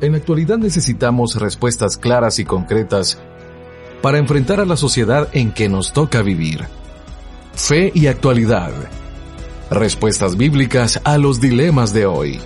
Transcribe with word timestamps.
En 0.00 0.12
la 0.12 0.18
actualidad 0.18 0.58
necesitamos 0.58 1.34
respuestas 1.40 1.96
claras 1.96 2.38
y 2.38 2.44
concretas 2.44 3.20
para 4.00 4.18
enfrentar 4.18 4.60
a 4.60 4.64
la 4.64 4.76
sociedad 4.76 5.28
en 5.32 5.52
que 5.52 5.68
nos 5.68 5.92
toca 5.92 6.22
vivir. 6.22 6.60
Fe 7.54 7.90
y 7.92 8.06
actualidad. 8.06 8.70
Respuestas 9.72 10.36
bíblicas 10.36 11.00
a 11.02 11.18
los 11.18 11.40
dilemas 11.40 11.92
de 11.92 12.06
hoy. 12.06 12.38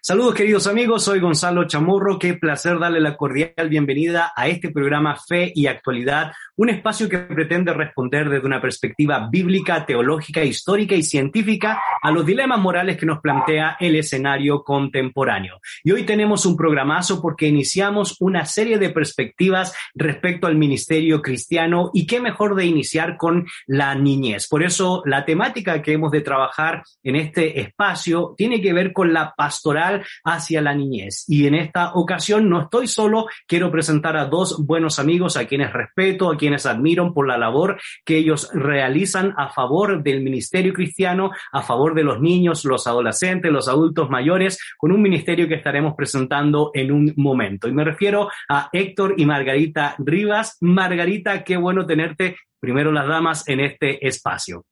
Saludos 0.00 0.34
queridos 0.34 0.66
amigos, 0.66 1.02
soy 1.02 1.18
Gonzalo 1.20 1.66
Chamorro, 1.66 2.18
qué 2.18 2.34
placer 2.34 2.78
darle 2.78 3.00
la 3.00 3.16
cordial 3.16 3.68
bienvenida 3.68 4.32
a 4.36 4.46
este 4.48 4.70
programa 4.70 5.16
Fe 5.16 5.50
y 5.52 5.66
Actualidad, 5.66 6.32
un 6.56 6.70
espacio 6.70 7.08
que 7.08 7.18
pretende 7.18 7.72
responder 7.72 8.28
desde 8.28 8.46
una 8.46 8.60
perspectiva 8.60 9.28
bíblica, 9.30 9.84
teológica, 9.84 10.42
histórica 10.42 10.94
y 10.94 11.02
científica 11.02 11.82
a 12.02 12.10
los 12.10 12.24
dilemas 12.24 12.58
morales 12.58 12.96
que 12.96 13.06
nos 13.06 13.20
plantea 13.20 13.76
el 13.78 13.96
escenario 13.96 14.62
contemporáneo. 14.62 15.60
Y 15.84 15.92
hoy 15.92 16.04
tenemos 16.04 16.46
un 16.46 16.56
programazo 16.56 17.20
porque 17.20 17.46
iniciamos 17.46 18.16
una 18.20 18.46
serie 18.46 18.78
de 18.78 18.90
perspectivas 18.90 19.74
respecto 19.94 20.46
al 20.46 20.56
ministerio 20.56 21.20
cristiano 21.20 21.90
y 21.92 22.06
qué 22.06 22.20
mejor 22.20 22.54
de 22.54 22.64
iniciar 22.64 23.16
con 23.16 23.46
la 23.66 23.94
niñez. 23.94 24.48
Por 24.48 24.62
eso 24.62 25.02
la 25.04 25.24
temática 25.24 25.82
que 25.82 25.92
hemos 25.92 26.10
de 26.10 26.22
trabajar 26.22 26.82
en 27.02 27.16
este 27.16 27.60
espacio 27.60 28.34
tiene 28.36 28.62
que 28.62 28.72
ver 28.72 28.92
con 28.92 29.12
la 29.12 29.34
pastoral 29.36 30.04
hacia 30.24 30.62
la 30.62 30.74
niñez. 30.74 31.24
Y 31.28 31.46
en 31.46 31.54
esta 31.54 31.92
ocasión 31.94 32.48
no 32.48 32.62
estoy 32.62 32.86
solo, 32.86 33.26
quiero 33.46 33.70
presentar 33.70 34.16
a 34.16 34.24
dos 34.24 34.64
buenos 34.64 34.98
amigos 34.98 35.36
a 35.36 35.44
quienes 35.44 35.72
respeto, 35.72 36.30
a 36.30 36.36
quienes 36.36 36.45
quienes 36.46 36.64
admiro 36.64 37.12
por 37.12 37.26
la 37.26 37.36
labor 37.36 37.76
que 38.04 38.18
ellos 38.18 38.48
realizan 38.54 39.34
a 39.36 39.48
favor 39.48 40.00
del 40.04 40.22
ministerio 40.22 40.72
cristiano, 40.72 41.32
a 41.50 41.60
favor 41.60 41.92
de 41.92 42.04
los 42.04 42.20
niños, 42.20 42.64
los 42.64 42.86
adolescentes, 42.86 43.50
los 43.50 43.66
adultos 43.66 44.08
mayores, 44.10 44.60
con 44.78 44.92
un 44.92 45.02
ministerio 45.02 45.48
que 45.48 45.56
estaremos 45.56 45.94
presentando 45.96 46.70
en 46.72 46.92
un 46.92 47.12
momento. 47.16 47.66
Y 47.66 47.72
me 47.72 47.82
refiero 47.82 48.28
a 48.48 48.68
Héctor 48.72 49.14
y 49.16 49.26
Margarita 49.26 49.96
Rivas. 49.98 50.56
Margarita, 50.60 51.42
qué 51.42 51.56
bueno 51.56 51.84
tenerte, 51.84 52.36
primero 52.60 52.92
las 52.92 53.08
damas, 53.08 53.48
en 53.48 53.58
este 53.58 54.06
espacio. 54.06 54.64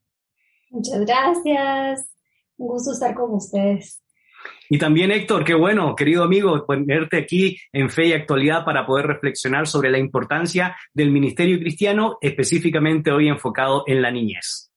Muchas 0.71 1.01
gracias. 1.01 2.09
Un 2.57 2.69
gusto 2.69 2.93
estar 2.93 3.17
con 3.17 3.35
ustedes. 3.35 4.01
Y 4.69 4.79
también, 4.79 5.11
Héctor, 5.11 5.45
qué 5.45 5.55
bueno, 5.55 5.95
querido 5.95 6.25
amigo, 6.25 6.65
ponerte 6.67 7.19
aquí 7.19 7.59
en 7.73 7.91
fe 7.91 8.07
y 8.07 8.13
actualidad 8.13 8.65
para 8.65 8.87
poder 8.87 9.07
reflexionar 9.07 9.67
sobre 9.67 9.91
la 9.91 9.99
importancia 9.99 10.77
del 10.93 11.11
ministerio 11.11 11.59
cristiano, 11.59 12.19
específicamente 12.21 13.11
hoy 13.11 13.29
enfocado 13.29 13.85
en 13.87 14.03
la 14.03 14.11
niñez. 14.11 14.71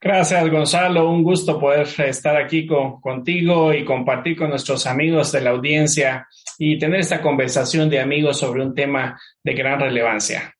Gracias, 0.00 0.48
Gonzalo. 0.48 1.10
Un 1.10 1.22
gusto 1.22 1.60
poder 1.60 1.86
estar 2.06 2.36
aquí 2.36 2.66
contigo 2.66 3.74
y 3.74 3.84
compartir 3.84 4.36
con 4.36 4.48
nuestros 4.48 4.86
amigos 4.86 5.30
de 5.32 5.42
la 5.42 5.50
audiencia 5.50 6.26
y 6.58 6.78
tener 6.78 7.00
esta 7.00 7.20
conversación 7.20 7.90
de 7.90 8.00
amigos 8.00 8.38
sobre 8.38 8.62
un 8.62 8.74
tema 8.74 9.20
de 9.44 9.54
gran 9.54 9.78
relevancia. 9.78 10.54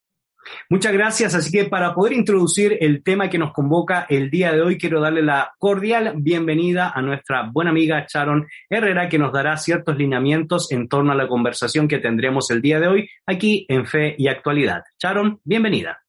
Muchas 0.68 0.92
gracias. 0.92 1.34
Así 1.34 1.50
que 1.50 1.64
para 1.64 1.94
poder 1.94 2.12
introducir 2.12 2.78
el 2.80 3.02
tema 3.02 3.28
que 3.28 3.38
nos 3.38 3.52
convoca 3.52 4.06
el 4.08 4.30
día 4.30 4.52
de 4.52 4.62
hoy, 4.62 4.78
quiero 4.78 5.00
darle 5.00 5.22
la 5.22 5.52
cordial 5.58 6.14
bienvenida 6.16 6.92
a 6.94 7.02
nuestra 7.02 7.50
buena 7.52 7.70
amiga 7.70 8.06
Sharon 8.08 8.46
Herrera, 8.68 9.08
que 9.08 9.18
nos 9.18 9.32
dará 9.32 9.56
ciertos 9.56 9.96
lineamientos 9.96 10.70
en 10.72 10.88
torno 10.88 11.12
a 11.12 11.16
la 11.16 11.28
conversación 11.28 11.88
que 11.88 11.98
tendremos 11.98 12.50
el 12.50 12.62
día 12.62 12.80
de 12.80 12.88
hoy 12.88 13.10
aquí 13.26 13.66
en 13.68 13.86
Fe 13.86 14.14
y 14.16 14.28
Actualidad. 14.28 14.82
Sharon, 14.98 15.40
bienvenida. 15.44 16.00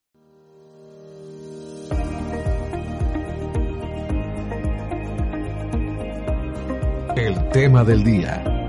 El 7.15 7.49
tema 7.49 7.83
del 7.83 8.03
día. 8.03 8.60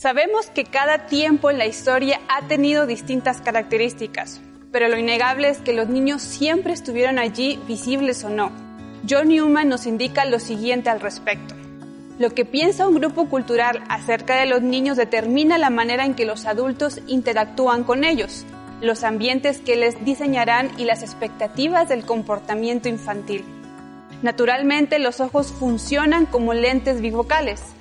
Sabemos 0.00 0.48
que 0.48 0.62
cada 0.62 1.06
tiempo 1.06 1.50
en 1.50 1.58
la 1.58 1.66
historia 1.66 2.20
ha 2.28 2.46
tenido 2.46 2.86
distintas 2.86 3.40
características, 3.40 4.40
pero 4.70 4.86
lo 4.86 4.96
innegable 4.96 5.48
es 5.48 5.58
que 5.58 5.72
los 5.72 5.88
niños 5.88 6.22
siempre 6.22 6.72
estuvieron 6.72 7.18
allí, 7.18 7.58
visibles 7.66 8.22
o 8.22 8.30
no. 8.30 8.52
John 9.10 9.26
Newman 9.26 9.68
nos 9.68 9.86
indica 9.86 10.24
lo 10.24 10.38
siguiente 10.38 10.88
al 10.88 11.00
respecto. 11.00 11.56
Lo 12.20 12.30
que 12.30 12.44
piensa 12.44 12.86
un 12.86 12.94
grupo 12.94 13.28
cultural 13.28 13.82
acerca 13.88 14.38
de 14.38 14.46
los 14.46 14.62
niños 14.62 14.96
determina 14.96 15.58
la 15.58 15.68
manera 15.68 16.04
en 16.04 16.14
que 16.14 16.26
los 16.26 16.46
adultos 16.46 17.00
interactúan 17.08 17.82
con 17.82 18.04
ellos, 18.04 18.46
los 18.80 19.02
ambientes 19.02 19.58
que 19.58 19.74
les 19.74 20.04
diseñarán 20.04 20.70
y 20.78 20.84
las 20.84 21.02
expectativas 21.02 21.88
del 21.88 22.06
comportamiento 22.06 22.88
infantil. 22.88 23.44
Naturalmente, 24.22 25.00
los 25.00 25.18
ojos 25.18 25.50
funcionan 25.50 26.24
como 26.26 26.54
lentes 26.54 27.00
bifocales, 27.00 27.74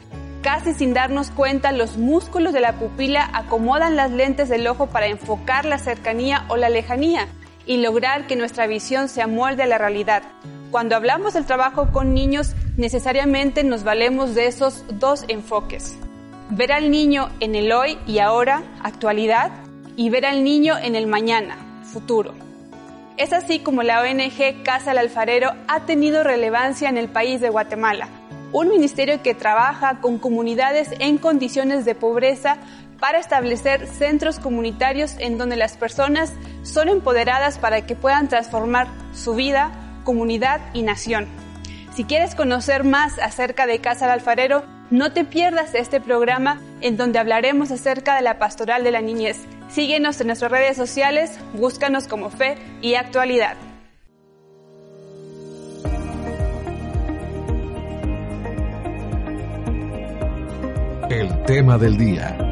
Casi 0.47 0.74
sin 0.74 0.94
darnos 0.94 1.30
cuenta, 1.30 1.74
los 1.74 1.97
músculos 1.97 2.53
de 2.53 2.62
la 2.62 2.80
pupila 2.80 3.30
acomodan 3.34 3.97
las 3.97 4.12
lentes 4.12 4.47
del 4.47 4.66
ojo 4.68 4.88
para 4.88 5.08
enfocar 5.08 5.66
la 5.66 5.78
cercanía 5.78 6.46
o 6.47 6.56
la 6.56 6.69
lejanía 6.69 7.28
y 7.66 7.81
lograr 7.81 8.28
que 8.28 8.38
nuestra 8.38 8.66
visión 8.66 9.09
se 9.09 9.22
amuelde 9.22 9.63
a 9.63 9.68
la 9.68 9.78
realidad. 9.78 10.24
Cuando 10.72 10.96
hablamos 10.96 11.34
del 11.34 11.46
trabajo 11.46 11.91
con 11.91 12.13
niños, 12.13 12.53
necesariamente 12.78 13.66
nos 13.66 13.84
valemos 13.84 14.35
de 14.35 14.47
esos 14.47 14.85
dos 14.88 15.25
enfoques. 15.28 15.97
Ver 16.50 16.72
al 16.72 16.91
niño 16.91 17.28
en 17.41 17.53
el 17.53 17.69
hoy 17.74 17.97
y 18.08 18.19
ahora, 18.19 18.64
actualidad, 18.81 19.52
y 19.97 20.09
ver 20.09 20.25
al 20.25 20.46
niño 20.46 20.78
en 20.81 20.96
el 20.96 21.08
mañana, 21.08 21.58
futuro. 21.84 22.34
Es 23.18 23.34
así 23.34 23.59
como 23.59 23.84
la 23.84 24.00
ONG 24.00 24.64
Casa 24.64 24.91
del 24.91 25.00
Alfarero 25.00 25.52
ha 25.68 25.81
tenido 25.81 26.24
relevancia 26.24 26.88
en 26.88 26.96
el 26.96 27.09
país 27.09 27.41
de 27.41 27.50
Guatemala 27.50 28.08
un 28.57 28.69
ministerio 28.69 29.22
que 29.22 29.35
trabaja 29.35 30.00
con 30.01 30.18
comunidades 30.18 30.90
en 31.00 31.19
condiciones 31.19 31.85
de 31.85 31.94
pobreza 31.94 32.57
para 33.00 33.19
establecer 33.19 33.85
centros 33.85 34.40
comunitarios 34.40 35.16
en 35.19 35.38
donde 35.38 35.56
las 35.57 35.78
personas 35.78 36.34
son 36.63 36.90
empoderadas 36.90 37.59
para 37.59 37.85
que 37.85 37.96
puedan 37.96 38.29
transformar 38.29 38.88
su 39.13 39.35
vida, 39.35 39.72
comunidad 40.03 40.59
y 40.73 40.81
nación. 40.81 41.28
Si 41.94 42.03
quieres 42.03 42.34
conocer 42.34 42.84
más 42.84 43.19
acerca 43.19 43.67
de 43.67 43.79
Casa 43.79 44.06
del 44.06 44.16
Alfarero, 44.16 44.63
no 44.90 45.12
te 45.12 45.23
pierdas 45.23 45.75
este 45.75 46.01
programa 46.01 46.59
en 46.81 46.97
donde 46.97 47.19
hablaremos 47.19 47.69
acerca 47.69 48.16
de 48.16 48.23
la 48.23 48.40
pastoral 48.40 48.84
de 48.84 48.91
la 48.91 49.01
niñez. 49.01 49.38
Síguenos 49.69 50.19
en 50.19 50.28
nuestras 50.28 50.51
redes 50.51 50.78
sociales, 50.78 51.38
búscanos 51.53 52.07
como 52.07 52.31
Fe 52.31 52.57
y 52.81 52.96
Actualidad. 52.96 53.56
El 61.17 61.29
tema 61.45 61.79
del 61.79 61.97
día. 61.97 62.47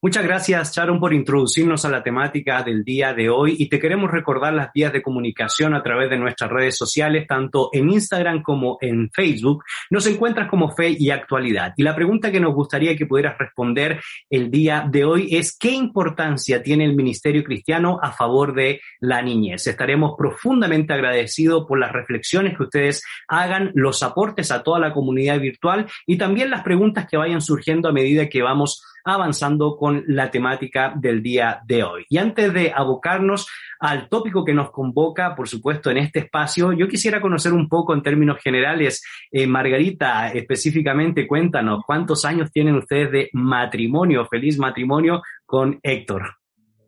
Muchas 0.00 0.22
gracias, 0.22 0.76
Sharon, 0.76 1.00
por 1.00 1.12
introducirnos 1.12 1.84
a 1.84 1.88
la 1.88 2.04
temática 2.04 2.62
del 2.62 2.84
día 2.84 3.12
de 3.14 3.28
hoy 3.30 3.56
y 3.58 3.68
te 3.68 3.80
queremos 3.80 4.12
recordar 4.12 4.52
las 4.52 4.72
vías 4.72 4.92
de 4.92 5.02
comunicación 5.02 5.74
a 5.74 5.82
través 5.82 6.08
de 6.08 6.16
nuestras 6.16 6.52
redes 6.52 6.76
sociales, 6.76 7.26
tanto 7.26 7.70
en 7.72 7.90
Instagram 7.90 8.44
como 8.44 8.78
en 8.80 9.10
Facebook. 9.10 9.64
Nos 9.90 10.06
encuentras 10.06 10.48
como 10.48 10.70
Fe 10.70 10.94
y 10.96 11.10
Actualidad. 11.10 11.74
Y 11.76 11.82
la 11.82 11.96
pregunta 11.96 12.30
que 12.30 12.38
nos 12.38 12.54
gustaría 12.54 12.94
que 12.94 13.06
pudieras 13.06 13.36
responder 13.38 14.00
el 14.30 14.52
día 14.52 14.86
de 14.88 15.04
hoy 15.04 15.34
es 15.34 15.58
¿qué 15.58 15.72
importancia 15.72 16.62
tiene 16.62 16.84
el 16.84 16.94
Ministerio 16.94 17.42
Cristiano 17.42 17.98
a 18.00 18.12
favor 18.12 18.54
de 18.54 18.80
la 19.00 19.20
niñez? 19.20 19.66
Estaremos 19.66 20.14
profundamente 20.16 20.92
agradecidos 20.92 21.66
por 21.66 21.80
las 21.80 21.90
reflexiones 21.90 22.56
que 22.56 22.62
ustedes 22.62 23.02
hagan, 23.26 23.72
los 23.74 24.04
aportes 24.04 24.52
a 24.52 24.62
toda 24.62 24.78
la 24.78 24.92
comunidad 24.92 25.40
virtual 25.40 25.88
y 26.06 26.18
también 26.18 26.50
las 26.50 26.62
preguntas 26.62 27.08
que 27.10 27.16
vayan 27.16 27.40
surgiendo 27.40 27.88
a 27.88 27.92
medida 27.92 28.28
que 28.28 28.42
vamos 28.42 28.84
avanzando 29.14 29.76
con 29.76 30.04
la 30.06 30.30
temática 30.30 30.92
del 30.96 31.22
día 31.22 31.60
de 31.66 31.82
hoy. 31.82 32.04
Y 32.08 32.18
antes 32.18 32.52
de 32.52 32.72
abocarnos 32.74 33.46
al 33.80 34.08
tópico 34.08 34.44
que 34.44 34.54
nos 34.54 34.70
convoca, 34.70 35.34
por 35.34 35.48
supuesto, 35.48 35.90
en 35.90 35.98
este 35.98 36.20
espacio, 36.20 36.72
yo 36.72 36.88
quisiera 36.88 37.20
conocer 37.20 37.52
un 37.52 37.68
poco 37.68 37.94
en 37.94 38.02
términos 38.02 38.38
generales, 38.42 39.02
eh, 39.30 39.46
Margarita, 39.46 40.28
específicamente, 40.28 41.26
cuéntanos 41.26 41.82
cuántos 41.86 42.24
años 42.24 42.50
tienen 42.50 42.76
ustedes 42.76 43.10
de 43.10 43.30
matrimonio, 43.32 44.26
feliz 44.26 44.58
matrimonio 44.58 45.22
con 45.46 45.78
Héctor. 45.82 46.36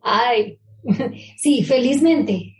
Ay, 0.02 0.58
Sí, 1.36 1.64
felizmente. 1.64 2.56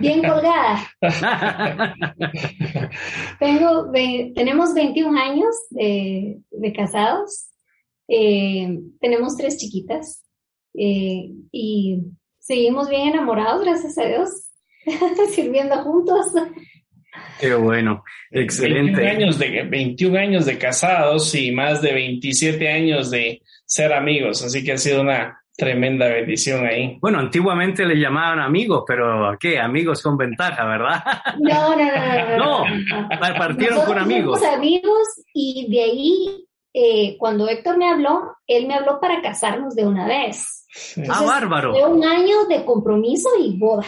Bien 0.00 0.22
colgada. 0.22 0.86
Tengo, 3.38 3.90
tenemos 4.34 4.74
21 4.74 5.18
años 5.18 5.54
de, 5.70 6.38
de 6.50 6.72
casados 6.72 7.51
eh, 8.14 8.78
tenemos 9.00 9.38
tres 9.38 9.56
chiquitas 9.56 10.22
eh, 10.74 11.30
y 11.50 11.98
seguimos 12.38 12.90
bien 12.90 13.08
enamorados, 13.08 13.64
gracias 13.64 13.96
a 13.96 14.04
Dios, 14.04 14.50
sirviendo 15.34 15.76
juntos. 15.78 16.26
Qué 17.40 17.54
bueno, 17.54 18.04
excelente. 18.30 19.00
21 19.00 19.10
años, 19.10 19.38
de, 19.38 19.62
21 19.62 20.18
años 20.18 20.44
de 20.44 20.58
casados 20.58 21.34
y 21.34 21.52
más 21.52 21.80
de 21.80 21.94
27 21.94 22.68
años 22.68 23.10
de 23.10 23.40
ser 23.64 23.94
amigos, 23.94 24.42
así 24.44 24.62
que 24.62 24.72
ha 24.72 24.78
sido 24.78 25.00
una 25.00 25.42
Tremenda 25.54 26.08
bendición 26.08 26.66
ahí. 26.66 26.96
Bueno, 26.98 27.18
antiguamente 27.18 27.84
les 27.84 27.98
llamaban 27.98 28.40
amigos, 28.40 28.84
pero 28.86 29.36
¿qué? 29.38 29.58
Amigos 29.58 30.02
con 30.02 30.16
ventaja, 30.16 30.64
¿verdad? 30.64 31.04
No, 31.38 31.76
no, 31.76 31.84
no, 31.84 32.36
no. 32.38 32.64
No, 32.64 33.08
partieron 33.38 33.84
con 33.84 33.98
amigos. 33.98 34.42
amigos 34.42 35.08
y 35.34 35.70
de 35.70 35.82
ahí, 35.82 36.46
eh, 36.72 37.16
cuando 37.18 37.48
Héctor 37.48 37.76
me 37.76 37.88
habló, 37.88 38.36
él 38.46 38.66
me 38.66 38.74
habló 38.74 39.00
para 39.00 39.20
casarnos 39.20 39.74
de 39.74 39.86
una 39.86 40.06
vez. 40.06 40.66
ah, 41.08 41.22
bárbaro. 41.24 41.72
Fue 41.72 41.86
un 41.86 42.04
año 42.04 42.44
de 42.48 42.64
compromiso 42.64 43.28
y 43.38 43.58
boda. 43.58 43.86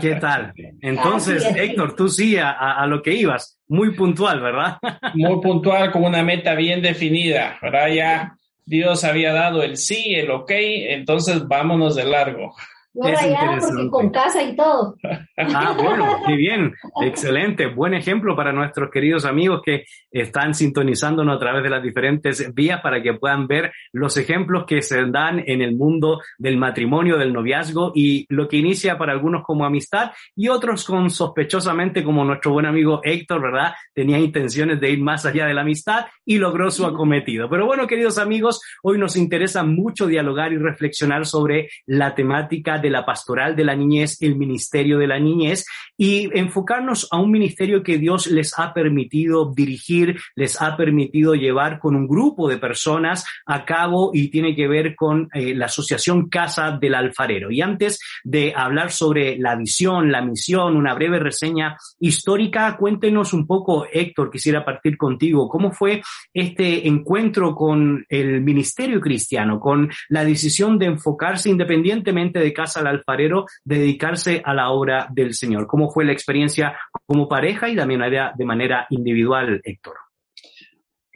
¿Qué 0.00 0.16
tal? 0.16 0.52
Entonces, 0.80 1.44
Héctor, 1.56 1.94
tú 1.94 2.08
sí 2.08 2.36
a, 2.36 2.50
a, 2.50 2.86
lo 2.86 3.00
que 3.00 3.14
ibas, 3.14 3.60
muy 3.68 3.94
puntual, 3.94 4.40
¿verdad? 4.40 4.78
Muy 5.14 5.40
puntual, 5.40 5.92
con 5.92 6.04
una 6.04 6.24
meta 6.24 6.54
bien 6.54 6.82
definida, 6.82 7.58
¿verdad? 7.62 7.88
Ya 7.88 8.36
Dios 8.64 9.04
había 9.04 9.32
dado 9.32 9.62
el 9.62 9.76
sí, 9.76 10.14
el 10.14 10.30
ok, 10.30 10.50
entonces 10.50 11.46
vámonos 11.46 11.94
de 11.94 12.04
largo. 12.04 12.54
No 12.94 13.08
rayada 13.08 13.58
porque 13.58 13.90
con 13.90 14.10
casa 14.10 14.40
y 14.42 14.54
todo. 14.54 14.94
Ah, 15.36 15.76
bueno, 15.76 16.20
qué 16.26 16.36
bien, 16.36 16.72
excelente, 17.02 17.66
buen 17.66 17.92
ejemplo 17.92 18.36
para 18.36 18.52
nuestros 18.52 18.88
queridos 18.90 19.24
amigos 19.24 19.62
que 19.64 19.84
están 20.12 20.54
sintonizándonos 20.54 21.36
a 21.36 21.40
través 21.40 21.64
de 21.64 21.70
las 21.70 21.82
diferentes 21.82 22.54
vías 22.54 22.80
para 22.82 23.02
que 23.02 23.14
puedan 23.14 23.48
ver 23.48 23.72
los 23.92 24.16
ejemplos 24.16 24.64
que 24.64 24.80
se 24.80 25.04
dan 25.06 25.42
en 25.44 25.60
el 25.60 25.74
mundo 25.74 26.20
del 26.38 26.56
matrimonio, 26.56 27.18
del 27.18 27.32
noviazgo 27.32 27.90
y 27.96 28.26
lo 28.28 28.46
que 28.46 28.58
inicia 28.58 28.96
para 28.96 29.12
algunos 29.12 29.42
como 29.42 29.64
amistad 29.64 30.12
y 30.36 30.48
otros 30.48 30.84
con 30.84 31.10
sospechosamente 31.10 32.04
como 32.04 32.24
nuestro 32.24 32.52
buen 32.52 32.66
amigo 32.66 33.00
Héctor, 33.02 33.42
¿verdad? 33.42 33.74
Tenía 33.92 34.20
intenciones 34.20 34.80
de 34.80 34.90
ir 34.90 35.00
más 35.00 35.26
allá 35.26 35.46
de 35.46 35.54
la 35.54 35.62
amistad 35.62 36.06
y 36.24 36.38
logró 36.38 36.70
su 36.70 36.86
acometido. 36.86 37.50
Pero 37.50 37.66
bueno, 37.66 37.88
queridos 37.88 38.18
amigos, 38.18 38.60
hoy 38.84 38.98
nos 38.98 39.16
interesa 39.16 39.64
mucho 39.64 40.06
dialogar 40.06 40.52
y 40.52 40.58
reflexionar 40.58 41.26
sobre 41.26 41.68
la 41.86 42.14
temática 42.14 42.78
de 42.84 42.90
la 42.90 43.06
pastoral 43.06 43.56
de 43.56 43.64
la 43.64 43.74
niñez, 43.74 44.20
el 44.20 44.36
ministerio 44.36 44.98
de 44.98 45.06
la 45.06 45.18
niñez 45.18 45.64
y 45.96 46.28
enfocarnos 46.38 47.08
a 47.10 47.16
un 47.18 47.30
ministerio 47.30 47.82
que 47.82 47.96
Dios 47.96 48.26
les 48.26 48.58
ha 48.58 48.74
permitido 48.74 49.50
dirigir, 49.54 50.20
les 50.36 50.60
ha 50.60 50.76
permitido 50.76 51.34
llevar 51.34 51.78
con 51.78 51.96
un 51.96 52.06
grupo 52.06 52.46
de 52.46 52.58
personas 52.58 53.24
a 53.46 53.64
cabo 53.64 54.10
y 54.12 54.28
tiene 54.28 54.54
que 54.54 54.68
ver 54.68 54.94
con 54.94 55.30
eh, 55.32 55.54
la 55.54 55.66
asociación 55.66 56.28
Casa 56.28 56.72
del 56.78 56.94
Alfarero. 56.94 57.50
Y 57.50 57.62
antes 57.62 57.98
de 58.22 58.52
hablar 58.54 58.92
sobre 58.92 59.38
la 59.38 59.56
visión, 59.56 60.12
la 60.12 60.20
misión, 60.20 60.76
una 60.76 60.92
breve 60.92 61.18
reseña 61.18 61.78
histórica, 61.98 62.76
cuéntenos 62.76 63.32
un 63.32 63.46
poco, 63.46 63.86
Héctor, 63.90 64.30
quisiera 64.30 64.62
partir 64.62 64.98
contigo, 64.98 65.48
¿cómo 65.48 65.72
fue 65.72 66.02
este 66.34 66.86
encuentro 66.86 67.54
con 67.54 68.04
el 68.10 68.42
ministerio 68.42 69.00
cristiano, 69.00 69.58
con 69.58 69.90
la 70.10 70.22
decisión 70.22 70.78
de 70.78 70.86
enfocarse 70.86 71.48
independientemente 71.48 72.40
de 72.40 72.52
Casa 72.52 72.73
al 72.76 72.86
alfarero 72.86 73.46
dedicarse 73.64 74.42
a 74.44 74.54
la 74.54 74.70
obra 74.70 75.08
del 75.10 75.34
Señor. 75.34 75.66
¿Cómo 75.66 75.90
fue 75.90 76.04
la 76.04 76.12
experiencia 76.12 76.76
como 77.06 77.28
pareja 77.28 77.68
y 77.68 77.76
también 77.76 78.00
de 78.36 78.44
manera 78.44 78.86
individual, 78.90 79.60
Héctor? 79.64 79.94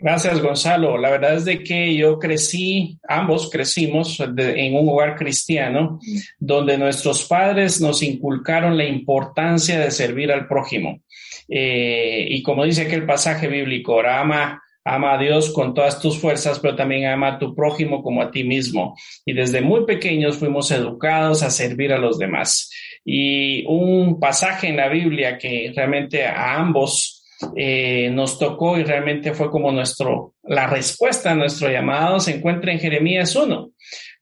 Gracias, 0.01 0.41
Gonzalo. 0.41 0.97
La 0.97 1.11
verdad 1.11 1.35
es 1.35 1.45
de 1.45 1.65
que 1.65 1.97
yo 1.97 2.21
crecí, 2.21 3.01
ambos 3.09 3.51
crecimos 3.51 4.21
en 4.21 4.77
un 4.77 4.89
hogar 4.89 5.17
cristiano 5.17 5.99
donde 6.39 6.79
nuestros 6.79 7.25
padres 7.25 7.81
nos 7.81 8.01
inculcaron 8.05 8.77
la 8.77 8.85
importancia 8.85 9.81
de 9.81 9.91
servir 9.91 10.31
al 10.31 10.47
prójimo. 10.47 11.01
Eh, 11.49 12.27
y 12.31 12.43
como 12.45 12.65
dice 12.65 12.83
aquel 12.83 13.07
pasaje 13.07 13.49
bíblico, 13.49 14.01
ama 14.01 14.63
ama 14.95 15.15
a 15.15 15.19
Dios 15.19 15.53
con 15.53 15.75
todas 15.75 16.01
tus 16.01 16.19
fuerzas, 16.19 16.59
pero 16.61 16.77
también 16.77 17.07
ama 17.07 17.35
a 17.35 17.39
tu 17.39 17.55
prójimo 17.55 18.03
como 18.03 18.23
a 18.23 18.31
ti 18.31 18.45
mismo. 18.45 18.97
Y 19.25 19.33
desde 19.33 19.61
muy 19.61 19.85
pequeños 19.85 20.37
fuimos 20.37 20.71
educados 20.71 21.43
a 21.43 21.51
servir 21.51 21.93
a 21.93 21.99
los 21.99 22.19
demás. 22.19 22.71
Y 23.05 23.65
un 23.67 24.19
pasaje 24.19 24.69
en 24.69 24.77
la 24.77 24.89
Biblia 24.89 25.39
que 25.39 25.73
realmente 25.75 26.27
a 26.27 26.57
ambos 26.57 27.25
eh, 27.57 28.11
nos 28.11 28.39
tocó 28.39 28.79
y 28.79 28.85
realmente 28.85 29.33
fue 29.33 29.51
como 29.51 29.71
nuestro, 29.71 30.35
la 30.43 30.67
respuesta 30.67 31.31
a 31.31 31.37
nuestro 31.37 31.71
llamado 31.71 32.19
se 32.19 32.37
encuentra 32.37 32.73
en 32.73 32.81
Jeremías 32.81 33.35
1 33.37 33.71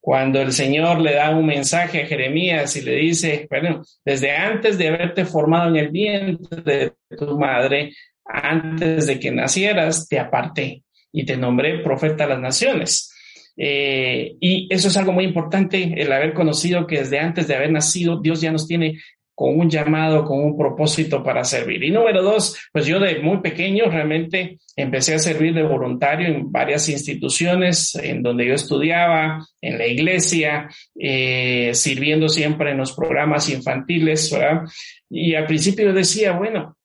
cuando 0.06 0.40
el 0.40 0.52
Señor 0.52 1.00
le 1.00 1.14
da 1.14 1.30
un 1.30 1.46
mensaje 1.46 2.02
a 2.02 2.06
Jeremías 2.06 2.76
y 2.76 2.82
le 2.82 2.94
dice, 2.94 3.48
bueno, 3.50 3.82
desde 4.04 4.36
antes 4.36 4.78
de 4.78 4.86
haberte 4.86 5.24
formado 5.24 5.68
en 5.70 5.76
el 5.76 5.88
vientre 5.88 6.62
de 7.10 7.16
tu 7.18 7.36
madre, 7.36 7.92
antes 8.26 9.06
de 9.06 9.20
que 9.20 9.30
nacieras, 9.30 10.08
te 10.08 10.18
aparté 10.18 10.82
y 11.12 11.24
te 11.24 11.36
nombré 11.36 11.82
profeta 11.82 12.24
a 12.24 12.28
las 12.28 12.40
naciones. 12.40 13.12
Eh, 13.56 14.36
y 14.38 14.68
eso 14.70 14.88
es 14.88 14.96
algo 14.96 15.12
muy 15.12 15.24
importante, 15.24 15.94
el 15.96 16.12
haber 16.12 16.34
conocido 16.34 16.86
que 16.86 16.98
desde 16.98 17.18
antes 17.18 17.48
de 17.48 17.56
haber 17.56 17.72
nacido, 17.72 18.20
Dios 18.20 18.40
ya 18.40 18.52
nos 18.52 18.66
tiene 18.66 18.98
con 19.36 19.60
un 19.60 19.68
llamado, 19.68 20.24
con 20.24 20.40
un 20.40 20.56
propósito 20.56 21.22
para 21.22 21.44
servir. 21.44 21.84
Y 21.84 21.90
número 21.90 22.22
dos, 22.22 22.56
pues 22.72 22.86
yo 22.86 22.98
de 22.98 23.18
muy 23.18 23.42
pequeño 23.42 23.84
realmente 23.90 24.58
empecé 24.74 25.14
a 25.14 25.18
servir 25.18 25.52
de 25.52 25.62
voluntario 25.62 26.26
en 26.26 26.50
varias 26.50 26.88
instituciones 26.88 27.94
en 27.96 28.22
donde 28.22 28.46
yo 28.46 28.54
estudiaba, 28.54 29.46
en 29.60 29.76
la 29.76 29.86
iglesia, 29.86 30.70
eh, 30.98 31.70
sirviendo 31.74 32.30
siempre 32.30 32.70
en 32.70 32.78
los 32.78 32.92
programas 32.92 33.50
infantiles, 33.50 34.32
¿verdad? 34.32 34.62
Y 35.10 35.34
al 35.34 35.46
principio 35.46 35.92
decía, 35.92 36.32
bueno, 36.32 36.78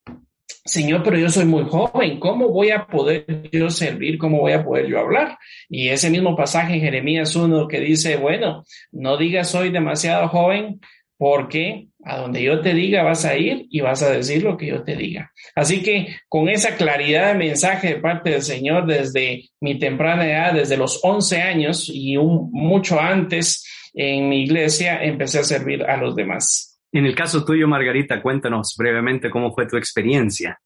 Señor, 0.63 1.01
pero 1.03 1.17
yo 1.17 1.29
soy 1.29 1.45
muy 1.45 1.63
joven, 1.63 2.19
¿cómo 2.19 2.49
voy 2.49 2.69
a 2.69 2.85
poder 2.85 3.49
yo 3.51 3.69
servir? 3.69 4.17
¿Cómo 4.17 4.39
voy 4.39 4.53
a 4.53 4.63
poder 4.63 4.87
yo 4.87 4.99
hablar? 4.99 5.37
Y 5.69 5.89
ese 5.89 6.09
mismo 6.09 6.35
pasaje 6.35 6.75
en 6.75 6.81
Jeremías 6.81 7.35
1 7.35 7.67
que 7.67 7.79
dice, 7.79 8.17
bueno, 8.17 8.63
no 8.91 9.17
digas 9.17 9.49
soy 9.49 9.71
demasiado 9.71 10.27
joven, 10.27 10.79
porque 11.21 11.87
a 12.03 12.17
donde 12.17 12.41
yo 12.41 12.61
te 12.61 12.73
diga 12.73 13.03
vas 13.03 13.25
a 13.25 13.37
ir 13.37 13.67
y 13.69 13.81
vas 13.81 14.01
a 14.01 14.11
decir 14.11 14.41
lo 14.41 14.57
que 14.57 14.65
yo 14.65 14.83
te 14.83 14.95
diga. 14.95 15.31
Así 15.53 15.83
que 15.83 16.15
con 16.27 16.49
esa 16.49 16.75
claridad 16.75 17.33
de 17.33 17.37
mensaje 17.37 17.89
de 17.89 18.01
parte 18.01 18.31
del 18.31 18.41
Señor 18.41 18.87
desde 18.87 19.43
mi 19.59 19.77
temprana 19.77 20.25
edad, 20.25 20.53
desde 20.53 20.77
los 20.77 20.99
11 21.03 21.41
años 21.41 21.91
y 21.93 22.17
mucho 22.17 22.99
antes 22.99 23.67
en 23.93 24.29
mi 24.29 24.43
iglesia, 24.43 25.03
empecé 25.03 25.39
a 25.39 25.43
servir 25.43 25.83
a 25.83 25.97
los 25.97 26.15
demás. 26.15 26.70
En 26.91 27.05
el 27.05 27.15
caso 27.15 27.45
tuyo, 27.45 27.67
Margarita, 27.67 28.21
cuéntanos 28.21 28.75
brevemente 28.77 29.29
cómo 29.29 29.53
fue 29.53 29.67
tu 29.67 29.77
experiencia. 29.77 30.59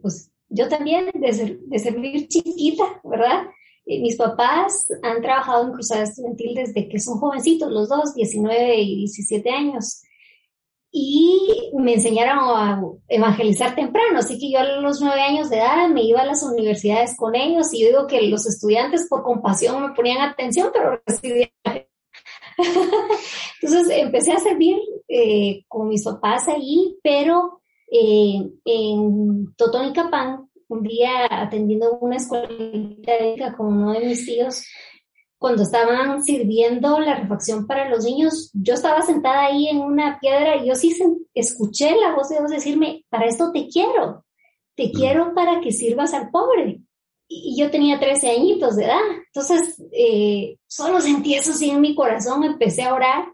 pues 0.00 0.30
yo 0.48 0.68
también, 0.68 1.10
de, 1.14 1.78
servir 1.78 2.28
chiquita, 2.28 2.84
¿verdad? 3.02 3.44
Mis 3.86 4.16
papás 4.16 4.86
han 5.02 5.20
trabajado 5.20 5.66
en 5.66 5.72
Cruzada 5.72 6.04
Estudiantil 6.04 6.54
desde 6.54 6.88
que 6.88 6.98
son 6.98 7.18
jovencitos, 7.18 7.70
los 7.70 7.88
dos, 7.88 8.14
19 8.14 8.76
y 8.80 8.96
17 8.96 9.50
años. 9.50 10.02
Y 10.90 11.72
me 11.76 11.94
enseñaron 11.94 12.38
a 12.38 12.80
evangelizar 13.08 13.74
temprano, 13.74 14.20
así 14.20 14.38
que 14.38 14.50
yo 14.50 14.60
a 14.60 14.80
los 14.80 15.00
nueve 15.00 15.20
años 15.20 15.50
de 15.50 15.56
edad 15.56 15.88
me 15.88 16.04
iba 16.04 16.22
a 16.22 16.26
las 16.26 16.44
universidades 16.44 17.16
con 17.16 17.34
ellos 17.34 17.74
y 17.74 17.82
yo 17.82 17.88
digo 17.88 18.06
que 18.06 18.22
los 18.28 18.46
estudiantes 18.46 19.08
por 19.08 19.24
compasión 19.24 19.82
me 19.82 19.92
ponían 19.92 20.20
atención, 20.20 20.70
pero 20.72 21.02
recibían 21.04 21.50
Entonces 23.62 23.88
empecé 23.90 24.32
a 24.32 24.38
servir 24.38 24.76
eh, 25.08 25.64
con 25.68 25.88
mis 25.88 26.04
papás 26.04 26.48
ahí, 26.48 26.96
pero 27.02 27.60
eh, 27.90 28.42
en 28.64 29.54
Totón 29.56 29.88
y 29.88 29.92
Capán, 29.92 30.48
un 30.68 30.82
día 30.82 31.26
atendiendo 31.30 31.98
una 32.00 32.16
escuelita 32.16 33.54
con 33.56 33.66
uno 33.66 33.92
de 33.92 34.06
mis 34.06 34.24
tíos, 34.24 34.64
cuando 35.38 35.62
estaban 35.62 36.24
sirviendo 36.24 36.98
la 37.00 37.16
refacción 37.16 37.66
para 37.66 37.88
los 37.90 38.04
niños, 38.04 38.50
yo 38.54 38.74
estaba 38.74 39.02
sentada 39.02 39.46
ahí 39.46 39.68
en 39.68 39.80
una 39.80 40.18
piedra 40.18 40.56
y 40.56 40.68
yo 40.68 40.74
sí 40.74 40.96
escuché 41.34 41.94
la 41.96 42.14
voz 42.14 42.30
de 42.30 42.38
Dios 42.38 42.50
decirme, 42.50 43.04
para 43.10 43.26
esto 43.26 43.52
te 43.52 43.68
quiero, 43.68 44.24
te 44.74 44.90
quiero 44.90 45.34
para 45.34 45.60
que 45.60 45.70
sirvas 45.70 46.14
al 46.14 46.30
pobre 46.30 46.80
y 47.28 47.56
yo 47.58 47.70
tenía 47.70 47.98
13 47.98 48.30
añitos 48.30 48.76
de 48.76 48.84
edad. 48.84 49.00
Entonces, 49.26 49.82
eh, 49.92 50.56
solo 50.66 51.00
sentí 51.00 51.34
eso 51.34 51.52
así 51.52 51.70
en 51.70 51.80
mi 51.80 51.94
corazón, 51.94 52.44
empecé 52.44 52.82
a 52.82 52.94
orar 52.94 53.24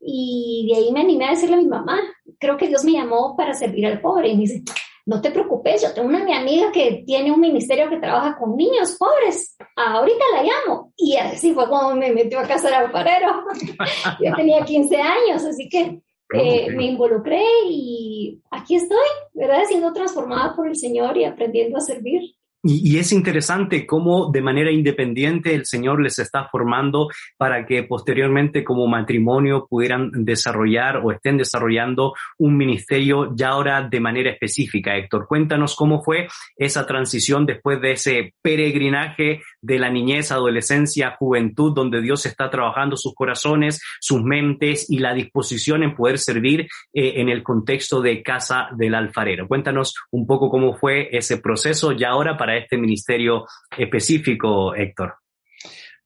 y 0.00 0.68
de 0.70 0.78
ahí 0.78 0.92
me 0.92 1.00
animé 1.00 1.26
a 1.26 1.30
decirle 1.30 1.56
a 1.56 1.60
mi 1.60 1.66
mamá, 1.66 2.00
creo 2.38 2.56
que 2.56 2.68
Dios 2.68 2.84
me 2.84 2.92
llamó 2.92 3.36
para 3.36 3.54
servir 3.54 3.86
al 3.86 4.00
pobre. 4.00 4.28
Y 4.28 4.34
me 4.34 4.42
dice, 4.42 4.62
no 5.06 5.20
te 5.20 5.30
preocupes, 5.30 5.82
yo 5.82 5.92
tengo 5.92 6.08
una 6.08 6.24
mi 6.24 6.34
amiga 6.34 6.70
que 6.70 7.02
tiene 7.06 7.32
un 7.32 7.40
ministerio 7.40 7.88
que 7.88 7.98
trabaja 7.98 8.36
con 8.38 8.56
niños 8.56 8.96
pobres. 8.98 9.56
Ahorita 9.74 10.24
la 10.34 10.42
llamo. 10.42 10.92
Y 10.96 11.16
así 11.16 11.52
fue 11.52 11.68
como 11.68 11.94
me 11.94 12.12
metió 12.12 12.38
a 12.38 12.46
casa 12.46 12.68
al 12.68 12.86
alfarero. 12.86 13.44
yo 14.20 14.34
tenía 14.36 14.64
15 14.64 14.96
años, 14.96 15.44
así 15.44 15.68
que 15.68 16.00
eh, 16.34 16.70
me 16.72 16.84
involucré 16.84 17.42
y 17.66 18.40
aquí 18.50 18.76
estoy, 18.76 19.08
¿verdad? 19.32 19.64
Siendo 19.66 19.92
transformada 19.92 20.54
por 20.54 20.68
el 20.68 20.76
Señor 20.76 21.16
y 21.16 21.24
aprendiendo 21.24 21.78
a 21.78 21.80
servir. 21.80 22.34
Y, 22.70 22.98
es 22.98 23.12
interesante 23.12 23.86
cómo 23.86 24.30
de 24.30 24.42
manera 24.42 24.70
independiente 24.70 25.54
el 25.54 25.64
Señor 25.64 26.02
les 26.02 26.18
está 26.18 26.48
formando 26.48 27.08
para 27.38 27.64
que 27.64 27.82
posteriormente 27.84 28.62
como 28.62 28.86
matrimonio 28.86 29.66
pudieran 29.70 30.10
desarrollar 30.12 30.98
o 30.98 31.10
estén 31.10 31.38
desarrollando 31.38 32.12
un 32.36 32.58
ministerio 32.58 33.34
ya 33.34 33.48
ahora 33.48 33.88
de 33.88 34.00
manera 34.00 34.30
específica. 34.30 34.94
Héctor, 34.96 35.26
cuéntanos 35.26 35.74
cómo 35.74 36.02
fue 36.02 36.28
esa 36.58 36.86
transición 36.86 37.46
después 37.46 37.80
de 37.80 37.92
ese 37.92 38.34
peregrinaje 38.42 39.40
de 39.60 39.78
la 39.78 39.90
niñez, 39.90 40.30
adolescencia, 40.32 41.16
juventud, 41.18 41.72
donde 41.74 42.00
Dios 42.00 42.26
está 42.26 42.50
trabajando 42.50 42.96
sus 42.96 43.14
corazones, 43.14 43.80
sus 44.00 44.22
mentes 44.22 44.90
y 44.90 44.98
la 44.98 45.14
disposición 45.14 45.82
en 45.82 45.94
poder 45.94 46.18
servir 46.18 46.68
eh, 46.92 47.14
en 47.16 47.28
el 47.28 47.42
contexto 47.42 48.00
de 48.00 48.22
Casa 48.22 48.68
del 48.76 48.94
Alfarero. 48.94 49.48
Cuéntanos 49.48 49.94
un 50.10 50.26
poco 50.26 50.50
cómo 50.50 50.74
fue 50.74 51.08
ese 51.16 51.38
proceso 51.38 51.92
y 51.92 52.04
ahora 52.04 52.36
para 52.36 52.56
este 52.56 52.76
ministerio 52.76 53.46
específico, 53.76 54.74
Héctor. 54.74 55.14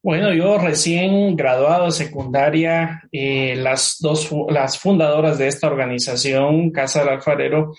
Bueno, 0.05 0.33
yo 0.35 0.59
recién 0.59 1.37
graduado 1.37 1.85
de 1.85 1.93
secundaria, 1.93 3.03
eh, 3.13 3.55
las 3.55 3.99
dos, 4.01 4.29
las 4.49 4.77
fundadoras 4.77 5.39
de 5.39 5.47
esta 5.47 5.69
organización, 5.69 6.73
Casa 6.73 7.01
del 7.01 7.11
Alfarero, 7.11 7.73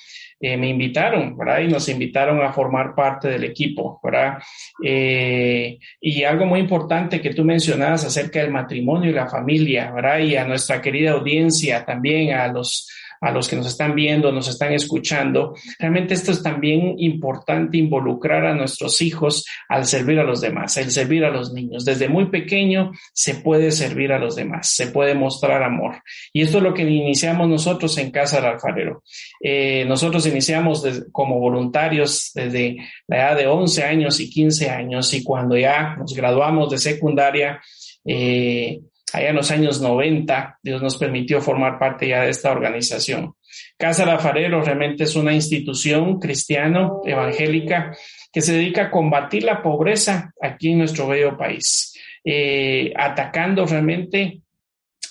eh, 0.46 0.58
me 0.58 0.68
invitaron, 0.68 1.38
¿verdad? 1.38 1.62
Y 1.62 1.70
nos 1.70 1.88
invitaron 1.88 2.42
a 2.42 2.52
formar 2.52 2.94
parte 2.94 3.30
del 3.30 3.46
equipo, 3.46 4.02
¿verdad? 4.04 4.40
Eh, 4.84 5.80
y 6.02 6.24
algo 6.26 6.46
muy 6.46 6.60
importante 6.60 7.22
que 7.22 7.34
tú 7.34 7.46
mencionabas 7.46 8.04
acerca 8.04 8.42
del 8.42 8.52
matrimonio 8.52 9.10
y 9.10 9.14
la 9.14 9.30
familia, 9.30 9.90
¿verdad? 9.94 10.20
Y 10.20 10.36
a 10.36 10.46
nuestra 10.46 10.82
querida 10.82 11.12
audiencia 11.12 11.86
también, 11.86 12.34
a 12.34 12.50
los 12.50 12.90
a 13.24 13.32
los 13.32 13.48
que 13.48 13.56
nos 13.56 13.68
están 13.68 13.96
viendo, 13.96 14.34
nos 14.34 14.50
están 14.50 14.74
escuchando. 14.74 15.56
Realmente 15.80 16.14
esto 16.14 16.34
es 16.34 16.44
también 16.44 16.96
importante 16.98 17.78
involucrar 17.78 18.46
a 18.46 18.54
nuestros 18.54 19.02
hijos 19.02 19.46
al 19.70 19.86
servir 19.86 20.20
a 20.20 20.26
los 20.26 20.42
demás, 20.42 20.76
el 20.76 20.92
servir 20.92 21.24
a 21.24 21.30
los 21.30 21.54
niños. 21.54 21.86
Desde 21.86 22.10
muy 22.10 22.26
pequeño 22.26 22.92
se 23.14 23.36
puede 23.36 23.72
servir 23.72 24.12
a 24.12 24.20
los 24.20 24.36
demás, 24.36 24.76
se 24.76 24.88
puede 24.88 25.16
mostrar 25.16 25.64
amor. 25.64 26.04
Y 26.34 26.42
esto 26.42 26.58
es 26.58 26.64
lo 26.64 26.74
que 26.74 26.84
iniciamos 26.84 27.48
nosotros 27.48 27.98
en 27.98 28.12
Casa 28.12 28.42
del 28.42 28.52
Alfarero. 28.52 29.04
Eh, 29.40 29.86
nosotros 29.88 30.26
iniciamos 30.34 30.86
como 31.12 31.40
voluntarios 31.40 32.32
desde 32.34 32.78
la 33.08 33.18
edad 33.18 33.38
de 33.38 33.48
11 33.48 33.84
años 33.84 34.20
y 34.20 34.30
15 34.30 34.70
años 34.70 35.14
y 35.14 35.24
cuando 35.24 35.58
ya 35.58 35.96
nos 35.96 36.14
graduamos 36.14 36.70
de 36.70 36.78
secundaria, 36.78 37.62
eh, 38.06 38.82
allá 39.14 39.30
en 39.30 39.36
los 39.36 39.52
años 39.52 39.82
90, 39.82 40.60
Dios 40.62 40.82
nos 40.82 40.98
permitió 40.98 41.42
formar 41.42 41.80
parte 41.80 42.08
ya 42.08 42.22
de 42.22 42.32
esta 42.32 42.52
organización. 42.52 43.36
Casa 43.78 44.06
Lafarero 44.06 44.62
realmente 44.62 45.04
es 45.04 45.16
una 45.16 45.34
institución 45.34 46.20
cristiano 46.20 47.02
evangélica 47.06 47.96
que 48.32 48.42
se 48.42 48.54
dedica 48.54 48.84
a 48.84 48.92
combatir 48.92 49.44
la 49.44 49.62
pobreza 49.62 50.34
aquí 50.42 50.72
en 50.72 50.80
nuestro 50.80 51.08
bello 51.08 51.38
país, 51.38 51.94
eh, 52.26 52.92
atacando 52.96 53.66
realmente 53.66 54.43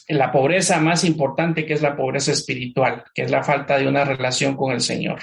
la 0.09 0.33
pobreza 0.33 0.81
más 0.81 1.05
importante 1.05 1.65
que 1.65 1.75
es 1.75 1.83
la 1.83 1.97
pobreza 1.97 2.33
espiritual, 2.33 3.05
que 3.15 3.23
es 3.23 3.31
la 3.31 3.43
falta 3.43 3.79
de 3.79 3.89
una 3.89 4.05
relación 4.05 4.57
con 4.57 4.73
el 4.73 4.81
Señor. 4.81 5.21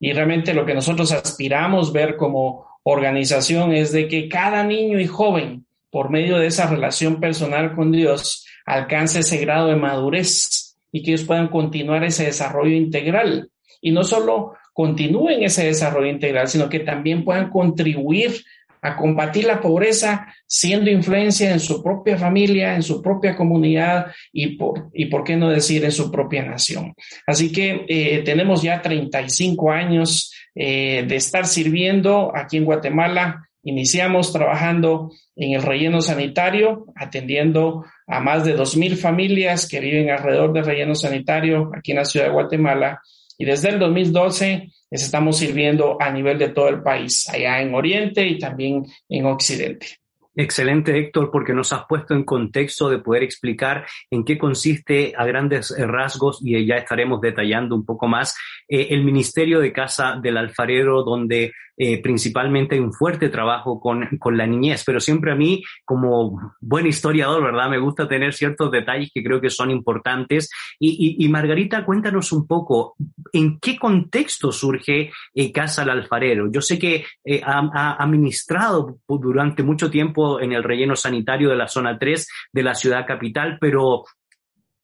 Y 0.00 0.12
realmente 0.12 0.54
lo 0.54 0.66
que 0.66 0.74
nosotros 0.74 1.12
aspiramos 1.12 1.92
ver 1.92 2.16
como 2.16 2.66
organización 2.82 3.72
es 3.72 3.92
de 3.92 4.08
que 4.08 4.28
cada 4.28 4.64
niño 4.64 5.00
y 5.00 5.06
joven 5.06 5.66
por 5.90 6.10
medio 6.10 6.38
de 6.38 6.46
esa 6.46 6.66
relación 6.66 7.20
personal 7.20 7.74
con 7.74 7.92
Dios, 7.92 8.46
alcance 8.66 9.20
ese 9.20 9.38
grado 9.38 9.68
de 9.68 9.76
madurez 9.76 10.76
y 10.92 11.02
que 11.02 11.12
ellos 11.12 11.24
puedan 11.24 11.48
continuar 11.48 12.04
ese 12.04 12.24
desarrollo 12.24 12.76
integral. 12.76 13.50
Y 13.80 13.92
no 13.92 14.04
solo 14.04 14.54
continúen 14.72 15.42
ese 15.42 15.64
desarrollo 15.64 16.08
integral, 16.08 16.48
sino 16.48 16.68
que 16.68 16.80
también 16.80 17.24
puedan 17.24 17.50
contribuir 17.50 18.44
a 18.82 18.96
combatir 18.96 19.44
la 19.44 19.60
pobreza 19.60 20.32
siendo 20.46 20.90
influencia 20.90 21.50
en 21.52 21.60
su 21.60 21.82
propia 21.82 22.16
familia, 22.16 22.74
en 22.74 22.82
su 22.82 23.02
propia 23.02 23.36
comunidad 23.36 24.06
y 24.32 24.56
por, 24.56 24.90
y 24.92 25.06
por 25.06 25.24
qué 25.24 25.36
no 25.36 25.50
decir 25.50 25.84
en 25.84 25.92
su 25.92 26.10
propia 26.10 26.44
nación. 26.44 26.94
Así 27.26 27.52
que 27.52 27.84
eh, 27.88 28.22
tenemos 28.24 28.62
ya 28.62 28.80
35 28.80 29.70
años 29.70 30.32
eh, 30.54 31.04
de 31.06 31.16
estar 31.16 31.46
sirviendo 31.46 32.32
aquí 32.34 32.56
en 32.56 32.64
Guatemala 32.64 33.48
Iniciamos 33.68 34.32
trabajando 34.32 35.10
en 35.34 35.52
el 35.52 35.62
relleno 35.62 36.00
sanitario, 36.00 36.86
atendiendo 36.94 37.84
a 38.06 38.18
más 38.18 38.44
de 38.44 38.56
2.000 38.56 38.96
familias 38.96 39.68
que 39.68 39.80
viven 39.80 40.10
alrededor 40.10 40.52
del 40.52 40.64
relleno 40.64 40.94
sanitario 40.94 41.70
aquí 41.76 41.90
en 41.90 41.98
la 41.98 42.06
ciudad 42.06 42.26
de 42.26 42.32
Guatemala. 42.32 43.02
Y 43.36 43.44
desde 43.44 43.68
el 43.68 43.78
2012 43.78 44.70
estamos 44.90 45.38
sirviendo 45.38 45.96
a 46.00 46.10
nivel 46.10 46.38
de 46.38 46.48
todo 46.48 46.68
el 46.68 46.82
país, 46.82 47.28
allá 47.28 47.60
en 47.60 47.74
Oriente 47.74 48.26
y 48.26 48.38
también 48.38 48.84
en 49.08 49.26
Occidente. 49.26 49.98
Excelente, 50.40 50.96
Héctor, 50.96 51.32
porque 51.32 51.52
nos 51.52 51.72
has 51.72 51.84
puesto 51.88 52.14
en 52.14 52.22
contexto 52.22 52.88
de 52.88 53.00
poder 53.00 53.24
explicar 53.24 53.84
en 54.08 54.24
qué 54.24 54.38
consiste 54.38 55.12
a 55.16 55.24
grandes 55.24 55.74
rasgos 55.76 56.38
y 56.40 56.64
ya 56.64 56.76
estaremos 56.76 57.20
detallando 57.20 57.74
un 57.74 57.84
poco 57.84 58.06
más 58.06 58.36
eh, 58.68 58.86
el 58.90 59.02
Ministerio 59.02 59.58
de 59.58 59.72
Casa 59.72 60.16
del 60.22 60.36
Alfarero, 60.36 61.02
donde 61.02 61.52
eh, 61.80 62.02
principalmente 62.02 62.80
un 62.80 62.92
fuerte 62.92 63.28
trabajo 63.28 63.78
con, 63.78 64.04
con, 64.18 64.36
la 64.36 64.46
niñez, 64.46 64.82
pero 64.84 64.98
siempre 64.98 65.30
a 65.30 65.36
mí, 65.36 65.62
como 65.84 66.54
buen 66.60 66.88
historiador, 66.88 67.42
¿verdad? 67.42 67.70
Me 67.70 67.78
gusta 67.78 68.08
tener 68.08 68.34
ciertos 68.34 68.72
detalles 68.72 69.10
que 69.14 69.22
creo 69.22 69.40
que 69.40 69.48
son 69.48 69.70
importantes. 69.70 70.50
Y, 70.80 71.16
y, 71.20 71.24
y 71.24 71.28
Margarita, 71.28 71.84
cuéntanos 71.84 72.32
un 72.32 72.48
poco, 72.48 72.96
¿en 73.32 73.60
qué 73.60 73.78
contexto 73.78 74.50
surge 74.50 75.12
eh, 75.34 75.52
Casa 75.52 75.82
del 75.82 75.90
Alfarero? 75.90 76.50
Yo 76.50 76.60
sé 76.60 76.80
que 76.80 77.04
ha, 77.44 77.70
ha 77.72 78.02
administrado 78.02 78.98
durante 79.06 79.62
mucho 79.62 79.88
tiempo 79.88 80.40
en 80.40 80.52
el 80.52 80.64
relleno 80.64 80.96
sanitario 80.96 81.48
de 81.48 81.56
la 81.56 81.68
zona 81.68 81.96
3 81.96 82.28
de 82.52 82.62
la 82.62 82.74
ciudad 82.74 83.06
capital, 83.06 83.56
pero 83.60 84.02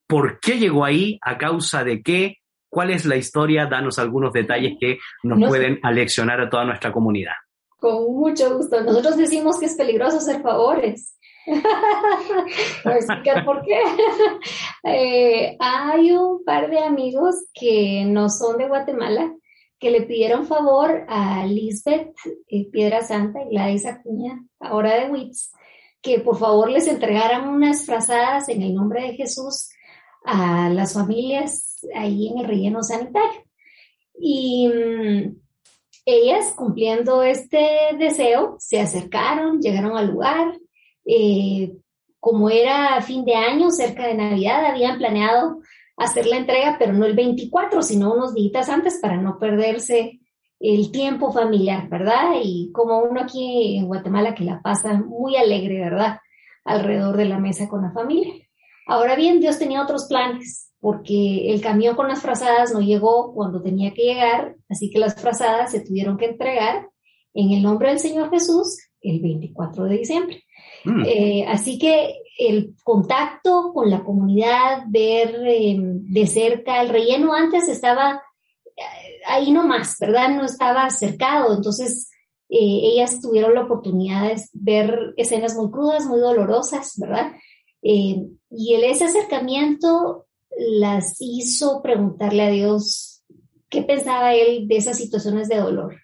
¿por 0.07 0.39
qué 0.39 0.57
llegó 0.57 0.85
ahí? 0.85 1.17
¿A 1.21 1.37
causa 1.37 1.83
de 1.83 2.01
qué? 2.01 2.37
¿Cuál 2.75 2.91
es 2.91 3.05
la 3.05 3.15
historia? 3.15 3.67
Danos 3.67 3.97
algunos 3.99 4.33
detalles 4.33 4.73
que 4.77 4.97
nos 5.23 5.47
pueden 5.47 5.79
aleccionar 5.81 6.41
a 6.41 6.49
toda 6.49 6.65
nuestra 6.65 6.91
comunidad. 6.91 7.31
Con 7.77 8.13
mucho 8.13 8.53
gusto. 8.57 8.81
Nosotros 8.81 9.15
decimos 9.15 9.57
que 9.57 9.67
es 9.67 9.75
peligroso 9.75 10.17
hacer 10.17 10.41
favores. 10.41 11.17
Voy 11.47 12.93
a 12.93 12.97
explicar 12.97 13.45
por 13.45 13.61
qué. 13.63 13.79
Eh, 14.83 15.55
hay 15.57 16.11
un 16.11 16.43
par 16.43 16.69
de 16.69 16.79
amigos 16.79 17.45
que 17.53 18.03
no 18.05 18.29
son 18.29 18.57
de 18.57 18.67
Guatemala 18.67 19.33
que 19.79 19.89
le 19.89 20.01
pidieron 20.01 20.45
favor 20.45 21.05
a 21.07 21.45
Lisbeth 21.45 22.13
eh, 22.49 22.69
Piedra 22.69 23.01
Santa 23.03 23.41
y 23.41 23.51
Gladys 23.51 23.85
Acuña, 23.85 24.43
ahora 24.59 24.99
de 24.99 25.09
WITS, 25.09 25.53
que 26.01 26.19
por 26.19 26.37
favor 26.37 26.69
les 26.69 26.87
entregaran 26.87 27.47
unas 27.47 27.85
frazadas 27.85 28.49
en 28.49 28.61
el 28.61 28.75
nombre 28.75 29.01
de 29.01 29.13
Jesús 29.15 29.69
a 30.25 30.69
las 30.69 30.93
familias 30.93 31.64
ahí 31.93 32.29
en 32.29 32.39
el 32.39 32.45
relleno 32.45 32.83
sanitario. 32.83 33.43
Y 34.19 34.67
mm, 34.67 35.35
ellas, 36.05 36.53
cumpliendo 36.55 37.23
este 37.23 37.67
deseo, 37.97 38.55
se 38.59 38.79
acercaron, 38.79 39.59
llegaron 39.59 39.97
al 39.97 40.07
lugar. 40.07 40.57
Eh, 41.05 41.73
como 42.19 42.49
era 42.49 43.01
fin 43.01 43.25
de 43.25 43.35
año, 43.35 43.69
cerca 43.71 44.07
de 44.07 44.15
Navidad, 44.15 44.65
habían 44.65 44.97
planeado 44.97 45.59
hacer 45.97 46.25
la 46.25 46.37
entrega, 46.37 46.77
pero 46.79 46.93
no 46.93 47.05
el 47.05 47.15
24, 47.15 47.81
sino 47.81 48.13
unos 48.13 48.33
días 48.33 48.69
antes 48.69 48.99
para 49.01 49.17
no 49.17 49.37
perderse 49.39 50.19
el 50.59 50.91
tiempo 50.91 51.31
familiar, 51.31 51.87
¿verdad? 51.89 52.31
Y 52.41 52.71
como 52.71 52.99
uno 52.99 53.21
aquí 53.21 53.77
en 53.77 53.87
Guatemala 53.87 54.33
que 54.33 54.43
la 54.43 54.61
pasa 54.61 54.93
muy 54.93 55.35
alegre, 55.35 55.79
¿verdad? 55.79 56.19
Alrededor 56.63 57.17
de 57.17 57.25
la 57.25 57.39
mesa 57.39 57.67
con 57.67 57.83
la 57.83 57.91
familia. 57.91 58.33
Ahora 58.87 59.15
bien, 59.15 59.39
Dios 59.39 59.59
tenía 59.59 59.81
otros 59.81 60.05
planes, 60.05 60.71
porque 60.85 61.51
el 61.51 61.61
camión 61.61 61.95
con 61.95 62.07
las 62.07 62.21
frazadas 62.21 62.71
no 62.71 62.79
llegó 62.79 63.33
cuando 63.33 63.59
tenía 63.59 63.91
que 63.91 64.03
llegar, 64.03 64.55
así 64.69 64.91
que 64.91 64.99
las 64.99 65.19
frazadas 65.19 65.71
se 65.71 65.79
tuvieron 65.79 66.15
que 66.15 66.25
entregar 66.25 66.91
en 67.33 67.53
el 67.53 67.63
nombre 67.63 67.89
del 67.89 67.97
Señor 67.97 68.29
Jesús 68.29 68.77
el 69.01 69.19
24 69.19 69.85
de 69.85 69.97
diciembre. 69.97 70.43
Mm. 70.83 71.03
Eh, 71.07 71.45
así 71.47 71.79
que 71.79 72.13
el 72.37 72.75
contacto 72.83 73.71
con 73.73 73.89
la 73.89 74.03
comunidad, 74.03 74.83
ver 74.85 75.35
em, 75.47 76.03
de 76.03 76.27
cerca 76.27 76.79
el 76.83 76.89
relleno 76.89 77.33
antes 77.33 77.67
estaba 77.67 78.21
eh, 78.77 79.21
ahí 79.25 79.51
nomás, 79.51 79.97
¿verdad? 79.99 80.35
No 80.35 80.45
estaba 80.45 80.87
cercado, 80.91 81.55
entonces 81.55 82.11
eh, 82.47 82.91
ellas 82.93 83.21
tuvieron 83.21 83.55
la 83.55 83.63
oportunidad 83.63 84.27
de 84.27 84.43
ver 84.53 85.15
escenas 85.17 85.55
muy 85.55 85.71
crudas, 85.71 86.05
muy 86.05 86.19
dolorosas, 86.19 86.93
¿verdad? 86.99 87.31
Y 87.81 88.73
el, 88.73 88.83
ese 88.83 89.05
acercamiento 89.05 90.24
las 90.57 91.17
hizo 91.19 91.81
preguntarle 91.81 92.43
a 92.43 92.49
Dios 92.49 93.23
qué 93.69 93.83
pensaba 93.83 94.33
él 94.33 94.67
de 94.67 94.77
esas 94.77 94.97
situaciones 94.97 95.49
de 95.49 95.57
dolor. 95.57 95.95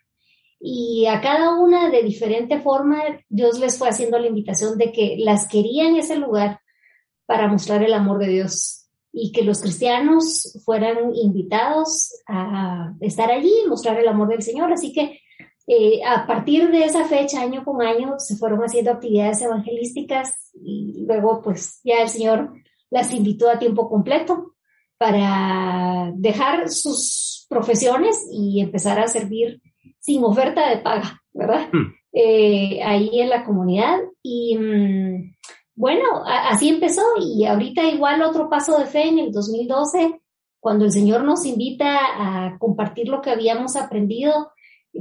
Y 0.59 1.07
a 1.07 1.21
cada 1.21 1.55
una 1.59 1.89
de 1.89 2.03
diferente 2.03 2.59
forma, 2.59 3.01
Dios 3.29 3.59
les 3.59 3.77
fue 3.77 3.89
haciendo 3.89 4.19
la 4.19 4.27
invitación 4.27 4.77
de 4.77 4.91
que 4.91 5.15
las 5.17 5.47
quería 5.47 5.87
en 5.87 5.95
ese 5.95 6.17
lugar 6.17 6.59
para 7.25 7.47
mostrar 7.47 7.81
el 7.83 7.93
amor 7.93 8.19
de 8.19 8.27
Dios 8.27 8.87
y 9.13 9.31
que 9.31 9.43
los 9.43 9.61
cristianos 9.61 10.59
fueran 10.63 11.15
invitados 11.15 12.13
a 12.27 12.93
estar 13.01 13.31
allí 13.31 13.51
y 13.65 13.67
mostrar 13.67 13.99
el 13.99 14.07
amor 14.07 14.27
del 14.27 14.41
Señor. 14.41 14.71
Así 14.71 14.93
que 14.93 15.19
eh, 15.67 16.01
a 16.05 16.27
partir 16.27 16.69
de 16.69 16.85
esa 16.85 17.05
fecha, 17.05 17.41
año 17.41 17.63
con 17.63 17.81
año, 17.81 18.15
se 18.19 18.35
fueron 18.35 18.59
haciendo 18.61 18.91
actividades 18.91 19.41
evangelísticas 19.41 20.51
y 20.53 21.05
luego 21.05 21.41
pues 21.41 21.79
ya 21.83 22.01
el 22.01 22.09
Señor 22.09 22.53
las 22.91 23.11
invitó 23.13 23.49
a 23.49 23.57
tiempo 23.57 23.89
completo 23.89 24.53
para 24.97 26.11
dejar 26.13 26.69
sus 26.69 27.47
profesiones 27.49 28.27
y 28.31 28.61
empezar 28.61 28.99
a 28.99 29.07
servir 29.07 29.59
sin 29.99 30.23
oferta 30.23 30.69
de 30.69 30.77
paga, 30.77 31.21
¿verdad? 31.33 31.69
Hmm. 31.71 31.93
eh, 32.13 32.83
ahí 32.83 33.19
en 33.19 33.29
la 33.29 33.43
comunidad. 33.43 33.97
Y 34.21 34.57
mm, 34.57 35.35
bueno, 35.75 36.23
así 36.25 36.69
empezó 36.69 37.01
y 37.19 37.45
ahorita 37.45 37.83
igual 37.85 38.21
otro 38.21 38.49
paso 38.49 38.77
de 38.77 38.85
fe 38.85 39.07
en 39.07 39.19
el 39.19 39.31
2012, 39.31 40.21
cuando 40.59 40.85
el 40.85 40.91
Señor 40.91 41.23
nos 41.23 41.45
invita 41.45 41.97
a 41.97 42.59
compartir 42.59 43.07
lo 43.07 43.21
que 43.21 43.31
habíamos 43.31 43.75
aprendido. 43.75 44.51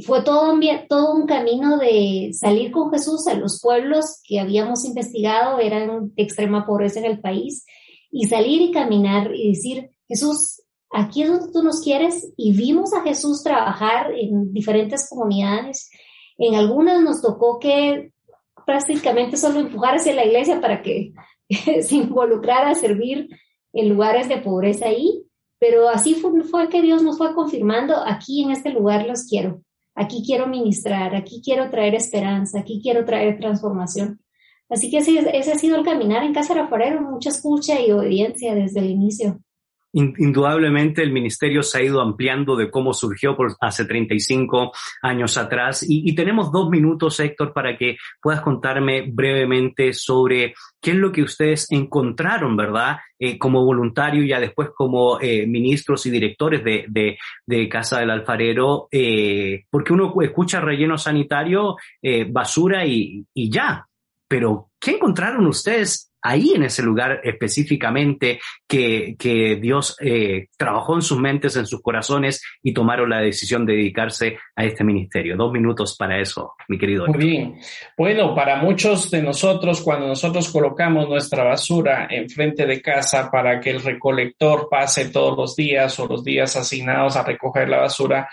Fue 0.07 0.23
todo 0.23 0.53
un, 0.53 1.27
camino 1.27 1.77
de 1.79 2.31
salir 2.33 2.71
con 2.71 2.93
Jesús 2.93 3.27
a 3.27 3.35
los 3.35 3.61
pueblos 3.61 4.21
que 4.25 4.39
habíamos 4.39 4.85
investigado, 4.85 5.59
eran 5.59 6.15
de 6.15 6.23
extrema 6.23 6.65
pobreza 6.65 7.01
en 7.01 7.07
el 7.07 7.21
país, 7.21 7.67
y 8.11 8.27
salir 8.27 8.63
y 8.63 8.71
caminar 8.71 9.35
y 9.35 9.49
decir, 9.51 9.91
Jesús, 10.07 10.63
aquí 10.91 11.23
es 11.23 11.29
donde 11.29 11.53
tú 11.53 11.63
nos 11.63 11.83
quieres, 11.83 12.33
y 12.37 12.53
vimos 12.53 12.93
a 12.95 13.03
Jesús 13.03 13.43
trabajar 13.43 14.13
en 14.13 14.53
diferentes 14.53 15.09
comunidades. 15.09 15.91
En 16.39 16.55
algunas 16.55 17.03
nos 17.03 17.21
tocó 17.21 17.59
que 17.59 18.13
prácticamente 18.65 19.37
solo 19.37 19.59
empujar 19.59 19.97
hacia 19.97 20.15
la 20.15 20.25
iglesia 20.25 20.61
para 20.61 20.83
que 20.83 21.13
se 21.83 21.97
involucrara 21.97 22.71
a 22.71 22.75
servir 22.77 23.29
en 23.73 23.89
lugares 23.89 24.29
de 24.29 24.39
pobreza 24.39 24.87
ahí, 24.87 25.25
pero 25.59 25.89
así 25.89 26.15
fue, 26.15 26.43
fue 26.45 26.69
que 26.69 26.81
Dios 26.81 27.03
nos 27.03 27.19
fue 27.19 27.35
confirmando, 27.35 27.97
aquí 28.07 28.43
en 28.43 28.51
este 28.51 28.71
lugar 28.71 29.07
los 29.07 29.25
quiero, 29.25 29.63
aquí 30.01 30.23
quiero 30.25 30.47
ministrar, 30.47 31.15
aquí 31.15 31.43
quiero 31.45 31.71
traer 31.71 31.95
esperanza, 31.95 32.61
aquí 32.61 32.81
quiero 32.83 33.05
traer 33.05 33.39
transformación. 33.39 34.21
Así 34.71 34.91
que 34.91 34.99
ese, 34.99 35.19
ha 35.19 35.59
sido 35.59 35.77
el 35.77 35.85
caminar 35.85 36.23
en 36.25 36.33
Casa 36.33 36.55
Rafarero, 36.55 37.03
mucha 37.03 37.29
escucha 37.29 37.81
y 37.81 37.91
obediencia 37.91 38.55
desde 38.55 38.81
el 38.81 38.91
inicio. 38.91 39.41
Indudablemente 39.93 41.03
el 41.03 41.13
ministerio 41.13 41.63
se 41.63 41.79
ha 41.79 41.83
ido 41.83 42.01
ampliando 42.01 42.55
de 42.55 42.71
cómo 42.71 42.93
surgió 42.93 43.37
por 43.37 43.57
hace 43.61 43.85
35 43.85 44.73
años 45.03 45.37
atrás 45.37 45.85
y, 45.87 46.15
tenemos 46.15 46.53
dos 46.53 46.69
minutos, 46.71 47.19
Héctor, 47.19 47.53
para 47.53 47.77
que 47.77 47.97
puedas 48.21 48.41
contarme 48.41 49.11
brevemente 49.11 49.93
sobre 49.93 50.55
qué 50.81 50.93
es 50.93 50.97
lo 50.97 51.11
que 51.11 51.23
ustedes 51.23 51.67
encontraron, 51.71 52.57
¿verdad? 52.57 52.99
Eh, 53.19 53.39
como 53.39 53.65
voluntario 53.65 54.23
y 54.23 54.29
ya 54.29 54.41
después 54.41 54.69
como 54.75 55.21
eh, 55.21 55.47
ministros 55.47 56.07
y 56.07 56.11
directores 56.11 56.63
de, 56.63 57.17
de, 57.47 57.69
Casa 57.69 58.01
del 58.01 58.11
Alfarero, 58.11 58.89
eh, 58.91 59.65
porque 59.71 59.93
uno 59.93 60.15
escucha 60.23 60.61
relleno 60.61 60.99
sanitario, 60.99 61.77
basura 62.29 62.85
y, 62.87 63.25
y 63.35 63.51
ya, 63.51 63.87
pero 64.29 64.71
¿qué 64.79 64.93
encontraron 64.93 65.47
ustedes 65.47 66.10
ahí 66.23 66.53
en 66.55 66.65
ese 66.65 66.83
lugar 66.83 67.21
específicamente 67.25 68.41
que, 68.69 69.17
que 69.19 69.57
Dios 69.57 69.97
eh, 70.01 70.49
trabajó 70.57 70.95
en 70.95 71.03
sus 71.03 71.19
mentes, 71.19 71.57
en 71.57 71.67
sus 71.67 71.83
corazones 71.83 72.43
y 72.63 72.73
tomaron 72.73 73.11
la 73.11 73.21
decisión 73.21 73.67
de 73.67 73.75
dedicarse 73.75 74.39
a 74.57 74.65
este 74.65 74.85
ministerio. 74.85 75.37
Dos 75.37 75.53
minutos 75.53 75.97
para 75.99 76.21
eso, 76.21 76.55
mi 76.69 76.79
querido. 76.79 77.07
Muy 77.07 77.19
bien. 77.19 77.61
Bueno, 77.97 78.35
para 78.35 78.57
muchos 78.57 79.11
de 79.11 79.23
nosotros, 79.23 79.81
cuando 79.81 80.07
nosotros 80.07 80.51
colocamos 80.51 81.09
nuestra 81.09 81.45
basura 81.45 82.07
enfrente 82.11 82.67
de 82.67 82.81
casa 82.81 83.31
para 83.31 83.61
que 83.61 83.71
el 83.71 83.83
recolector 83.83 84.69
pase 84.71 85.09
todos 85.11 85.37
los 85.37 85.57
días 85.57 85.99
o 85.99 86.07
los 86.07 86.25
días 86.25 86.57
asignados 86.57 87.17
a 87.17 87.25
recoger 87.25 87.69
la 87.69 87.79
basura, 87.79 88.29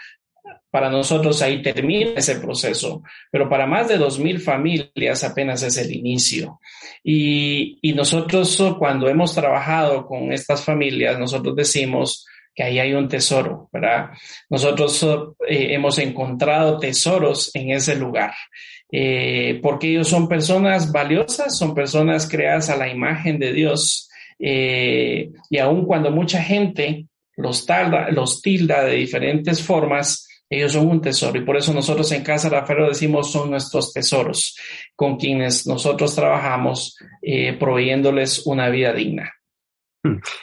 para 0.69 0.89
nosotros 0.89 1.41
ahí 1.41 1.61
termina 1.61 2.11
ese 2.15 2.35
proceso, 2.35 3.01
pero 3.31 3.49
para 3.49 3.65
más 3.65 3.87
de 3.87 3.97
2.000 3.97 4.39
familias 4.39 5.23
apenas 5.23 5.63
es 5.63 5.77
el 5.77 5.91
inicio. 5.93 6.59
Y, 7.03 7.79
y 7.81 7.93
nosotros 7.93 8.61
cuando 8.77 9.07
hemos 9.07 9.33
trabajado 9.33 10.05
con 10.05 10.31
estas 10.31 10.63
familias, 10.63 11.17
nosotros 11.17 11.55
decimos 11.55 12.25
que 12.57 12.63
ahí 12.63 12.79
hay 12.79 12.93
un 12.93 13.07
tesoro, 13.07 13.69
¿verdad? 13.71 14.09
Nosotros 14.49 15.03
eh, 15.47 15.73
hemos 15.75 15.99
encontrado 15.99 16.79
tesoros 16.79 17.51
en 17.53 17.69
ese 17.69 17.95
lugar. 17.95 18.33
Eh, 18.91 19.59
porque 19.61 19.89
ellos 19.91 20.07
son 20.07 20.27
personas 20.27 20.91
valiosas, 20.91 21.55
son 21.55 21.75
personas 21.75 22.27
creadas 22.27 22.69
a 22.69 22.77
la 22.77 22.89
imagen 22.89 23.37
de 23.37 23.53
Dios. 23.53 24.09
Eh, 24.39 25.29
y 25.51 25.57
aun 25.59 25.85
cuando 25.85 26.09
mucha 26.09 26.41
gente 26.41 27.05
los, 27.35 27.67
los 28.11 28.41
tilda 28.41 28.83
de 28.85 28.95
diferentes 28.95 29.61
formas, 29.61 30.26
ellos 30.49 30.73
son 30.73 30.87
un 30.87 31.01
tesoro 31.01 31.37
y 31.37 31.45
por 31.45 31.57
eso 31.57 31.73
nosotros 31.73 32.11
en 32.11 32.23
Casa 32.23 32.49
Rafael 32.49 32.87
decimos 32.89 33.31
son 33.31 33.51
nuestros 33.51 33.91
tesoros 33.93 34.57
con 34.95 35.17
quienes 35.17 35.67
nosotros 35.67 36.15
trabajamos 36.15 36.97
eh, 37.21 37.53
proveyéndoles 37.53 38.45
una 38.45 38.69
vida 38.69 38.93
digna. 38.93 39.36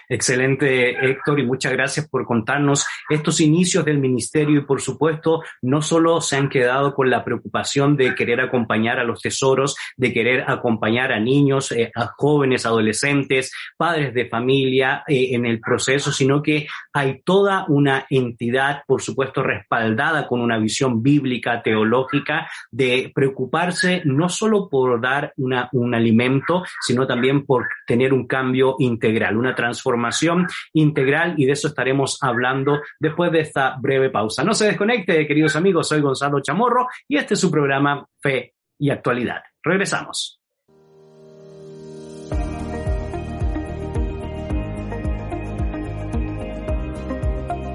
Excelente, 0.09 1.11
Héctor, 1.11 1.41
y 1.41 1.47
muchas 1.47 1.73
gracias 1.73 2.09
por 2.09 2.25
contarnos 2.25 2.87
estos 3.09 3.41
inicios 3.41 3.85
del 3.85 3.99
ministerio. 3.99 4.61
Y 4.61 4.65
por 4.65 4.81
supuesto 4.81 5.43
no 5.63 5.83
solo 5.83 6.21
se 6.21 6.37
han 6.37 6.49
quedado 6.49 6.95
con 6.95 7.11
la 7.11 7.25
preocupación 7.25 7.97
de 7.97 8.15
querer 8.15 8.41
acompañar 8.41 8.99
a 8.99 9.05
los 9.05 9.21
tesoros, 9.21 9.77
de 9.97 10.13
querer 10.13 10.45
acompañar 10.47 11.13
a 11.13 11.21
niños, 11.21 11.73
eh, 11.73 11.91
a 11.95 12.07
jóvenes, 12.17 12.67
adolescentes, 12.67 13.53
padres 13.77 14.13
de 14.15 14.29
familia 14.29 15.05
eh, 15.07 15.29
en 15.33 15.47
el 15.47 15.61
proceso, 15.61 16.13
sino 16.13 16.43
que 16.43 16.67
hay 16.93 17.23
toda 17.23 17.65
una 17.69 18.07
entidad, 18.11 18.83
por 18.87 19.03
supuesto, 19.03 19.43
respaldada 19.43 20.27
con 20.27 20.41
una 20.41 20.59
visión 20.59 21.03
bíblica, 21.03 21.63
teológica, 21.63 22.49
de 22.71 23.11
preocuparse 23.15 24.03
no 24.05 24.29
solo 24.29 24.69
por 24.69 25.01
dar 25.01 25.33
un 25.37 25.95
alimento, 25.95 26.65
sino 26.81 27.07
también 27.07 27.45
por 27.45 27.67
tener 27.87 28.13
un 28.13 28.27
cambio 28.27 28.77
integral, 28.79 29.37
una 29.45 29.55
transformación 29.55 30.47
integral 30.73 31.35
y 31.37 31.47
de 31.47 31.53
eso 31.53 31.69
estaremos 31.69 32.19
hablando 32.21 32.81
después 32.99 33.31
de 33.31 33.41
esta 33.41 33.77
breve 33.79 34.11
pausa. 34.11 34.45
No 34.45 34.55
se 34.55 34.67
desconecte, 34.67 35.27
queridos 35.27 35.57
amigos, 35.57 35.89
soy 35.89 36.01
Gonzalo 36.01 36.41
Chamorro 36.41 36.89
y 37.09 37.17
este 37.17 37.35
es 37.35 37.41
su 37.41 37.51
programa 37.51 38.07
Fe 38.21 38.55
y 38.79 38.91
Actualidad. 38.91 39.43
Regresamos. 39.63 40.41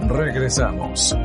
Regresamos. 0.09 1.15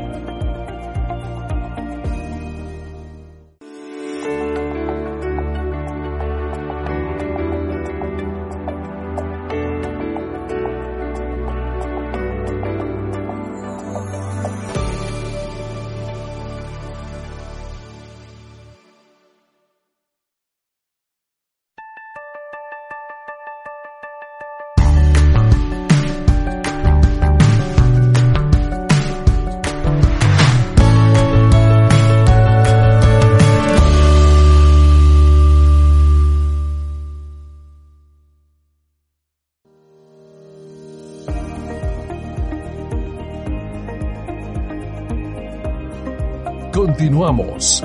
Continuamos. 47.15 47.85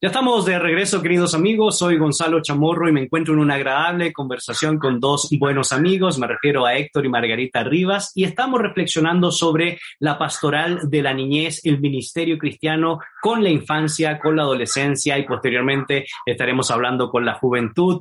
Ya 0.00 0.08
estamos 0.08 0.46
de 0.46 0.58
regreso, 0.58 1.00
queridos 1.00 1.32
amigos. 1.32 1.78
Soy 1.78 1.96
Gonzalo 1.96 2.42
Chamorro 2.42 2.88
y 2.88 2.92
me 2.92 3.02
encuentro 3.02 3.34
en 3.34 3.40
una 3.40 3.54
agradable 3.54 4.12
conversación 4.12 4.78
con 4.78 4.98
dos 4.98 5.28
buenos 5.38 5.70
amigos. 5.70 6.18
Me 6.18 6.26
refiero 6.26 6.66
a 6.66 6.74
Héctor 6.74 7.06
y 7.06 7.08
Margarita 7.08 7.62
Rivas 7.62 8.10
y 8.16 8.24
estamos 8.24 8.60
reflexionando 8.60 9.30
sobre 9.30 9.78
la 10.00 10.18
pastoral 10.18 10.90
de 10.90 11.02
la 11.02 11.14
niñez, 11.14 11.60
el 11.64 11.80
ministerio 11.80 12.36
cristiano 12.36 12.98
con 13.20 13.44
la 13.44 13.50
infancia, 13.50 14.18
con 14.18 14.34
la 14.34 14.42
adolescencia 14.42 15.16
y 15.18 15.24
posteriormente 15.24 16.06
estaremos 16.26 16.72
hablando 16.72 17.08
con 17.08 17.24
la 17.24 17.34
juventud, 17.34 18.00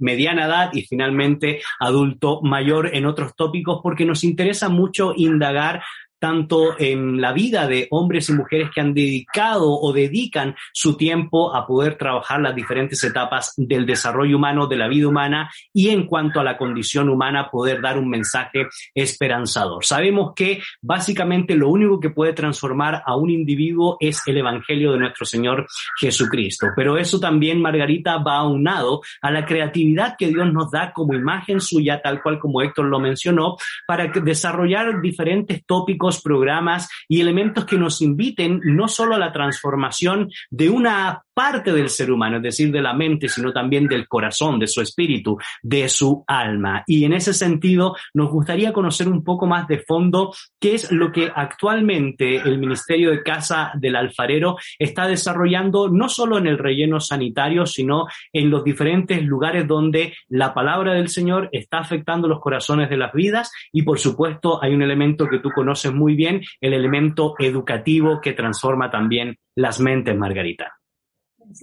mediana 0.00 0.46
edad 0.46 0.70
y 0.72 0.86
finalmente 0.86 1.60
adulto 1.78 2.40
mayor 2.40 2.88
en 2.94 3.04
otros 3.04 3.36
tópicos 3.36 3.80
porque 3.82 4.06
nos 4.06 4.24
interesa 4.24 4.70
mucho 4.70 5.12
indagar 5.14 5.82
tanto 6.24 6.74
en 6.80 7.20
la 7.20 7.34
vida 7.34 7.66
de 7.66 7.86
hombres 7.90 8.30
y 8.30 8.32
mujeres 8.32 8.70
que 8.74 8.80
han 8.80 8.94
dedicado 8.94 9.70
o 9.70 9.92
dedican 9.92 10.56
su 10.72 10.96
tiempo 10.96 11.54
a 11.54 11.66
poder 11.66 11.98
trabajar 11.98 12.40
las 12.40 12.54
diferentes 12.54 13.04
etapas 13.04 13.52
del 13.58 13.84
desarrollo 13.84 14.38
humano, 14.38 14.66
de 14.66 14.76
la 14.76 14.88
vida 14.88 15.06
humana 15.06 15.50
y 15.70 15.90
en 15.90 16.06
cuanto 16.06 16.40
a 16.40 16.44
la 16.44 16.56
condición 16.56 17.10
humana 17.10 17.50
poder 17.50 17.82
dar 17.82 17.98
un 17.98 18.08
mensaje 18.08 18.68
esperanzador. 18.94 19.84
Sabemos 19.84 20.32
que 20.34 20.62
básicamente 20.80 21.56
lo 21.56 21.68
único 21.68 22.00
que 22.00 22.08
puede 22.08 22.32
transformar 22.32 23.02
a 23.04 23.16
un 23.16 23.28
individuo 23.28 23.98
es 24.00 24.22
el 24.26 24.38
Evangelio 24.38 24.92
de 24.92 25.00
nuestro 25.00 25.26
Señor 25.26 25.66
Jesucristo. 26.00 26.68
Pero 26.74 26.96
eso 26.96 27.20
también, 27.20 27.60
Margarita, 27.60 28.16
va 28.16 28.36
aunado 28.36 29.02
a 29.20 29.30
la 29.30 29.44
creatividad 29.44 30.16
que 30.18 30.28
Dios 30.28 30.50
nos 30.50 30.70
da 30.70 30.90
como 30.94 31.12
imagen 31.12 31.60
suya, 31.60 32.00
tal 32.00 32.22
cual 32.22 32.38
como 32.38 32.62
Héctor 32.62 32.86
lo 32.86 32.98
mencionó, 32.98 33.58
para 33.86 34.06
desarrollar 34.06 35.02
diferentes 35.02 35.66
tópicos 35.66 36.13
buenos 36.14 36.22
programas 36.22 36.88
y 37.08 37.20
elementos 37.20 37.64
que 37.64 37.78
nos 37.78 38.00
inviten 38.00 38.60
no 38.64 38.88
solo 38.88 39.14
a 39.14 39.18
la 39.18 39.32
transformación 39.32 40.30
de 40.50 40.68
una 40.68 41.22
parte 41.34 41.72
del 41.72 41.88
ser 41.88 42.12
humano, 42.12 42.36
es 42.36 42.42
decir, 42.42 42.70
de 42.70 42.80
la 42.80 42.94
mente, 42.94 43.28
sino 43.28 43.52
también 43.52 43.86
del 43.86 44.06
corazón, 44.06 44.58
de 44.58 44.68
su 44.68 44.80
espíritu, 44.80 45.36
de 45.62 45.88
su 45.88 46.24
alma. 46.26 46.84
Y 46.86 47.04
en 47.04 47.12
ese 47.12 47.34
sentido, 47.34 47.96
nos 48.14 48.30
gustaría 48.30 48.72
conocer 48.72 49.08
un 49.08 49.24
poco 49.24 49.46
más 49.46 49.66
de 49.66 49.80
fondo 49.80 50.32
qué 50.60 50.74
es 50.74 50.92
lo 50.92 51.10
que 51.10 51.30
actualmente 51.34 52.36
el 52.36 52.58
Ministerio 52.58 53.10
de 53.10 53.22
Casa 53.22 53.72
del 53.74 53.96
Alfarero 53.96 54.56
está 54.78 55.08
desarrollando, 55.08 55.88
no 55.88 56.08
solo 56.08 56.38
en 56.38 56.46
el 56.46 56.58
relleno 56.58 57.00
sanitario, 57.00 57.66
sino 57.66 58.06
en 58.32 58.50
los 58.50 58.62
diferentes 58.62 59.22
lugares 59.24 59.66
donde 59.66 60.14
la 60.28 60.54
palabra 60.54 60.94
del 60.94 61.08
Señor 61.08 61.48
está 61.50 61.78
afectando 61.78 62.28
los 62.28 62.40
corazones 62.40 62.88
de 62.88 62.96
las 62.96 63.12
vidas 63.12 63.50
y, 63.72 63.82
por 63.82 63.98
supuesto, 63.98 64.62
hay 64.62 64.72
un 64.72 64.82
elemento 64.82 65.26
que 65.26 65.40
tú 65.40 65.50
conoces 65.50 65.92
muy 65.92 66.03
bien, 66.12 66.42
el 66.60 66.74
elemento 66.74 67.34
educativo 67.38 68.20
que 68.20 68.34
transforma 68.34 68.90
también 68.90 69.38
las 69.54 69.80
mentes, 69.80 70.14
Margarita. 70.14 70.74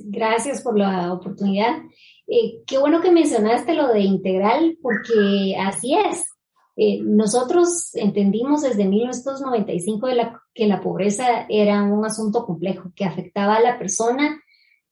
Gracias 0.05 0.63
por 0.63 0.77
la 0.77 1.13
oportunidad. 1.13 1.77
Eh, 2.27 2.63
qué 2.65 2.79
bueno 2.79 3.01
que 3.01 3.11
mencionaste 3.11 3.75
lo 3.75 3.87
de 3.89 3.99
integral, 3.99 4.77
porque 4.81 5.55
así 5.59 5.95
es. 5.95 6.25
Eh, 6.75 6.99
nosotros 7.03 7.93
entendimos 7.93 8.63
desde 8.63 8.85
1995 8.85 10.07
que 10.53 10.67
la 10.67 10.81
pobreza 10.81 11.45
era 11.47 11.83
un 11.83 12.03
asunto 12.05 12.43
complejo 12.45 12.91
que 12.95 13.05
afectaba 13.05 13.57
a 13.57 13.61
la 13.61 13.77
persona 13.77 14.41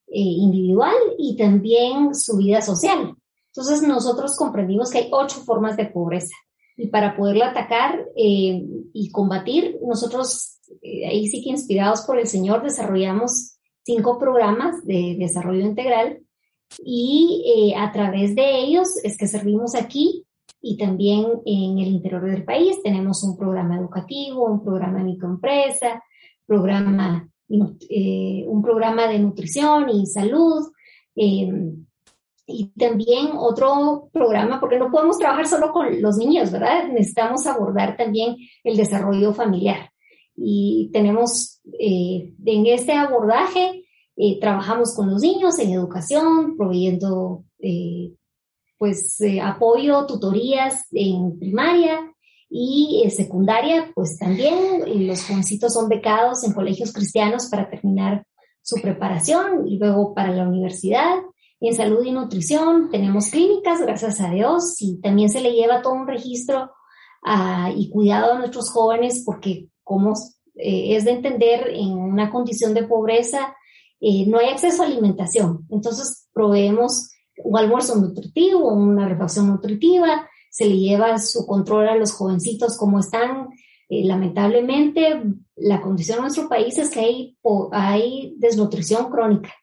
eh, 0.08 0.20
individual 0.20 0.96
y 1.18 1.36
también 1.36 2.14
su 2.14 2.38
vida 2.38 2.62
social. 2.62 3.16
Entonces 3.48 3.82
nosotros 3.88 4.36
comprendimos 4.36 4.92
que 4.92 5.00
hay 5.00 5.10
ocho 5.12 5.42
formas 5.42 5.78
de 5.78 5.86
pobreza 5.86 6.36
y 6.80 6.88
para 6.88 7.16
poderla 7.18 7.50
atacar 7.50 8.06
y 8.16 9.12
combatir, 9.12 9.78
nosotros 9.86 10.60
ahí 11.08 11.28
sí 11.28 11.44
que 11.44 11.50
inspirados 11.50 12.02
por 12.02 12.18
el 12.18 12.28
Señor 12.28 12.64
desarrollamos 12.64 13.60
cinco 13.84 14.18
programas 14.18 14.86
de 14.86 15.18
desarrollo 15.20 15.66
integral 15.66 16.22
y 16.78 17.44
eh, 17.46 17.76
a 17.76 17.92
través 17.92 18.36
de 18.36 18.60
ellos 18.60 18.88
es 19.04 19.18
que 19.18 19.28
servimos 19.28 19.76
aquí 19.76 20.26
y 20.62 20.78
también 20.78 21.26
en 21.46 21.80
el 21.80 21.88
interior 21.88 22.24
del 22.24 22.44
país. 22.44 22.82
Tenemos 22.84 23.24
un 23.24 23.38
programa 23.38 23.78
educativo, 23.78 24.46
un 24.46 24.64
programa 24.64 25.00
de 25.00 25.06
microempresa, 25.06 26.04
programa, 26.46 27.28
eh, 27.90 28.46
un 28.48 28.62
programa 28.62 29.08
de 29.08 29.20
nutrición 29.20 29.90
y 29.90 30.06
salud. 30.06 30.72
Y 32.52 32.72
también 32.78 33.30
otro 33.38 34.10
programa, 34.12 34.60
porque 34.60 34.80
no 34.80 34.90
podemos 34.92 35.18
trabajar 35.18 35.48
solo 35.48 35.72
con 35.72 36.02
los 36.02 36.18
niños, 36.18 36.52
¿verdad? 36.52 36.88
Necesitamos 36.88 37.46
abordar 37.46 37.96
también 37.96 38.36
el 38.64 38.76
desarrollo 38.76 39.34
familiar 39.34 39.92
y 40.42 40.90
tenemos 40.94 41.60
eh, 41.80 42.34
en 42.46 42.66
este 42.68 42.94
abordaje, 42.94 43.84
eh, 44.16 44.40
trabajamos 44.40 44.96
con 44.96 45.10
los 45.10 45.22
niños 45.22 45.60
en 45.60 45.72
educación, 45.72 46.56
proveyendo 46.58 47.44
eh, 47.60 48.14
pues 48.78 49.18
apoyo, 49.44 50.06
tutorías 50.06 50.86
en 50.92 51.38
primaria 51.38 52.00
y 52.50 53.02
en 53.04 53.12
secundaria, 53.12 53.92
pues 53.94 54.18
también 54.18 55.08
los 55.08 55.26
jovencitos 55.26 55.74
son 55.74 55.90
becados 55.90 56.46
en 56.46 56.54
colegios 56.54 56.94
cristianos 56.94 57.48
para 57.48 57.70
terminar 57.70 58.26
su 58.62 58.82
preparación 58.82 59.68
y 59.68 59.78
luego 59.78 60.14
para 60.14 60.32
la 60.32 60.48
universidad. 60.48 61.18
En 61.62 61.76
salud 61.76 62.04
y 62.06 62.12
nutrición 62.12 62.90
tenemos 62.90 63.32
clínicas, 63.32 63.82
gracias 63.82 64.22
a 64.22 64.30
Dios, 64.30 64.82
y 64.82 65.02
también 65.02 65.30
se 65.30 65.42
le 65.42 65.54
lleva 65.54 65.82
todo 65.82 65.94
un 65.94 66.08
registro 66.08 66.72
ah, 67.24 67.72
y 67.76 67.90
cuidado 67.90 68.34
a 68.34 68.40
nuestros 68.40 68.72
jóvenes 68.72 69.24
porque 69.26 69.68
como 69.84 70.14
eh, 70.56 70.96
es 70.96 71.06
de 71.06 71.12
entender 71.12 71.70
en 71.74 71.92
una 71.98 72.30
condición 72.32 72.74
de 72.74 72.84
pobreza 72.84 73.56
eh, 74.02 74.26
no 74.28 74.40
hay 74.40 74.50
acceso 74.50 74.82
a 74.82 74.86
alimentación. 74.86 75.66
Entonces 75.70 76.30
proveemos 76.34 77.12
un 77.44 77.58
almuerzo 77.58 77.96
nutritivo, 77.96 78.74
una 78.74 79.08
refacción 79.08 79.48
nutritiva, 79.48 80.28
se 80.50 80.66
le 80.66 80.78
lleva 80.78 81.18
su 81.20 81.46
control 81.46 81.90
a 81.90 81.96
los 81.96 82.12
jovencitos 82.12 82.78
como 82.78 83.00
están. 83.00 83.50
Eh, 83.90 84.06
lamentablemente, 84.06 85.24
la 85.56 85.82
condición 85.82 86.18
de 86.18 86.22
nuestro 86.24 86.48
país 86.48 86.78
es 86.78 86.90
que 86.90 87.00
hay, 87.00 87.38
hay 87.72 88.36
desnutrición 88.38 89.10
crónica. 89.10 89.54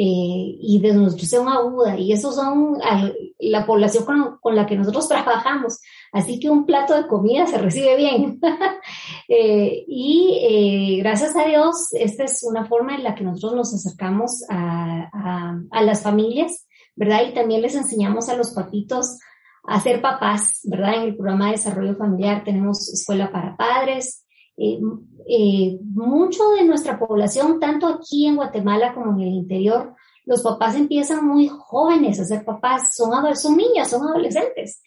Y 0.00 0.78
desnutrición 0.80 1.48
aguda, 1.48 1.98
y 1.98 2.12
esos 2.12 2.36
son 2.36 2.78
la 3.38 3.66
población 3.66 4.04
con, 4.40 4.54
la 4.54 4.66
que 4.66 4.76
nosotros 4.76 5.08
trabajamos. 5.08 5.80
Así 6.12 6.38
que 6.40 6.50
un 6.50 6.66
plato 6.66 6.94
de 6.94 7.06
comida 7.06 7.46
se 7.46 7.58
recibe 7.58 7.96
bien. 7.96 8.40
Eh, 9.30 9.84
y 9.86 10.38
eh, 10.42 11.02
gracias 11.02 11.36
a 11.36 11.44
Dios, 11.44 11.88
esta 11.92 12.24
es 12.24 12.42
una 12.44 12.64
forma 12.64 12.94
en 12.94 13.04
la 13.04 13.14
que 13.14 13.24
nosotros 13.24 13.54
nos 13.54 13.74
acercamos 13.74 14.42
a, 14.48 15.60
las 15.82 16.02
familias, 16.02 16.66
¿verdad? 16.96 17.20
Y 17.28 17.34
también 17.34 17.60
les 17.60 17.74
enseñamos 17.74 18.30
a 18.30 18.36
los 18.36 18.52
papitos 18.52 19.18
a 19.66 19.80
ser 19.80 20.00
papás, 20.00 20.60
¿verdad? 20.64 20.94
En 20.94 21.02
el 21.02 21.16
programa 21.16 21.46
de 21.46 21.52
desarrollo 21.52 21.94
familiar 21.96 22.42
tenemos 22.42 22.90
escuela 22.90 23.30
para 23.30 23.54
padres. 23.54 24.24
Eh, 24.58 25.78
mucho 25.82 26.50
de 26.50 26.64
nuestra 26.64 26.98
población, 26.98 27.60
tanto 27.60 27.86
aquí 27.86 28.26
en 28.26 28.36
Guatemala 28.36 28.94
como 28.94 29.12
en 29.12 29.20
el 29.20 29.34
interior, 29.34 29.94
los 30.24 30.42
papás 30.42 30.74
empiezan 30.74 31.26
muy 31.26 31.48
jóvenes 31.48 32.18
a 32.18 32.24
ser 32.24 32.44
papás, 32.44 32.94
son, 32.94 33.10
son 33.36 33.56
niños, 33.56 33.88
son 33.88 34.06
adolescentes. 34.06 34.82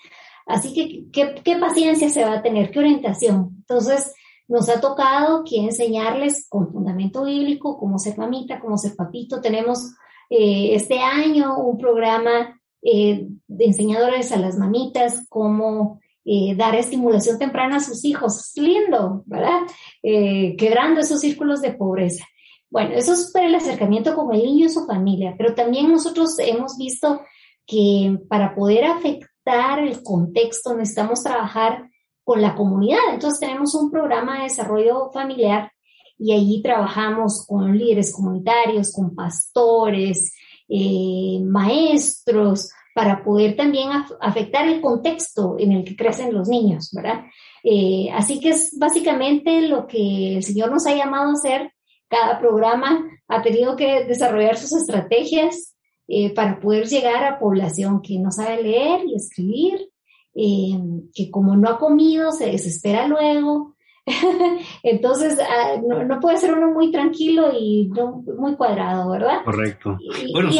Así 0.45 0.73
que, 0.73 1.33
¿qué, 1.43 1.55
paciencia 1.57 2.09
se 2.09 2.23
va 2.23 2.33
a 2.33 2.41
tener? 2.41 2.71
¿Qué 2.71 2.79
orientación? 2.79 3.55
Entonces, 3.59 4.13
nos 4.47 4.67
ha 4.69 4.81
tocado 4.81 5.43
que 5.43 5.57
enseñarles 5.57 6.47
con 6.49 6.71
fundamento 6.71 7.23
bíblico 7.23 7.77
cómo 7.77 7.97
ser 7.97 8.17
mamita, 8.17 8.59
cómo 8.59 8.77
ser 8.77 8.95
papito. 8.95 9.39
Tenemos 9.39 9.93
eh, 10.29 10.75
este 10.75 10.99
año 10.99 11.57
un 11.57 11.77
programa 11.77 12.59
eh, 12.81 13.27
de 13.47 13.65
enseñadores 13.65 14.31
a 14.31 14.37
las 14.37 14.57
mamitas, 14.57 15.25
cómo 15.29 16.00
eh, 16.25 16.55
dar 16.55 16.75
estimulación 16.75 17.39
temprana 17.39 17.77
a 17.77 17.81
sus 17.81 18.05
hijos. 18.05 18.51
Lindo, 18.55 19.23
¿verdad? 19.25 19.61
quebrando 20.01 21.01
esos 21.01 21.19
círculos 21.19 21.61
de 21.61 21.73
pobreza. 21.73 22.25
Bueno, 22.69 22.95
eso 22.95 23.13
es 23.13 23.31
para 23.33 23.47
el 23.47 23.55
acercamiento 23.55 24.15
con 24.15 24.33
el 24.33 24.43
niño 24.43 24.65
y 24.65 24.69
su 24.69 24.85
familia, 24.85 25.35
pero 25.37 25.53
también 25.53 25.91
nosotros 25.91 26.39
hemos 26.39 26.77
visto 26.77 27.21
que 27.67 28.17
para 28.29 28.55
poder 28.55 28.85
afectar 28.85 29.79
el 29.79 30.03
contexto, 30.03 30.75
necesitamos 30.75 31.23
trabajar 31.23 31.89
con 32.23 32.41
la 32.41 32.55
comunidad. 32.55 33.13
Entonces 33.13 33.39
tenemos 33.39 33.75
un 33.75 33.91
programa 33.91 34.37
de 34.37 34.43
desarrollo 34.43 35.11
familiar 35.11 35.71
y 36.17 36.33
allí 36.33 36.61
trabajamos 36.61 37.45
con 37.47 37.77
líderes 37.77 38.13
comunitarios, 38.13 38.93
con 38.93 39.15
pastores, 39.15 40.33
eh, 40.69 41.39
maestros, 41.43 42.71
para 42.93 43.23
poder 43.23 43.55
también 43.55 43.89
afectar 44.19 44.67
el 44.67 44.81
contexto 44.81 45.55
en 45.57 45.71
el 45.71 45.83
que 45.83 45.95
crecen 45.95 46.33
los 46.33 46.49
niños, 46.49 46.91
¿verdad? 46.93 47.25
Eh, 47.63 48.09
así 48.13 48.39
que 48.39 48.49
es 48.49 48.77
básicamente 48.77 49.61
lo 49.61 49.87
que 49.87 50.37
el 50.37 50.43
Señor 50.43 50.71
nos 50.71 50.85
ha 50.87 50.95
llamado 50.95 51.29
a 51.29 51.33
hacer. 51.33 51.71
Cada 52.09 52.39
programa 52.39 53.05
ha 53.27 53.41
tenido 53.41 53.75
que 53.75 54.03
desarrollar 54.03 54.57
sus 54.57 54.73
estrategias 54.73 55.75
eh, 56.07 56.33
para 56.33 56.59
poder 56.59 56.87
llegar 56.87 57.23
a 57.23 57.39
población 57.39 58.01
que 58.01 58.19
no 58.19 58.31
sabe 58.31 58.61
leer 58.61 59.05
y 59.05 59.15
escribir, 59.15 59.89
eh, 60.35 60.77
que 61.13 61.31
como 61.31 61.55
no 61.55 61.69
ha 61.69 61.79
comido 61.79 62.31
se 62.33 62.47
desespera 62.47 63.07
luego. 63.07 63.75
Entonces, 64.83 65.39
ah, 65.39 65.79
no, 65.81 66.19
puede 66.19 66.37
ser 66.37 66.53
uno 66.53 66.71
muy 66.71 66.91
tranquilo 66.91 67.51
y 67.57 67.87
no, 67.95 68.23
muy 68.37 68.55
cuadrado, 68.55 69.11
¿verdad? 69.11 69.43
Correcto. 69.45 69.97
Y, 69.99 70.33
bueno, 70.33 70.49
y 70.51 70.59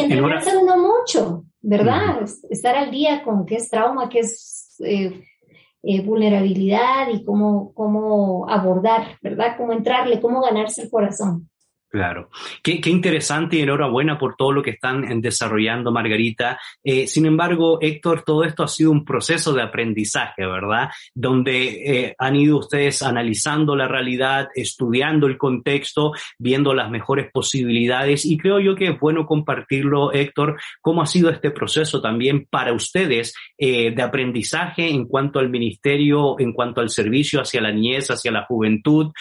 uno 0.56 0.76
mucho, 0.78 1.44
¿verdad? 1.62 2.26
Estar 2.50 2.76
al 2.76 2.90
día 2.90 3.22
con 3.22 3.46
qué 3.46 3.56
es 3.56 3.70
trauma, 3.70 4.08
qué 4.08 4.20
es 4.20 4.74
eh, 4.84 5.22
vulnerabilidad 6.04 7.08
y 7.12 7.24
cómo, 7.24 7.72
cómo 7.74 8.48
abordar, 8.48 9.18
¿verdad? 9.22 9.54
Cómo 9.56 9.72
entrarle, 9.72 10.20
cómo 10.20 10.42
ganarse 10.42 10.82
el 10.82 10.90
corazón. 10.90 11.48
Claro. 11.92 12.30
Qué, 12.62 12.80
interesante 12.86 13.56
y 13.56 13.60
enhorabuena 13.60 14.18
por 14.18 14.34
todo 14.34 14.50
lo 14.50 14.62
que 14.62 14.70
están 14.70 15.20
desarrollando, 15.20 15.92
Margarita. 15.92 16.58
Eh, 16.82 17.06
sin 17.06 17.26
embargo, 17.26 17.76
Héctor, 17.82 18.22
todo 18.22 18.44
esto 18.44 18.62
ha 18.62 18.68
sido 18.68 18.90
un 18.90 19.04
proceso 19.04 19.52
de 19.52 19.60
aprendizaje, 19.60 20.46
¿verdad? 20.46 20.88
Donde 21.14 21.82
eh, 21.84 22.14
han 22.18 22.36
ido 22.36 22.56
ustedes 22.56 23.02
analizando 23.02 23.76
la 23.76 23.88
realidad, 23.88 24.48
estudiando 24.54 25.26
el 25.26 25.36
contexto, 25.36 26.12
viendo 26.38 26.72
las 26.72 26.90
mejores 26.90 27.30
posibilidades 27.30 28.24
y 28.24 28.38
creo 28.38 28.58
yo 28.58 28.74
que 28.74 28.86
es 28.86 28.98
bueno 28.98 29.26
compartirlo, 29.26 30.14
Héctor, 30.14 30.58
cómo 30.80 31.02
ha 31.02 31.06
sido 31.06 31.28
este 31.28 31.50
proceso 31.50 32.00
también 32.00 32.46
para 32.48 32.72
ustedes 32.72 33.34
eh, 33.58 33.94
de 33.94 34.02
aprendizaje 34.02 34.88
en 34.88 35.04
cuanto 35.04 35.40
al 35.40 35.50
ministerio, 35.50 36.40
en 36.40 36.54
cuanto 36.54 36.80
al 36.80 36.88
servicio 36.88 37.42
hacia 37.42 37.60
la 37.60 37.70
niñez, 37.70 38.10
hacia 38.10 38.32
la 38.32 38.46
juventud, 38.46 39.12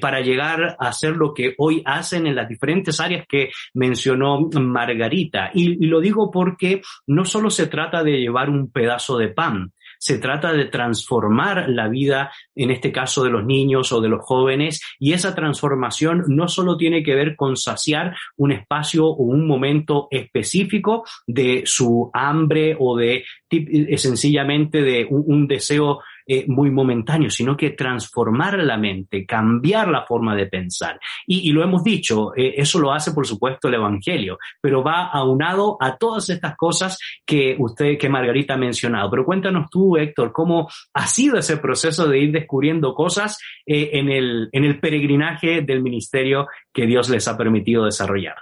para 0.00 0.20
llegar 0.20 0.76
a 0.78 0.88
hacer 0.88 1.16
lo 1.16 1.34
que 1.34 1.54
hoy 1.58 1.82
hace 1.84 2.13
en 2.14 2.34
las 2.34 2.48
diferentes 2.48 3.00
áreas 3.00 3.26
que 3.28 3.50
mencionó 3.74 4.48
Margarita. 4.60 5.50
Y, 5.54 5.86
lo 5.86 6.00
digo 6.00 6.30
porque 6.30 6.80
no 7.06 7.24
solo 7.24 7.50
se 7.50 7.66
trata 7.66 8.02
de 8.02 8.18
llevar 8.18 8.50
un 8.50 8.70
pedazo 8.70 9.18
de 9.18 9.28
pan, 9.28 9.72
se 9.98 10.18
trata 10.18 10.52
de 10.52 10.66
transformar 10.66 11.68
la 11.68 11.88
vida, 11.88 12.30
en 12.54 12.70
este 12.70 12.92
caso 12.92 13.24
de 13.24 13.30
los 13.30 13.44
niños 13.44 13.92
o 13.92 14.00
de 14.00 14.08
los 14.08 14.20
jóvenes, 14.22 14.82
y 14.98 15.12
esa 15.12 15.34
transformación 15.34 16.24
no 16.28 16.48
solo 16.48 16.76
tiene 16.76 17.02
que 17.02 17.14
ver 17.14 17.36
con 17.36 17.56
saciar 17.56 18.14
un 18.36 18.52
espacio 18.52 19.06
o 19.06 19.22
un 19.22 19.46
momento 19.46 20.08
específico 20.10 21.04
de 21.26 21.62
su 21.64 22.10
hambre 22.12 22.76
o 22.78 22.96
de 22.96 23.24
eh, 23.50 23.98
sencillamente 23.98 24.82
de 24.82 25.06
un 25.08 25.46
deseo 25.46 26.00
eh, 26.26 26.44
muy 26.48 26.70
momentáneo, 26.70 27.28
sino 27.28 27.56
que 27.56 27.70
transformar 27.70 28.58
la 28.58 28.78
mente, 28.78 29.26
cambiar 29.26 29.88
la 29.88 30.06
forma 30.06 30.34
de 30.34 30.46
pensar. 30.46 30.98
Y, 31.26 31.52
lo 31.52 31.62
hemos 31.62 31.84
dicho, 31.84 32.34
eh, 32.34 32.54
eso 32.56 32.78
lo 32.78 32.92
hace 32.92 33.12
por 33.12 33.26
supuesto 33.26 33.68
el 33.68 33.74
Evangelio, 33.74 34.38
pero 34.60 34.82
va 34.82 35.08
aunado 35.08 35.76
a 35.80 35.96
todas 35.96 36.30
estas 36.30 36.56
cosas 36.56 36.98
que 37.26 37.56
usted, 37.58 37.98
que 37.98 38.08
Margarita 38.08 38.54
ha 38.54 38.58
mencionado. 38.58 39.10
Pero 39.10 39.24
cuéntanos 39.24 39.68
tú, 39.70 39.96
Héctor, 39.96 40.32
cómo 40.32 40.68
ha 40.94 41.06
sido 41.06 41.36
ese 41.36 41.58
proceso 41.58 42.08
de 42.08 42.18
ir 42.18 42.32
descubriendo 42.32 42.94
cosas 42.94 43.38
eh, 43.66 43.90
en, 43.92 44.08
el, 44.08 44.48
en 44.52 44.64
el 44.64 44.80
peregrinaje 44.80 45.60
del 45.60 45.82
ministerio 45.82 46.46
que 46.72 46.86
Dios 46.86 47.10
les 47.10 47.28
ha 47.28 47.36
permitido 47.36 47.84
desarrollar. 47.84 48.36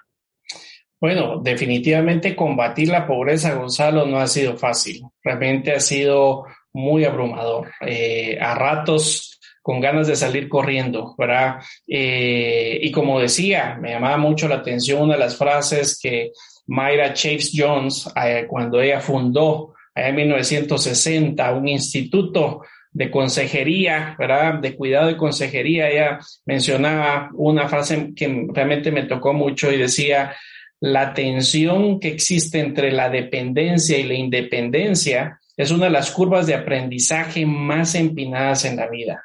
Bueno, 1.01 1.41
definitivamente 1.43 2.37
combatir 2.37 2.87
la 2.87 3.09
pobreza, 3.09 3.55
Gonzalo, 3.55 4.07
no 4.07 4.19
ha 4.19 4.29
sido 4.29 4.57
fácil. 4.57 5.03
Realmente 5.21 5.73
ha 5.73 5.81
sido 5.81 6.45
muy 6.73 7.05
abrumador. 7.05 7.71
Eh, 7.81 8.39
a 8.41 8.55
ratos 8.55 9.41
con 9.63 9.81
ganas 9.81 10.09
de 10.09 10.17
salir 10.17 10.49
corriendo, 10.49 11.15
¿verdad? 11.17 11.57
Eh, 11.87 12.81
y 12.83 12.91
como 12.91 13.21
decía, 13.21 13.79
me 13.81 13.91
llamaba 13.91 14.17
mucho 14.17 14.49
la 14.49 14.57
atención 14.57 15.03
una 15.03 15.15
de 15.15 15.21
las 15.21 15.37
frases 15.37 15.99
que 16.03 16.33
Mayra 16.67 17.13
Chase 17.13 17.51
Jones, 17.55 18.11
eh, 18.23 18.47
cuando 18.49 18.81
ella 18.81 19.01
fundó 19.01 19.75
en 19.95 20.15
1960 20.15 21.53
un 21.53 21.69
instituto 21.69 22.63
de 22.91 23.11
consejería, 23.11 24.17
¿verdad? 24.19 24.55
De 24.55 24.75
cuidado 24.75 25.11
y 25.11 25.17
consejería, 25.17 25.89
ella 25.89 26.19
mencionaba 26.45 27.31
una 27.35 27.69
frase 27.69 28.13
que 28.15 28.47
realmente 28.53 28.91
me 28.91 29.05
tocó 29.05 29.33
mucho 29.33 29.73
y 29.73 29.79
decía, 29.79 30.35
la 30.81 31.15
tensión 31.15 32.01
que 32.01 32.09
existe 32.09 32.59
entre 32.59 32.91
la 32.91 33.09
dependencia 33.09 33.97
y 33.99 34.03
la 34.03 34.15
independencia 34.15 35.39
es 35.57 35.71
una 35.71 35.87
de 35.87 35.93
las 35.93 36.11
curvas 36.11 36.47
de 36.47 36.55
aprendizaje 36.55 37.47
más 37.47 37.95
empinadas 37.95 38.65
en 38.65 38.77
la 38.77 38.89
vida. 38.89 39.25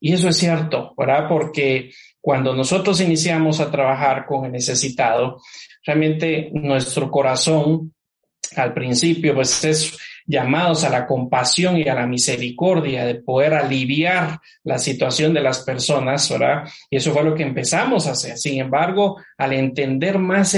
Y 0.00 0.12
eso 0.12 0.28
es 0.28 0.36
cierto, 0.36 0.94
¿verdad? 0.96 1.28
Porque 1.28 1.90
cuando 2.20 2.54
nosotros 2.54 3.00
iniciamos 3.00 3.60
a 3.60 3.70
trabajar 3.70 4.26
con 4.26 4.44
el 4.44 4.52
necesitado, 4.52 5.40
realmente 5.84 6.50
nuestro 6.52 7.10
corazón 7.10 7.94
al 8.56 8.74
principio 8.74 9.34
pues 9.34 9.64
es 9.64 9.98
llamados 10.28 10.84
a 10.84 10.90
la 10.90 11.06
compasión 11.06 11.78
y 11.78 11.88
a 11.88 11.94
la 11.94 12.06
misericordia 12.06 13.06
de 13.06 13.16
poder 13.16 13.54
aliviar 13.54 14.38
la 14.62 14.78
situación 14.78 15.32
de 15.32 15.40
las 15.40 15.60
personas, 15.60 16.30
¿verdad? 16.30 16.68
Y 16.90 16.98
eso 16.98 17.12
fue 17.12 17.24
lo 17.24 17.34
que 17.34 17.42
empezamos 17.42 18.06
a 18.06 18.12
hacer. 18.12 18.36
Sin 18.36 18.60
embargo, 18.60 19.16
al 19.38 19.54
entender 19.54 20.18
más 20.18 20.54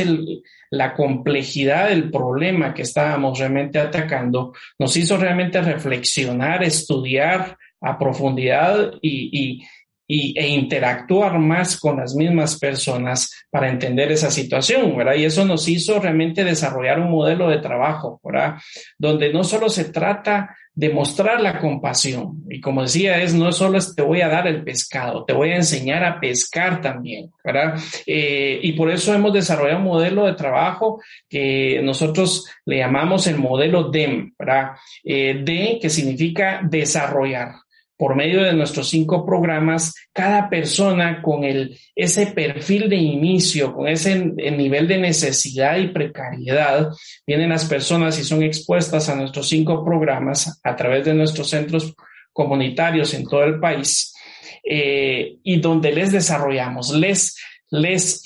la 0.71 0.93
complejidad 0.93 1.89
del 1.89 2.11
problema 2.11 2.75
que 2.75 2.83
estábamos 2.83 3.39
realmente 3.39 3.79
atacando, 3.79 4.53
nos 4.77 4.97
hizo 4.97 5.17
realmente 5.17 5.63
reflexionar, 5.63 6.65
estudiar 6.65 7.57
a 7.81 7.97
profundidad 7.97 8.93
y, 9.01 9.65
e 10.11 10.49
interactuar 10.49 11.39
más 11.39 11.79
con 11.79 11.99
las 11.99 12.15
mismas 12.15 12.59
personas 12.59 13.31
para 13.49 13.69
entender 13.69 14.11
esa 14.11 14.31
situación, 14.31 14.97
¿verdad? 14.97 15.15
Y 15.15 15.25
eso 15.25 15.45
nos 15.45 15.69
hizo 15.69 16.01
realmente 16.01 16.43
desarrollar 16.43 16.99
un 16.99 17.11
modelo 17.11 17.49
de 17.49 17.59
trabajo, 17.59 18.21
¿verdad? 18.25 18.57
Donde 18.99 19.33
no 19.33 19.45
solo 19.45 19.69
se 19.69 19.85
trata 19.85 20.57
de 20.75 20.91
mostrar 20.91 21.41
la 21.41 21.59
compasión, 21.59 22.45
y 22.49 22.61
como 22.61 22.83
decía, 22.83 23.21
es 23.21 23.35
no 23.35 23.53
solo 23.53 23.79
te 23.95 24.03
voy 24.03 24.23
a 24.23 24.29
dar 24.29 24.47
el 24.47 24.65
pescado, 24.65 25.25
te 25.25 25.33
voy 25.33 25.51
a 25.51 25.57
enseñar 25.57 26.05
a 26.05 26.19
pescar 26.19 26.81
también, 26.81 27.31
¿verdad? 27.45 27.75
Eh, 28.07 28.59
y 28.63 28.73
por 28.73 28.91
eso 28.91 29.13
hemos 29.13 29.33
desarrollado 29.33 29.79
un 29.79 29.85
modelo 29.85 30.27
de 30.27 30.35
trabajo 30.35 31.03
que 31.29 31.81
nosotros 31.83 32.47
le 32.65 32.79
llamamos 32.79 33.27
el 33.27 33.37
modelo 33.37 33.91
DEM, 33.91 34.33
¿verdad? 34.39 34.71
Eh, 35.05 35.43
D 35.45 35.79
que 35.83 35.91
significa 35.91 36.61
desarrollar 36.63 37.51
por 38.01 38.17
medio 38.17 38.43
de 38.43 38.55
nuestros 38.55 38.89
cinco 38.89 39.27
programas, 39.27 39.95
cada 40.11 40.49
persona 40.49 41.21
con 41.21 41.45
el, 41.45 41.79
ese 41.95 42.29
perfil 42.29 42.89
de 42.89 42.97
inicio, 42.97 43.75
con 43.75 43.89
ese 43.89 44.17
nivel 44.17 44.89
de 44.89 44.97
necesidad 44.97 45.77
y 45.77 45.89
precariedad, 45.89 46.89
vienen 47.27 47.51
las 47.51 47.67
personas 47.67 48.19
y 48.19 48.25
son 48.25 48.43
expuestas 48.43 49.11
a 49.11 49.17
nuestros 49.17 49.51
cinco 49.51 49.85
programas 49.85 50.59
a 50.65 50.75
través 50.75 51.05
de 51.05 51.13
nuestros 51.13 51.51
centros 51.51 51.95
comunitarios 52.33 53.13
en 53.13 53.27
todo 53.27 53.45
el 53.45 53.61
país 53.61 54.15
eh, 54.65 55.37
y 55.43 55.61
donde 55.61 55.93
les 55.93 56.11
desarrollamos, 56.11 56.95
les, 56.95 57.37
les 57.69 58.23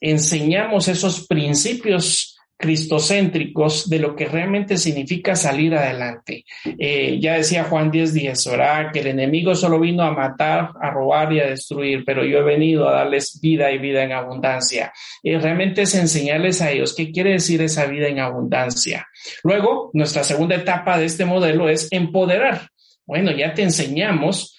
enseñamos 0.00 0.88
esos 0.88 1.28
principios 1.28 2.31
cristocéntricos 2.62 3.90
de 3.90 3.98
lo 3.98 4.14
que 4.14 4.26
realmente 4.26 4.78
significa 4.78 5.34
salir 5.34 5.74
adelante. 5.74 6.44
Eh, 6.78 7.18
ya 7.20 7.34
decía 7.34 7.64
Juan 7.64 7.90
10, 7.90 8.14
10, 8.14 8.50
¿verdad? 8.52 8.92
Que 8.92 9.00
el 9.00 9.08
enemigo 9.08 9.56
solo 9.56 9.80
vino 9.80 10.04
a 10.04 10.12
matar, 10.12 10.70
a 10.80 10.90
robar 10.90 11.32
y 11.32 11.40
a 11.40 11.46
destruir, 11.48 12.04
pero 12.06 12.24
yo 12.24 12.38
he 12.38 12.42
venido 12.42 12.88
a 12.88 12.92
darles 12.92 13.40
vida 13.42 13.72
y 13.72 13.78
vida 13.78 14.04
en 14.04 14.12
abundancia. 14.12 14.92
Y 15.24 15.34
realmente 15.34 15.82
es 15.82 15.96
enseñarles 15.96 16.62
a 16.62 16.70
ellos 16.70 16.94
qué 16.96 17.10
quiere 17.10 17.32
decir 17.32 17.60
esa 17.62 17.86
vida 17.86 18.06
en 18.06 18.20
abundancia. 18.20 19.08
Luego, 19.42 19.90
nuestra 19.92 20.22
segunda 20.22 20.54
etapa 20.54 20.96
de 20.98 21.06
este 21.06 21.24
modelo 21.24 21.68
es 21.68 21.88
empoderar. 21.90 22.68
Bueno, 23.04 23.32
ya 23.32 23.52
te 23.54 23.62
enseñamos, 23.62 24.56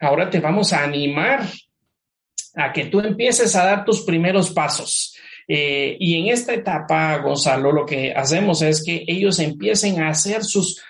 ahora 0.00 0.28
te 0.28 0.40
vamos 0.40 0.72
a 0.72 0.82
animar 0.82 1.46
a 2.56 2.72
que 2.72 2.86
tú 2.86 2.98
empieces 2.98 3.54
a 3.54 3.64
dar 3.64 3.84
tus 3.84 4.02
primeros 4.02 4.50
pasos. 4.50 5.14
Eh, 5.48 5.96
y 5.98 6.20
en 6.20 6.32
esta 6.32 6.54
etapa, 6.54 7.18
Gonzalo, 7.18 7.72
lo 7.72 7.86
que 7.86 8.12
hacemos 8.12 8.62
es 8.62 8.84
que 8.84 9.04
ellos 9.06 9.38
empiecen 9.38 10.00
a 10.00 10.10
hacer 10.10 10.44
sus 10.44 10.82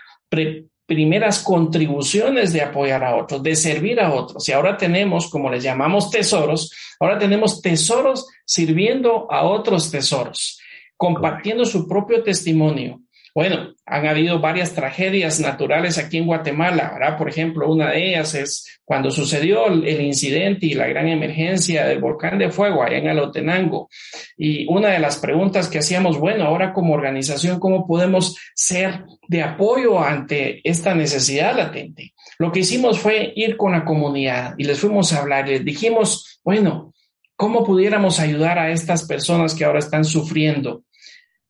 primeras 0.86 1.42
contribuciones 1.42 2.52
de 2.52 2.62
apoyar 2.62 3.04
a 3.04 3.16
otros, 3.16 3.42
de 3.42 3.54
servir 3.54 4.00
a 4.00 4.12
otros. 4.12 4.48
Y 4.48 4.52
ahora 4.52 4.76
tenemos, 4.76 5.30
como 5.30 5.50
les 5.50 5.62
llamamos 5.62 6.10
tesoros, 6.10 6.72
ahora 6.98 7.18
tenemos 7.18 7.62
tesoros 7.62 8.26
sirviendo 8.44 9.30
a 9.30 9.44
otros 9.44 9.90
tesoros, 9.90 10.60
compartiendo 10.96 11.64
su 11.64 11.86
propio 11.86 12.22
testimonio, 12.22 13.00
bueno, 13.34 13.74
han 13.86 14.06
habido 14.06 14.40
varias 14.40 14.74
tragedias 14.74 15.40
naturales 15.40 15.98
aquí 15.98 16.18
en 16.18 16.26
Guatemala, 16.26 16.90
¿verdad? 16.92 17.16
Por 17.16 17.28
ejemplo, 17.28 17.70
una 17.70 17.90
de 17.90 18.08
ellas 18.08 18.34
es 18.34 18.80
cuando 18.84 19.10
sucedió 19.10 19.66
el 19.68 20.00
incidente 20.00 20.66
y 20.66 20.74
la 20.74 20.88
gran 20.88 21.06
emergencia 21.06 21.86
del 21.86 22.00
volcán 22.00 22.38
de 22.38 22.50
fuego 22.50 22.82
allá 22.82 22.98
en 22.98 23.08
Alotenango. 23.08 23.88
Y 24.36 24.66
una 24.68 24.88
de 24.88 24.98
las 24.98 25.18
preguntas 25.18 25.68
que 25.68 25.78
hacíamos, 25.78 26.18
bueno, 26.18 26.44
ahora 26.44 26.72
como 26.72 26.94
organización, 26.94 27.60
¿cómo 27.60 27.86
podemos 27.86 28.36
ser 28.54 29.04
de 29.28 29.42
apoyo 29.42 30.00
ante 30.00 30.60
esta 30.68 30.94
necesidad 30.94 31.56
latente? 31.56 32.14
Lo 32.38 32.50
que 32.50 32.60
hicimos 32.60 32.98
fue 32.98 33.32
ir 33.36 33.56
con 33.56 33.72
la 33.72 33.84
comunidad 33.84 34.54
y 34.58 34.64
les 34.64 34.80
fuimos 34.80 35.12
a 35.12 35.20
hablar, 35.20 35.48
les 35.48 35.64
dijimos, 35.64 36.40
bueno, 36.42 36.92
¿cómo 37.36 37.64
pudiéramos 37.64 38.18
ayudar 38.18 38.58
a 38.58 38.70
estas 38.70 39.06
personas 39.06 39.54
que 39.54 39.64
ahora 39.64 39.78
están 39.78 40.04
sufriendo? 40.04 40.82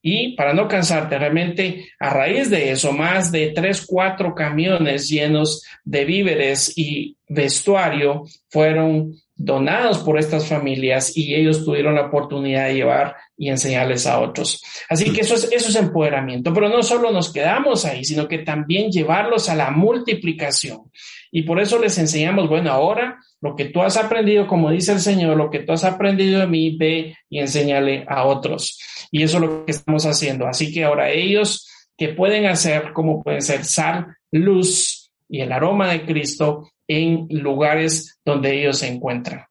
Y 0.02 0.34
para 0.34 0.54
no 0.54 0.66
cansarte, 0.66 1.18
realmente 1.18 1.90
a 1.98 2.10
raíz 2.10 2.48
de 2.48 2.70
eso, 2.70 2.92
más 2.92 3.30
de 3.30 3.52
tres, 3.54 3.84
cuatro 3.86 4.34
camiones 4.34 5.08
llenos 5.08 5.62
de 5.84 6.04
víveres 6.04 6.72
y 6.76 7.16
vestuario 7.28 8.24
fueron 8.48 9.14
donados 9.36 9.98
por 9.98 10.18
estas 10.18 10.46
familias 10.46 11.16
y 11.16 11.34
ellos 11.34 11.64
tuvieron 11.64 11.94
la 11.94 12.06
oportunidad 12.06 12.66
de 12.66 12.74
llevar 12.74 13.16
y 13.38 13.48
enseñarles 13.48 14.06
a 14.06 14.20
otros. 14.20 14.62
Así 14.88 15.12
que 15.12 15.22
eso 15.22 15.34
es, 15.34 15.44
eso 15.50 15.70
es 15.70 15.76
empoderamiento, 15.76 16.52
pero 16.52 16.68
no 16.68 16.82
solo 16.82 17.10
nos 17.10 17.32
quedamos 17.32 17.86
ahí, 17.86 18.04
sino 18.04 18.28
que 18.28 18.38
también 18.38 18.90
llevarlos 18.90 19.48
a 19.48 19.54
la 19.54 19.70
multiplicación. 19.70 20.90
Y 21.30 21.42
por 21.42 21.58
eso 21.58 21.78
les 21.78 21.96
enseñamos, 21.96 22.48
bueno, 22.48 22.70
ahora 22.70 23.18
lo 23.40 23.56
que 23.56 23.66
tú 23.66 23.80
has 23.82 23.96
aprendido, 23.96 24.46
como 24.46 24.70
dice 24.70 24.92
el 24.92 25.00
Señor, 25.00 25.36
lo 25.36 25.50
que 25.50 25.60
tú 25.60 25.72
has 25.72 25.84
aprendido 25.84 26.40
de 26.40 26.46
mí, 26.46 26.76
ve 26.76 27.16
y 27.28 27.38
enséñale 27.38 28.04
a 28.08 28.24
otros. 28.24 28.78
Y 29.10 29.22
eso 29.22 29.38
es 29.38 29.42
lo 29.42 29.64
que 29.64 29.72
estamos 29.72 30.04
haciendo. 30.04 30.46
Así 30.46 30.72
que 30.72 30.84
ahora 30.84 31.10
ellos 31.10 31.66
que 31.96 32.08
pueden 32.08 32.46
hacer, 32.46 32.92
como 32.92 33.22
pueden 33.22 33.42
ser 33.42 33.64
sal, 33.64 34.16
luz 34.30 35.10
y 35.28 35.40
el 35.40 35.52
aroma 35.52 35.92
de 35.92 36.04
Cristo 36.04 36.68
en 36.86 37.28
lugares 37.30 38.18
donde 38.24 38.58
ellos 38.58 38.78
se 38.78 38.88
encuentran. 38.88 39.44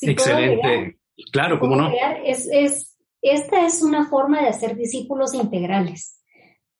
Excelente. 0.00 0.98
claro, 1.32 1.58
¿cómo 1.58 1.76
no? 1.76 1.90
Es, 2.24 2.48
es, 2.52 2.96
esta 3.22 3.66
es 3.66 3.82
una 3.82 4.08
forma 4.08 4.42
de 4.42 4.48
hacer 4.48 4.76
discípulos 4.76 5.34
integrales, 5.34 6.22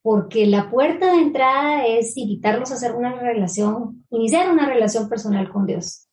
porque 0.02 0.46
la 0.46 0.70
puerta 0.70 1.12
de 1.12 1.22
entrada 1.22 1.86
es 1.86 2.16
invitarlos 2.16 2.70
a 2.70 2.74
hacer 2.74 2.92
una 2.92 3.18
relación, 3.18 4.06
iniciar 4.10 4.50
una 4.50 4.66
relación 4.66 5.08
personal 5.08 5.50
con 5.50 5.66
Dios. 5.66 6.05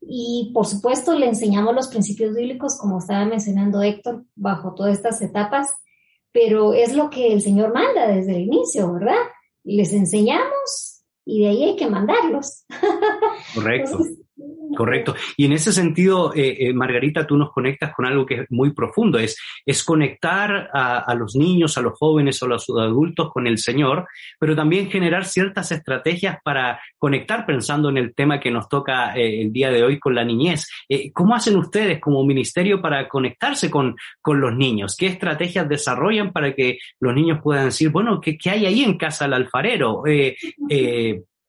Y 0.00 0.50
por 0.54 0.66
supuesto 0.66 1.18
le 1.18 1.26
enseñamos 1.26 1.74
los 1.74 1.88
principios 1.88 2.34
bíblicos, 2.34 2.78
como 2.78 2.98
estaba 2.98 3.24
mencionando 3.24 3.82
Héctor, 3.82 4.24
bajo 4.34 4.74
todas 4.74 4.96
estas 4.96 5.20
etapas, 5.22 5.68
pero 6.32 6.72
es 6.74 6.94
lo 6.94 7.10
que 7.10 7.32
el 7.32 7.42
Señor 7.42 7.72
manda 7.72 8.06
desde 8.06 8.36
el 8.36 8.42
inicio, 8.42 8.92
¿verdad? 8.92 9.18
Les 9.64 9.92
enseñamos 9.92 11.02
y 11.24 11.42
de 11.42 11.48
ahí 11.48 11.64
hay 11.64 11.76
que 11.76 11.90
mandarlos. 11.90 12.64
Correcto. 13.54 13.98
Correcto. 14.78 15.16
Y 15.36 15.46
en 15.46 15.54
ese 15.54 15.72
sentido, 15.72 16.32
eh, 16.36 16.56
eh, 16.60 16.72
Margarita, 16.72 17.26
tú 17.26 17.36
nos 17.36 17.50
conectas 17.50 17.92
con 17.92 18.06
algo 18.06 18.24
que 18.24 18.42
es 18.42 18.46
muy 18.50 18.72
profundo, 18.72 19.18
es, 19.18 19.36
es 19.66 19.82
conectar 19.82 20.70
a, 20.72 21.12
los 21.16 21.34
niños, 21.34 21.76
a 21.76 21.80
los 21.80 21.98
jóvenes 21.98 22.40
o 22.40 22.46
a 22.46 22.50
los 22.50 22.70
adultos 22.70 23.32
con 23.32 23.48
el 23.48 23.58
Señor, 23.58 24.06
pero 24.38 24.54
también 24.54 24.88
generar 24.88 25.24
ciertas 25.24 25.72
estrategias 25.72 26.38
para 26.44 26.80
conectar 26.96 27.44
pensando 27.44 27.88
en 27.88 27.96
el 27.96 28.14
tema 28.14 28.38
que 28.38 28.52
nos 28.52 28.68
toca 28.68 29.16
eh, 29.16 29.42
el 29.42 29.52
día 29.52 29.72
de 29.72 29.82
hoy 29.82 29.98
con 29.98 30.14
la 30.14 30.22
niñez. 30.24 30.68
¿Cómo 31.12 31.34
hacen 31.34 31.56
ustedes 31.56 32.00
como 32.00 32.24
ministerio 32.24 32.80
para 32.80 33.08
conectarse 33.08 33.68
con, 33.68 33.96
con 34.22 34.40
los 34.40 34.54
niños? 34.54 34.96
¿Qué 34.96 35.06
estrategias 35.06 35.68
desarrollan 35.68 36.32
para 36.32 36.54
que 36.54 36.78
los 37.00 37.16
niños 37.16 37.40
puedan 37.42 37.64
decir, 37.64 37.88
bueno, 37.88 38.20
¿qué, 38.20 38.38
hay 38.48 38.64
ahí 38.64 38.84
en 38.84 38.96
casa 38.96 39.24
del 39.24 39.34
alfarero? 39.34 40.04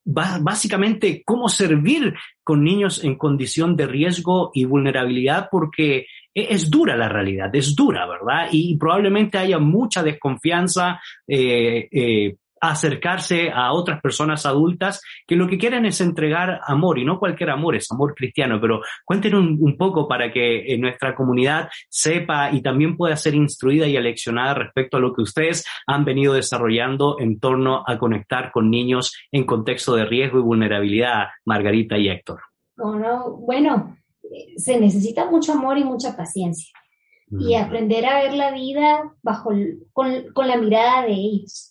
Básicamente 0.04 1.22
cómo 1.24 1.48
servir 1.48 2.14
con 2.42 2.64
niños 2.64 3.04
en 3.04 3.16
condición 3.16 3.76
de 3.76 3.86
riesgo 3.86 4.50
y 4.54 4.64
vulnerabilidad 4.64 5.48
porque 5.50 6.06
e-, 6.34 6.54
es 6.54 6.70
dura 6.70 6.96
la 6.96 7.08
realidad, 7.08 7.54
es 7.54 7.74
dura, 7.74 8.06
¿verdad? 8.06 8.48
Y 8.52 8.76
probablemente 8.76 9.38
haya 9.38 9.58
mucha 9.58 10.02
desconfianza 10.02 11.00
eh, 11.26 11.88
eh, 11.90 12.36
acercarse 12.60 13.50
a 13.50 13.72
otras 13.72 14.00
personas 14.00 14.44
adultas 14.44 15.00
que 15.26 15.34
lo 15.34 15.48
que 15.48 15.58
quieren 15.58 15.86
es 15.86 16.00
entregar 16.00 16.60
amor 16.66 16.98
y 16.98 17.04
no 17.04 17.18
cualquier 17.18 17.50
amor, 17.50 17.74
es 17.74 17.90
amor 17.90 18.14
cristiano, 18.14 18.60
pero 18.60 18.82
cuéntenos 19.04 19.40
un, 19.40 19.76
poco 19.78 20.06
para 20.06 20.30
que 20.30 20.76
nuestra 20.78 21.14
comunidad 21.14 21.70
sepa 21.88 22.52
y 22.52 22.60
también 22.60 22.96
pueda 22.96 23.16
ser 23.16 23.34
instruida 23.34 23.86
y 23.86 23.96
aleccionada 23.96 24.54
respecto 24.54 24.98
a 24.98 25.00
lo 25.00 25.14
que 25.14 25.22
ustedes 25.22 25.64
han 25.86 26.04
venido 26.04 26.34
desarrollando 26.34 27.16
en 27.18 27.40
torno 27.40 27.82
a 27.86 27.98
conectar 27.98 28.52
con 28.52 28.70
niños 28.70 29.14
en 29.32 29.44
contexto 29.44 29.94
de 29.94 30.04
riesgo 30.04 30.38
y 30.38 30.42
vulnerabilidad, 30.42 31.28
Margarita 31.46 31.96
y 31.96 32.10
Héctor. 32.10 32.40
bueno, 33.38 33.96
se 34.56 34.78
necesita 34.78 35.30
mucho 35.30 35.52
amor 35.52 35.78
y 35.78 35.84
mucha 35.84 36.14
paciencia 36.16 36.70
y 37.38 37.54
aprender 37.54 38.04
a 38.06 38.22
ver 38.22 38.34
la 38.34 38.50
vida 38.50 39.14
bajo 39.22 39.50
con 39.92 40.48
la 40.48 40.56
mirada 40.56 41.02
de 41.02 41.12
ellos 41.12 41.69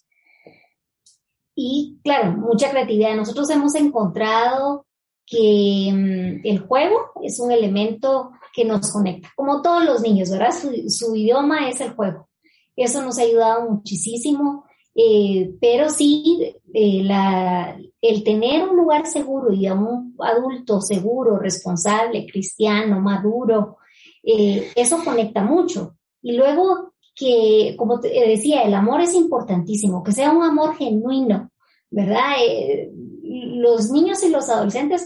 y 1.61 1.99
claro, 2.05 2.37
mucha 2.37 2.71
creatividad. 2.71 3.17
Nosotros 3.17 3.49
hemos 3.49 3.75
encontrado 3.75 4.85
que 5.25 5.91
mm, 5.91 6.47
el 6.47 6.59
juego 6.59 7.11
es 7.21 7.37
un 7.41 7.51
elemento 7.51 8.31
que 8.53 8.63
nos 8.63 8.89
conecta, 8.89 9.29
como 9.35 9.61
todos 9.61 9.83
los 9.83 10.01
niños, 10.01 10.31
¿verdad? 10.31 10.53
Su, 10.87 11.13
idioma 11.17 11.67
es 11.67 11.81
el 11.81 11.91
juego. 11.91 12.29
Eso 12.77 13.01
nos 13.01 13.19
ha 13.19 13.23
ayudado 13.23 13.69
muchísimo, 13.69 14.63
eh, 14.95 15.51
pero 15.59 15.89
sí, 15.89 16.55
eh, 16.73 17.03
la, 17.03 17.77
el 18.01 18.23
tener 18.23 18.65
un 18.69 18.77
lugar 18.77 19.05
seguro 19.05 19.51
y 19.51 19.67
a 19.67 19.73
un 19.73 20.15
adulto 20.17 20.79
seguro, 20.79 21.39
responsable, 21.39 22.25
cristiano, 22.25 23.01
maduro, 23.01 23.79
eh, 24.23 24.71
eso 24.77 25.03
conecta 25.03 25.43
mucho. 25.43 25.97
Y 26.21 26.37
luego 26.37 26.93
que, 27.19 27.75
como 27.77 27.99
te 27.99 28.07
decía, 28.07 28.63
el 28.63 28.73
amor 28.73 29.01
es 29.01 29.13
importantísimo, 29.13 30.03
que 30.03 30.13
sea 30.13 30.31
un 30.31 30.41
amor 30.41 30.77
genuino, 30.77 31.51
¿verdad? 31.91 32.35
Eh, 32.41 32.89
los 33.23 33.91
niños 33.91 34.23
y 34.23 34.29
los 34.29 34.47
adolescentes 34.49 35.05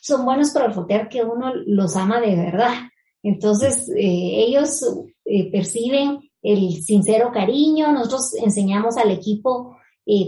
son 0.00 0.24
buenos 0.24 0.50
para 0.50 0.72
fotear 0.72 1.08
que 1.08 1.22
uno 1.22 1.54
los 1.54 1.94
ama 1.94 2.20
de 2.20 2.34
verdad. 2.34 2.74
Entonces, 3.22 3.88
eh, 3.90 4.44
ellos 4.46 4.84
eh, 5.24 5.52
perciben 5.52 6.18
el 6.42 6.82
sincero 6.82 7.30
cariño, 7.32 7.92
nosotros 7.92 8.34
enseñamos 8.42 8.96
al 8.96 9.12
equipo 9.12 9.76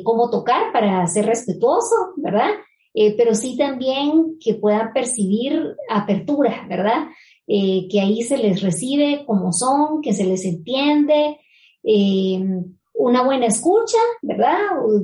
cómo 0.05 0.31
tocar 0.31 0.73
para 0.73 1.05
ser 1.09 1.27
respetuoso, 1.27 2.13
¿verdad? 2.17 2.51
pero 3.17 3.35
sí 3.35 3.57
también 3.57 4.37
que 4.39 4.55
puedan 4.55 4.93
percibir 4.93 5.75
apertura, 5.91 6.65
¿verdad? 6.69 7.09
Que 7.47 8.01
ahí 8.01 8.23
se 8.23 8.39
les 8.39 8.63
recibe 8.63 9.25
como 9.27 9.53
son, 9.53 10.01
que 10.01 10.13
se 10.13 10.25
les 10.25 10.45
entiende, 10.45 11.39
una 12.95 13.25
buena 13.25 13.47
escucha, 13.47 13.99
¿verdad? 14.23 14.59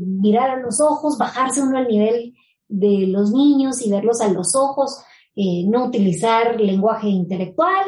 Mirar 0.04 0.50
a 0.50 0.60
los 0.60 0.80
ojos, 0.80 1.18
bajarse 1.18 1.62
uno 1.62 1.78
al 1.78 1.88
nivel 1.88 2.34
de 2.68 3.06
los 3.08 3.32
niños 3.32 3.84
y 3.84 3.90
verlos 3.90 4.20
a 4.20 4.28
los 4.28 4.54
ojos, 4.54 5.02
eh, 5.34 5.64
no 5.66 5.86
utilizar 5.86 6.60
lenguaje 6.60 7.08
intelectual, 7.08 7.86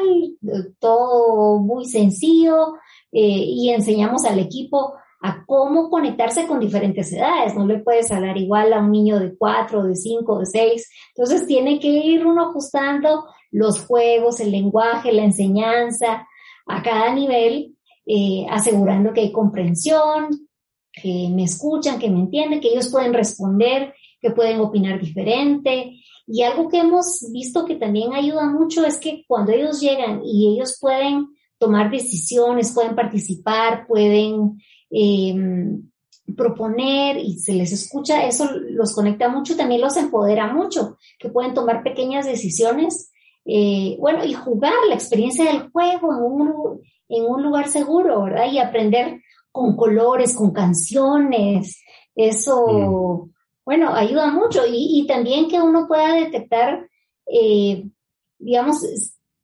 todo 0.79 1.59
muy 1.59 1.85
sencillo, 1.85 2.75
eh, 3.11 3.45
y 3.47 3.69
enseñamos 3.69 4.25
al 4.25 4.39
equipo 4.39 4.93
a 5.21 5.45
cómo 5.45 5.89
conectarse 5.89 6.47
con 6.47 6.59
diferentes 6.59 7.13
edades. 7.13 7.55
No 7.55 7.65
le 7.65 7.79
puedes 7.79 8.11
hablar 8.11 8.37
igual 8.37 8.73
a 8.73 8.79
un 8.79 8.91
niño 8.91 9.19
de 9.19 9.37
cuatro, 9.37 9.83
de 9.83 9.95
cinco, 9.95 10.39
de 10.39 10.45
seis. 10.45 10.89
Entonces 11.15 11.47
tiene 11.47 11.79
que 11.79 11.87
ir 11.87 12.25
uno 12.25 12.49
ajustando 12.49 13.25
los 13.53 13.85
juegos, 13.85 14.39
el 14.39 14.51
lenguaje, 14.51 15.13
la 15.13 15.23
enseñanza 15.23 16.27
a 16.65 16.81
cada 16.81 17.13
nivel 17.13 17.75
eh, 18.05 18.45
asegurando 18.49 19.13
que 19.13 19.21
hay 19.21 19.31
comprensión, 19.31 20.49
que 20.91 21.29
me 21.31 21.43
escuchan, 21.43 21.99
que 21.99 22.09
me 22.09 22.19
entienden, 22.19 22.59
que 22.59 22.69
ellos 22.69 22.89
pueden 22.89 23.13
responder, 23.13 23.93
que 24.19 24.31
pueden 24.31 24.59
opinar 24.59 24.99
diferente. 24.99 25.99
Y 26.27 26.41
algo 26.41 26.67
que 26.67 26.79
hemos 26.79 27.29
visto 27.31 27.65
que 27.65 27.75
también 27.75 28.13
ayuda 28.13 28.47
mucho 28.47 28.85
es 28.85 28.97
que 28.97 29.23
cuando 29.27 29.51
ellos 29.51 29.79
llegan 29.79 30.21
y 30.25 30.53
ellos 30.53 30.77
pueden 30.81 31.27
tomar 31.57 31.91
decisiones, 31.91 32.73
pueden 32.73 32.95
participar, 32.95 33.85
pueden 33.87 34.59
em, 34.89 35.89
proponer 36.35 37.17
y 37.17 37.39
se 37.39 37.53
les 37.53 37.71
escucha, 37.71 38.25
eso 38.25 38.49
los 38.69 38.93
conecta 38.93 39.29
mucho, 39.29 39.55
también 39.55 39.81
los 39.81 39.95
empodera 39.97 40.51
mucho, 40.53 40.97
que 41.19 41.29
pueden 41.29 41.53
tomar 41.53 41.83
pequeñas 41.83 42.25
decisiones, 42.25 43.12
eh, 43.45 43.97
bueno, 43.99 44.23
y 44.23 44.33
jugar 44.33 44.73
la 44.87 44.95
experiencia 44.95 45.45
del 45.45 45.69
juego 45.69 46.13
en 46.13 46.23
un, 46.23 46.81
en 47.09 47.25
un 47.25 47.43
lugar 47.43 47.67
seguro, 47.67 48.23
¿verdad? 48.23 48.51
Y 48.51 48.59
aprender 48.59 49.21
con 49.51 49.75
colores, 49.75 50.35
con 50.35 50.51
canciones. 50.51 51.83
Eso, 52.15 52.67
mm. 52.67 53.31
bueno, 53.65 53.93
ayuda 53.93 54.31
mucho. 54.31 54.63
Y, 54.67 55.05
también 55.07 55.47
que 55.47 55.61
uno 55.61 55.87
pueda 55.87 56.15
detectar, 56.15 56.89
eh, 57.27 57.85
digamos, 58.39 58.81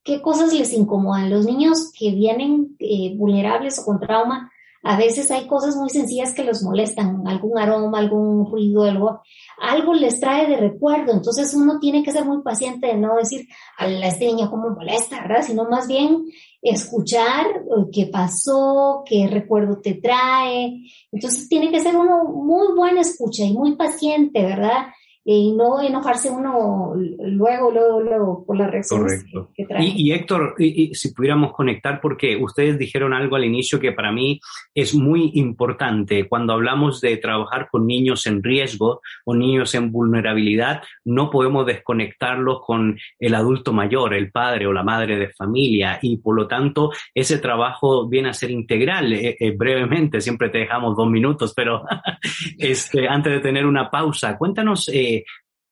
qué 0.04 0.22
cosas 0.22 0.54
les 0.54 0.74
incomodan. 0.74 1.30
Los 1.30 1.46
niños 1.46 1.92
que 1.98 2.12
vienen 2.12 2.76
eh, 2.80 3.14
vulnerables 3.16 3.80
o 3.80 3.86
con 3.86 4.00
trauma, 4.00 4.52
a 4.82 4.98
veces 4.98 5.30
hay 5.30 5.46
cosas 5.48 5.76
muy 5.76 5.90
sencillas 5.90 6.34
que 6.34 6.44
los 6.44 6.64
molestan, 6.64 7.28
algún 7.28 7.60
aroma, 7.60 8.00
algún 8.00 8.50
ruido, 8.50 8.84
algo, 8.84 9.22
algo 9.62 9.94
les 9.94 10.20
trae 10.20 10.48
de 10.48 10.56
recuerdo. 10.58 11.12
Entonces 11.12 11.54
uno 11.54 11.80
tiene 11.80 12.02
que 12.04 12.12
ser 12.12 12.26
muy 12.26 12.42
paciente 12.42 12.88
de 12.88 12.96
no 12.96 13.16
decir 13.16 13.48
a 13.78 13.88
este 13.88 14.26
niño 14.26 14.50
cómo 14.50 14.70
molesta, 14.70 15.22
¿verdad? 15.22 15.44
Sino 15.44 15.66
más 15.66 15.88
bien 15.88 16.26
escuchar 16.62 17.46
qué 17.92 18.08
pasó, 18.08 19.04
qué 19.06 19.28
recuerdo 19.28 19.80
te 19.82 19.96
trae. 19.96 20.82
Entonces 21.12 21.50
tiene 21.50 21.72
que 21.72 21.82
ser 21.82 21.98
uno 21.98 22.24
muy 22.24 22.74
buena 22.76 23.02
escucha 23.02 23.44
y 23.44 23.54
muy 23.54 23.76
paciente, 23.76 24.42
¿verdad? 24.44 24.88
Y 25.26 25.52
no 25.52 25.82
enojarse 25.82 26.30
uno 26.30 26.94
luego, 26.96 27.72
luego, 27.72 28.02
luego 28.02 28.46
por 28.46 28.58
la 28.58 28.68
reacciones 28.68 29.26
que, 29.54 29.66
trae. 29.66 29.86
Y, 29.86 30.12
Héctor, 30.12 30.56
y, 30.58 30.96
si 30.96 31.14
pudiéramos 31.14 31.52
conectar, 31.52 32.00
porque 32.02 32.38
ustedes 32.38 32.80
dijeron 32.80 33.14
algo 33.14 33.36
al 33.36 33.44
inicio 33.44 33.80
que 33.80 33.92
para 33.92 34.12
mí 34.12 34.40
es 34.74 34.96
muy 34.96 35.32
importante. 35.36 36.28
Cuando 36.28 36.54
hablamos 36.54 37.02
de 37.02 37.18
trabajar 37.18 37.68
con 37.70 37.86
niños 37.86 38.26
en 38.28 38.42
riesgo 38.42 39.02
o 39.26 39.36
niños 39.36 39.76
en 39.76 39.92
vulnerabilidad, 39.92 40.82
no 41.04 41.30
podemos 41.30 41.66
desconectarlos 41.66 42.62
con 42.66 42.98
el 43.20 43.36
adulto 43.36 43.74
mayor, 43.74 44.14
el 44.14 44.32
padre 44.32 44.68
o 44.68 44.74
la 44.74 44.84
madre 44.84 45.18
de 45.18 45.30
familia, 45.30 46.00
y 46.02 46.18
por 46.18 46.36
lo 46.36 46.48
tanto 46.48 46.92
ese 47.14 47.40
trabajo 47.40 48.08
viene 48.08 48.30
a 48.30 48.34
ser 48.34 48.52
integral. 48.52 49.12
Eh, 49.14 49.36
eh, 49.40 49.52
brevemente, 49.52 50.22
siempre 50.22 50.50
te 50.50 50.60
dejamos 50.60 50.96
dos 50.96 51.10
minutos, 51.10 51.54
pero 51.54 51.84
este, 52.58 53.08
antes 53.08 53.34
de 53.34 53.40
tener 53.42 53.66
una 53.66 53.92
pausa, 53.92 54.38
cuéntanos. 54.38 54.90
Eh, 54.94 55.09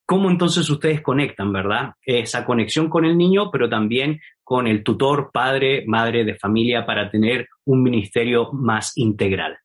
cómo 0.06 0.30
entonces 0.30 0.69
ustedes 0.69 1.02
conectan, 1.02 1.52
¿verdad? 1.52 1.91
Esa 2.02 2.45
conexión 2.45 2.89
con 2.89 3.06
el 3.06 3.17
niño, 3.17 3.52
pero 3.52 3.69
también 3.69 4.19
con 4.43 4.65
el 4.65 4.84
tutor, 4.84 5.32
padre, 5.34 5.84
madre 5.86 6.24
de 6.24 6.36
familia 6.36 6.86
para 6.86 7.11
tener 7.11 7.47
un 7.66 7.84
ministerio 7.84 8.51
más 8.53 8.93
integral. 8.95 9.57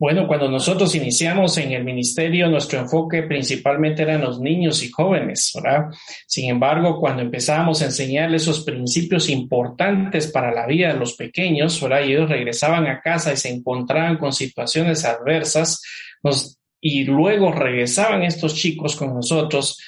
Bueno, 0.00 0.26
cuando 0.26 0.50
nosotros 0.50 0.94
iniciamos 0.94 1.58
en 1.58 1.72
el 1.72 1.84
ministerio, 1.84 2.48
nuestro 2.48 2.78
enfoque 2.78 3.24
principalmente 3.24 4.00
eran 4.00 4.22
los 4.22 4.40
niños 4.40 4.82
y 4.82 4.90
jóvenes, 4.90 5.52
¿verdad? 5.54 5.90
Sin 6.26 6.48
embargo, 6.48 6.98
cuando 6.98 7.20
empezamos 7.20 7.82
a 7.82 7.84
enseñarles 7.84 8.40
esos 8.40 8.64
principios 8.64 9.28
importantes 9.28 10.28
para 10.28 10.54
la 10.54 10.66
vida 10.66 10.94
de 10.94 10.98
los 10.98 11.16
pequeños, 11.16 11.78
¿verdad? 11.82 12.00
Y 12.04 12.12
ellos 12.12 12.30
regresaban 12.30 12.86
a 12.86 13.02
casa 13.02 13.34
y 13.34 13.36
se 13.36 13.50
encontraban 13.50 14.16
con 14.16 14.32
situaciones 14.32 15.04
adversas, 15.04 15.82
nos 16.22 16.59
y 16.80 17.04
luego 17.04 17.52
regresaban 17.52 18.22
estos 18.22 18.54
chicos 18.54 18.96
con 18.96 19.14
nosotros, 19.14 19.78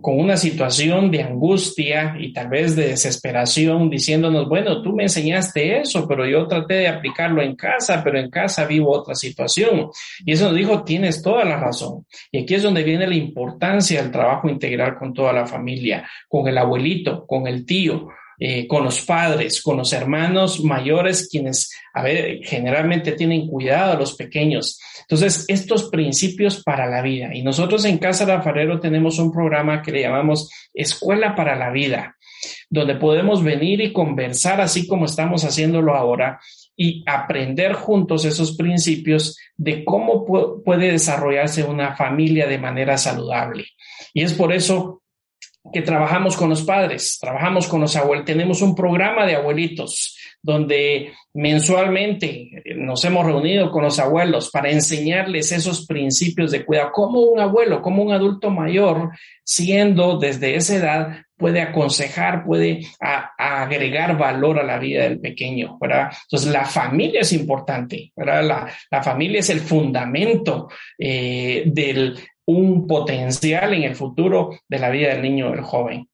con 0.00 0.18
una 0.18 0.38
situación 0.38 1.10
de 1.10 1.22
angustia 1.22 2.16
y 2.18 2.32
tal 2.32 2.48
vez 2.48 2.74
de 2.74 2.88
desesperación, 2.88 3.90
diciéndonos, 3.90 4.48
bueno, 4.48 4.80
tú 4.80 4.94
me 4.94 5.02
enseñaste 5.02 5.80
eso, 5.80 6.08
pero 6.08 6.26
yo 6.26 6.46
traté 6.46 6.74
de 6.74 6.88
aplicarlo 6.88 7.42
en 7.42 7.54
casa, 7.56 8.02
pero 8.02 8.18
en 8.18 8.30
casa 8.30 8.64
vivo 8.64 8.90
otra 8.90 9.14
situación. 9.14 9.90
Y 10.24 10.32
eso 10.32 10.46
nos 10.46 10.56
dijo, 10.56 10.82
tienes 10.82 11.22
toda 11.22 11.44
la 11.44 11.58
razón. 11.58 12.06
Y 12.30 12.42
aquí 12.42 12.54
es 12.54 12.62
donde 12.62 12.84
viene 12.84 13.06
la 13.06 13.14
importancia 13.14 14.02
del 14.02 14.10
trabajo 14.10 14.48
integral 14.48 14.96
con 14.96 15.12
toda 15.12 15.32
la 15.34 15.46
familia, 15.46 16.08
con 16.26 16.48
el 16.48 16.56
abuelito, 16.56 17.26
con 17.26 17.46
el 17.46 17.66
tío, 17.66 18.08
eh, 18.44 18.66
con 18.66 18.82
los 18.82 19.02
padres, 19.02 19.62
con 19.62 19.76
los 19.76 19.92
hermanos 19.92 20.64
mayores, 20.64 21.28
quienes, 21.30 21.70
a 21.94 22.02
ver, 22.02 22.40
generalmente 22.42 23.12
tienen 23.12 23.46
cuidado 23.46 23.92
a 23.92 23.96
los 23.96 24.16
pequeños. 24.16 24.80
Entonces, 25.02 25.44
estos 25.46 25.84
principios 25.90 26.60
para 26.60 26.90
la 26.90 27.02
vida. 27.02 27.32
Y 27.32 27.44
nosotros 27.44 27.84
en 27.84 27.98
Casa 27.98 28.26
de 28.26 28.32
Alfarero 28.32 28.80
tenemos 28.80 29.20
un 29.20 29.30
programa 29.30 29.80
que 29.80 29.92
le 29.92 30.02
llamamos 30.02 30.50
Escuela 30.74 31.36
para 31.36 31.54
la 31.54 31.70
Vida, 31.70 32.16
donde 32.68 32.96
podemos 32.96 33.44
venir 33.44 33.80
y 33.80 33.92
conversar 33.92 34.60
así 34.60 34.88
como 34.88 35.04
estamos 35.04 35.44
haciéndolo 35.44 35.94
ahora 35.94 36.40
y 36.76 37.04
aprender 37.06 37.74
juntos 37.74 38.24
esos 38.24 38.56
principios 38.56 39.38
de 39.56 39.84
cómo 39.84 40.26
puede 40.64 40.90
desarrollarse 40.90 41.62
una 41.62 41.94
familia 41.94 42.48
de 42.48 42.58
manera 42.58 42.98
saludable. 42.98 43.66
Y 44.12 44.22
es 44.22 44.32
por 44.32 44.52
eso 44.52 45.01
que 45.72 45.82
trabajamos 45.82 46.36
con 46.36 46.50
los 46.50 46.62
padres, 46.62 47.18
trabajamos 47.20 47.68
con 47.68 47.80
los 47.80 47.94
abuelos, 47.96 48.24
tenemos 48.24 48.62
un 48.62 48.74
programa 48.74 49.26
de 49.26 49.36
abuelitos 49.36 50.16
donde 50.42 51.12
mensualmente 51.34 52.62
nos 52.76 53.04
hemos 53.04 53.24
reunido 53.24 53.70
con 53.70 53.84
los 53.84 54.00
abuelos 54.00 54.50
para 54.50 54.70
enseñarles 54.70 55.52
esos 55.52 55.86
principios 55.86 56.50
de 56.50 56.64
cuidado, 56.64 56.90
como 56.92 57.20
un 57.20 57.38
abuelo, 57.38 57.80
como 57.80 58.02
un 58.02 58.12
adulto 58.12 58.50
mayor, 58.50 59.10
siendo 59.44 60.18
desde 60.18 60.56
esa 60.56 60.74
edad, 60.74 61.24
puede 61.36 61.60
aconsejar, 61.60 62.44
puede 62.44 62.86
agregar 63.38 64.16
valor 64.18 64.58
a 64.58 64.64
la 64.64 64.78
vida 64.78 65.02
del 65.02 65.20
pequeño, 65.20 65.78
¿verdad? 65.80 66.12
Entonces, 66.24 66.52
la 66.52 66.64
familia 66.64 67.20
es 67.20 67.32
importante, 67.32 68.12
¿verdad? 68.16 68.68
La, 68.90 69.02
familia 69.02 69.40
es 69.40 69.50
el 69.50 69.60
fundamento 69.60 70.68
eh, 70.98 71.64
del, 71.66 72.16
un 72.46 72.86
potencial 72.86 73.74
en 73.74 73.84
el 73.84 73.94
futuro 73.94 74.50
de 74.68 74.78
la 74.78 74.90
vida 74.90 75.08
del 75.08 75.22
niño 75.22 75.48
o 75.48 75.52
del 75.52 75.62
joven. 75.62 76.08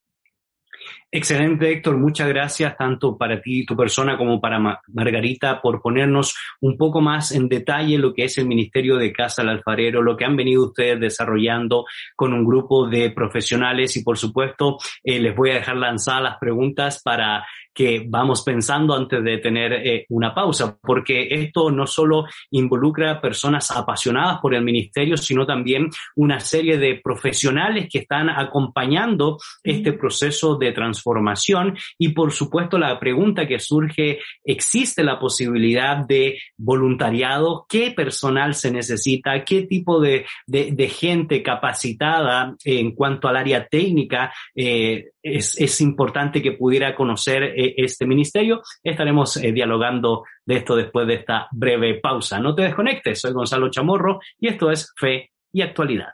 Excelente, 1.11 1.73
Héctor. 1.73 1.97
Muchas 1.97 2.29
gracias 2.29 2.77
tanto 2.77 3.17
para 3.17 3.41
ti, 3.41 3.65
tu 3.65 3.75
persona, 3.75 4.19
como 4.19 4.43
para 4.43 4.83
Margarita 4.89 5.63
por 5.63 5.81
ponernos 5.81 6.37
un 6.61 6.77
poco 6.77 7.01
más 7.01 7.33
en 7.33 7.49
detalle 7.49 7.97
lo 7.97 8.13
que 8.13 8.25
es 8.25 8.37
el 8.37 8.47
Ministerio 8.47 8.97
de 8.97 9.11
Casa 9.11 9.41
al 9.41 9.49
Alfarero, 9.49 10.03
lo 10.03 10.19
que 10.19 10.27
han 10.27 10.37
venido 10.37 10.67
ustedes 10.67 11.01
desarrollando 11.01 11.87
con 12.15 12.35
un 12.35 12.45
grupo 12.45 12.87
de 12.87 13.11
profesionales 13.11 13.97
y, 13.97 14.05
por 14.05 14.19
supuesto, 14.19 14.77
eh, 15.03 15.19
les 15.19 15.35
voy 15.35 15.53
a 15.53 15.55
dejar 15.55 15.77
lanzadas 15.77 16.23
las 16.23 16.39
preguntas 16.39 17.01
para 17.03 17.47
que 17.79 18.05
vamos 18.05 18.43
pensando 18.43 18.93
antes 18.93 19.23
de 19.23 19.39
tener 19.39 19.73
eh, 19.73 20.05
una 20.09 20.35
pausa, 20.35 20.77
porque 20.83 21.29
esto 21.31 21.71
no 21.71 21.87
solo 21.87 22.25
involucra 22.51 23.21
personas 23.21 23.71
apasionadas 23.71 24.41
por 24.43 24.53
el 24.53 24.65
ministerio, 24.65 25.17
sino 25.17 25.47
también 25.47 25.89
una 26.17 26.41
serie 26.41 26.77
de 26.77 27.01
profesionales 27.01 27.87
que 27.89 28.01
están 28.01 28.31
acompañando 28.31 29.39
este 29.63 29.93
proceso 29.93 30.57
de 30.57 30.73
transformación 30.73 31.79
y 31.97 32.09
por 32.09 32.33
supuesto 32.33 32.79
la 32.79 32.99
pregunta 32.99 33.47
que 33.47 33.61
surge, 33.61 34.19
¿existe 34.45 35.05
la 35.05 35.21
posibilidad 35.21 35.99
de 35.99 36.37
voluntariado? 36.57 37.65
¿Qué 37.69 37.93
personal 37.93 38.57
se 38.57 38.73
necesita? 38.73 39.45
¿Qué 39.45 39.63
tipo 39.63 40.01
de, 40.01 40.27
de, 40.49 40.89
gente 40.89 41.45
capacitada 41.45 42.57
en 42.65 42.91
cuanto 42.97 43.29
al 43.29 43.37
área 43.37 43.69
técnica 43.69 44.33
eh, 44.57 45.11
es, 45.23 45.61
es, 45.61 45.81
importante 45.81 46.41
que 46.43 46.53
pudiera 46.53 46.95
conocer 46.95 47.43
eh, 47.43 47.68
este 47.77 48.07
ministerio. 48.07 48.63
Estaremos 48.83 49.37
eh, 49.37 49.53
dialogando 49.53 50.25
de 50.45 50.57
esto 50.57 50.77
después 50.77 51.07
de 51.07 51.15
esta 51.15 51.49
breve 51.53 52.01
pausa. 52.01 52.39
No 52.39 52.55
te 52.55 52.63
desconectes, 52.63 53.21
soy 53.21 53.33
Gonzalo 53.33 53.71
Chamorro 53.71 54.21
y 54.39 54.49
esto 54.49 54.71
es 54.71 54.93
Fe 54.97 55.31
y 55.53 55.63
Actualidad. 55.63 56.13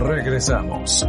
Regresamos. 0.00 1.06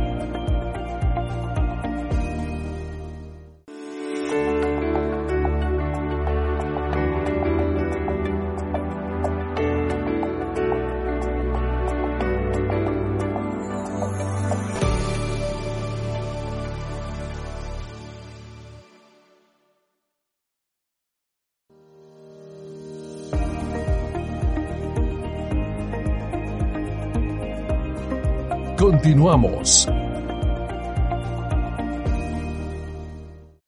Continuamos. 29.12 30.01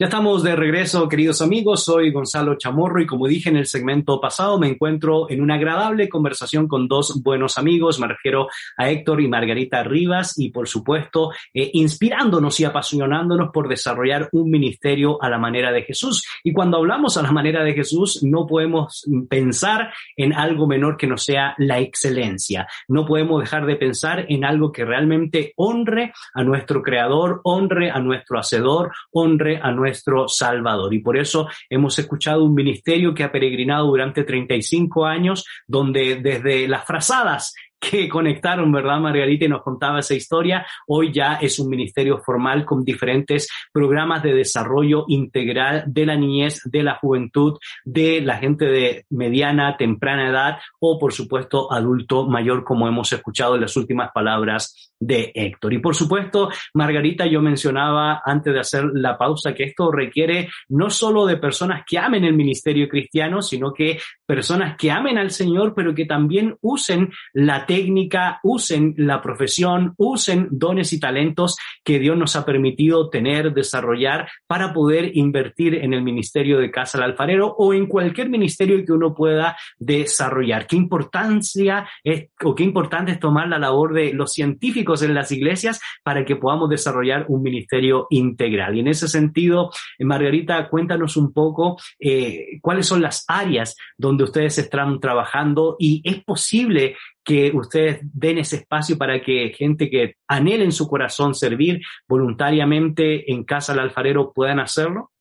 Ya 0.03 0.07
estamos 0.07 0.43
de 0.43 0.53
regreso, 0.57 1.07
queridos 1.07 1.41
amigos. 1.41 1.85
Soy 1.85 2.11
Gonzalo 2.11 2.57
Chamorro 2.57 3.01
y 3.01 3.07
como 3.07 3.25
dije 3.25 3.47
en 3.47 3.55
el 3.55 3.67
segmento 3.67 4.19
pasado, 4.19 4.59
me 4.59 4.67
encuentro 4.67 5.31
en 5.31 5.39
una 5.39 5.55
agradable 5.55 6.09
conversación 6.09 6.67
con 6.67 6.89
dos 6.89 7.23
buenos 7.23 7.57
amigos. 7.57 8.01
Me 8.01 8.07
refiero 8.09 8.49
a 8.75 8.89
Héctor 8.89 9.21
y 9.21 9.29
Margarita 9.29 9.81
Rivas 9.81 10.37
y, 10.37 10.49
por 10.49 10.67
supuesto, 10.67 11.31
eh, 11.53 11.71
inspirándonos 11.71 12.59
y 12.59 12.65
apasionándonos 12.65 13.51
por 13.53 13.69
desarrollar 13.69 14.27
un 14.33 14.51
ministerio 14.51 15.23
a 15.23 15.29
la 15.29 15.37
manera 15.37 15.71
de 15.71 15.83
Jesús. 15.83 16.27
Y 16.43 16.51
cuando 16.51 16.79
hablamos 16.79 17.15
a 17.15 17.21
la 17.21 17.31
manera 17.31 17.63
de 17.63 17.73
Jesús, 17.73 18.23
no 18.23 18.45
podemos 18.45 19.05
pensar 19.29 19.93
en 20.17 20.33
algo 20.33 20.67
menor 20.67 20.97
que 20.97 21.07
no 21.07 21.17
sea 21.17 21.55
la 21.59 21.79
excelencia. 21.79 22.67
No 22.89 23.05
podemos 23.05 23.39
dejar 23.39 23.65
de 23.65 23.77
pensar 23.77 24.25
en 24.27 24.43
algo 24.43 24.69
que 24.73 24.83
realmente 24.83 25.53
honre 25.55 26.11
a 26.33 26.43
nuestro 26.43 26.81
Creador, 26.81 27.39
honre 27.45 27.89
a 27.89 28.01
nuestro 28.01 28.37
Hacedor, 28.37 28.91
honre 29.13 29.61
a 29.63 29.71
nuestro 29.71 29.92
nuestro 29.93 30.27
Salvador. 30.27 30.91
Y 30.93 30.99
por 30.99 31.17
eso 31.17 31.47
hemos 31.69 31.97
escuchado 31.99 32.43
un 32.43 32.55
ministerio 32.55 33.13
que 33.13 33.23
ha 33.23 33.31
peregrinado 33.31 33.85
durante 33.87 34.23
35 34.23 35.05
años, 35.05 35.45
donde 35.67 36.15
desde 36.15 36.67
las 36.67 36.83
frazadas 36.85 37.53
que 37.79 38.07
conectaron, 38.07 38.71
¿verdad, 38.71 38.99
Margarita? 38.99 39.45
Y 39.45 39.49
nos 39.49 39.61
contaba 39.61 39.99
esa 39.99 40.13
historia. 40.15 40.65
Hoy 40.87 41.11
ya 41.11 41.33
es 41.35 41.59
un 41.59 41.69
ministerio 41.69 42.21
formal 42.25 42.63
con 42.65 42.83
diferentes 42.83 43.49
programas 43.73 44.23
de 44.23 44.33
desarrollo 44.33 45.03
integral 45.09 45.83
de 45.85 46.05
la 46.05 46.15
niñez, 46.15 46.61
de 46.63 46.81
la 46.81 46.95
juventud, 46.95 47.59
de 47.83 48.21
la 48.21 48.37
gente 48.37 48.65
de 48.65 49.05
mediana, 49.09 49.75
temprana 49.75 50.29
edad 50.29 50.59
o, 50.79 50.97
por 50.97 51.11
supuesto, 51.11 51.71
adulto 51.71 52.25
mayor, 52.25 52.63
como 52.63 52.87
hemos 52.87 53.11
escuchado 53.11 53.55
en 53.55 53.61
las 53.61 53.75
últimas 53.75 54.11
palabras 54.13 54.92
de 55.05 55.31
Héctor. 55.35 55.73
Y 55.73 55.79
por 55.79 55.95
supuesto, 55.95 56.49
Margarita, 56.73 57.25
yo 57.25 57.41
mencionaba 57.41 58.21
antes 58.25 58.53
de 58.53 58.59
hacer 58.59 58.85
la 58.93 59.17
pausa 59.17 59.53
que 59.53 59.63
esto 59.63 59.91
requiere 59.91 60.49
no 60.69 60.89
solo 60.89 61.25
de 61.25 61.37
personas 61.37 61.83
que 61.85 61.97
amen 61.97 62.23
el 62.23 62.33
ministerio 62.33 62.87
cristiano, 62.87 63.41
sino 63.41 63.73
que 63.73 63.99
personas 64.25 64.77
que 64.77 64.91
amen 64.91 65.17
al 65.17 65.31
Señor, 65.31 65.73
pero 65.75 65.93
que 65.93 66.05
también 66.05 66.55
usen 66.61 67.11
la 67.33 67.65
técnica, 67.65 68.39
usen 68.43 68.93
la 68.97 69.21
profesión, 69.21 69.93
usen 69.97 70.47
dones 70.51 70.93
y 70.93 70.99
talentos 70.99 71.57
que 71.83 71.99
Dios 71.99 72.17
nos 72.17 72.35
ha 72.35 72.45
permitido 72.45 73.09
tener, 73.09 73.53
desarrollar 73.53 74.29
para 74.47 74.73
poder 74.73 75.15
invertir 75.17 75.75
en 75.75 75.93
el 75.93 76.01
ministerio 76.01 76.59
de 76.59 76.71
Casa 76.71 76.97
del 76.97 77.11
Alfarero 77.11 77.53
o 77.57 77.73
en 77.73 77.87
cualquier 77.87 78.29
ministerio 78.29 78.83
que 78.85 78.93
uno 78.93 79.13
pueda 79.13 79.57
desarrollar. 79.77 80.65
Qué 80.65 80.77
importancia 80.77 81.87
es, 82.03 82.29
o 82.43 82.55
qué 82.55 82.63
importante 82.63 83.11
es 83.11 83.19
tomar 83.19 83.47
la 83.49 83.59
labor 83.59 83.93
de 83.93 84.13
los 84.13 84.31
científicos 84.31 84.92
en 85.01 85.13
las 85.13 85.31
iglesias 85.31 85.81
para 86.03 86.25
que 86.25 86.35
podamos 86.35 86.69
desarrollar 86.69 87.25
un 87.29 87.41
ministerio 87.41 88.07
integral. 88.09 88.75
Y 88.75 88.81
en 88.81 88.87
ese 88.87 89.07
sentido, 89.07 89.71
eh, 89.97 90.05
Margarita, 90.05 90.69
cuéntanos 90.69 91.17
un 91.17 91.33
poco 91.33 91.77
eh, 91.99 92.59
cuáles 92.61 92.85
son 92.85 93.01
las 93.01 93.25
áreas 93.27 93.75
donde 93.97 94.25
ustedes 94.25 94.57
están 94.57 94.99
trabajando 94.99 95.75
y 95.79 96.01
es 96.03 96.23
posible 96.23 96.95
que 97.23 97.51
ustedes 97.53 98.01
den 98.03 98.39
ese 98.39 98.57
espacio 98.57 98.97
para 98.97 99.21
que 99.21 99.53
gente 99.57 99.89
que 99.89 100.15
anhele 100.27 100.65
en 100.65 100.73
su 100.73 100.87
corazón 100.87 101.33
servir 101.33 101.81
voluntariamente 102.07 103.31
en 103.31 103.43
casa 103.45 103.73
del 103.73 103.83
alfarero 103.83 104.33
puedan 104.33 104.59
hacerlo? 104.59 105.12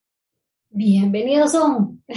Bienvenidos 0.75 1.53
son. 1.53 2.03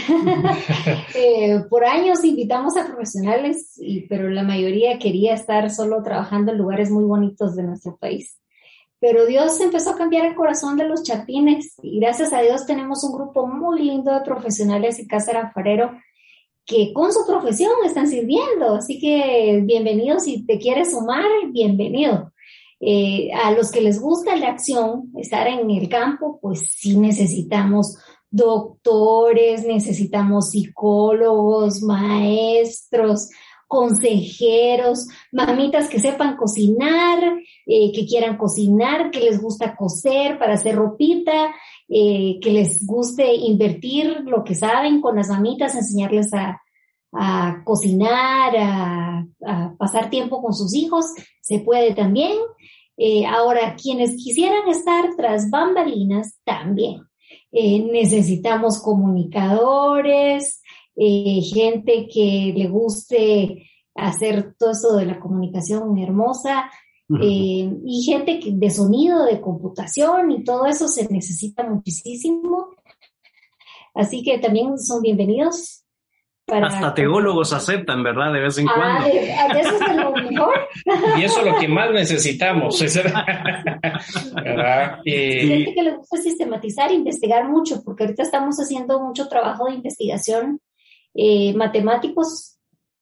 Eh, 1.18 1.62
por 1.70 1.86
años 1.86 2.24
invitamos 2.24 2.76
a 2.76 2.86
profesionales, 2.86 3.80
pero 4.10 4.30
la 4.30 4.43
mayoría 4.43 4.99
quería 4.99 5.34
estar 5.34 5.70
solo 5.70 6.03
trabajando 6.03 6.51
en 6.51 6.58
lugares 6.58 6.91
muy 6.91 7.06
bonitos 7.06 7.56
de 7.56 7.64
nuestro 7.64 7.97
país. 7.97 8.38
Pero 8.99 9.26
Dios 9.26 9.60
empezó 9.62 9.91
a 9.91 9.97
cambiar 9.97 10.26
el 10.26 10.36
corazón 10.36 10.78
de 10.78 10.88
los 10.88 11.03
chapines 11.03 11.76
y 11.82 11.99
gracias 11.99 12.34
a 12.34 12.41
Dios 12.41 12.66
tenemos 12.66 13.03
un 13.03 13.14
grupo 13.14 13.47
muy 13.47 13.82
lindo 13.82 14.14
de 14.14 14.22
profesionales 14.22 14.99
en 14.99 15.08
Casa 15.08 15.39
Alfarero 15.39 15.91
que 16.66 16.91
con 16.93 17.14
su 17.14 17.26
profesión 17.26 17.72
están 17.86 18.08
sirviendo. 18.08 18.76
Así 18.76 18.99
que 18.99 19.62
bienvenido, 19.64 20.20
si 20.20 20.45
te 20.45 20.60
quieres 20.60 20.91
sumar, 20.91 21.26
bienvenido. 21.49 22.34
Eh, 22.80 23.32
a 23.34 23.51
los 23.51 23.72
que 23.72 23.82
les 23.82 23.99
gusta 23.99 24.36
la 24.36 24.49
acción, 24.49 25.12
estar 25.18 25.47
en 25.47 25.72
el 25.72 25.88
campo, 25.88 26.39
pues 26.41 26.70
sí 26.72 26.97
necesitamos 26.97 27.97
doctores, 28.30 29.65
necesitamos 29.65 30.51
psicólogos, 30.51 31.82
maestros, 31.82 33.30
consejeros, 33.67 35.07
mamitas 35.32 35.89
que 35.89 35.99
sepan 35.99 36.38
cocinar, 36.38 37.19
eh, 37.65 37.91
que 37.91 38.05
quieran 38.05 38.38
cocinar, 38.38 39.09
que 39.11 39.21
les 39.21 39.41
gusta 39.41 39.76
coser 39.76 40.38
para 40.38 40.53
hacer 40.53 40.76
ropita, 40.76 41.53
eh, 41.88 42.39
que 42.41 42.51
les 42.51 42.86
guste 42.86 43.34
invertir 43.34 44.21
lo 44.26 44.43
que 44.43 44.55
saben 44.55 45.01
con 45.01 45.15
las 45.15 45.30
mamitas, 45.30 45.76
enseñarles 45.76 46.32
a, 46.34 46.61
cocinar, 47.63 48.53
a, 48.57 49.26
pasar 49.78 50.09
tiempo 50.09 50.41
con 50.41 50.53
sus 50.53 50.76
hijos, 50.76 51.05
se 51.41 51.59
puede 51.59 51.93
también. 51.93 52.38
Eh, 52.97 53.26
ahora, 53.26 53.76
quienes 53.82 54.15
quisieran 54.21 54.67
estar 54.67 55.15
tras 55.15 55.49
bambalinas, 55.49 56.39
también. 56.43 57.03
Necesitamos 57.51 58.81
comunicadores, 58.81 60.61
eh, 60.95 61.41
gente 61.41 62.07
que 62.07 62.53
le 62.55 62.67
guste 62.67 63.69
hacer 63.95 64.55
todo 64.57 64.71
eso 64.71 64.95
de 64.97 65.05
la 65.05 65.19
comunicación 65.19 65.97
hermosa, 65.97 66.69
eh, 67.21 67.71
y 67.86 68.03
gente 68.03 68.39
de 68.43 68.69
sonido, 68.71 69.25
de 69.25 69.39
computación 69.39 70.31
y 70.31 70.43
todo 70.43 70.65
eso 70.65 70.88
se 70.88 71.07
necesita 71.11 71.63
muchísimo. 71.63 72.69
Así 73.93 74.23
que 74.23 74.39
también 74.39 74.79
son 74.79 75.01
bienvenidos. 75.01 75.86
Hasta 76.47 76.93
teólogos 76.93 77.53
aceptan, 77.53 78.03
¿verdad? 78.03 78.33
De 78.33 78.39
vez 78.39 78.57
en 78.57 78.67
ah, 78.69 78.73
cuando. 78.75 80.03
lo 80.03 80.13
y 81.17 81.23
eso 81.23 81.39
es 81.39 81.45
lo 81.45 81.59
que 81.59 81.67
más 81.67 81.91
necesitamos. 81.91 82.79
¿verdad? 84.36 84.99
Gente 85.03 85.73
que 85.73 85.83
le 85.83 85.95
gusta 85.95 86.17
sistematizar, 86.17 86.91
investigar 86.91 87.47
mucho, 87.49 87.83
porque 87.83 88.03
ahorita 88.03 88.23
estamos 88.23 88.57
haciendo 88.57 88.99
mucho 89.01 89.27
trabajo 89.27 89.65
de 89.65 89.75
investigación 89.75 90.59
eh, 91.13 91.53
matemáticos, 91.53 92.57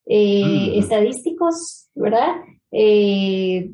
eh, 0.05 0.77
estadísticos, 0.77 1.87
¿verdad? 1.95 2.35
Eh, 2.71 3.71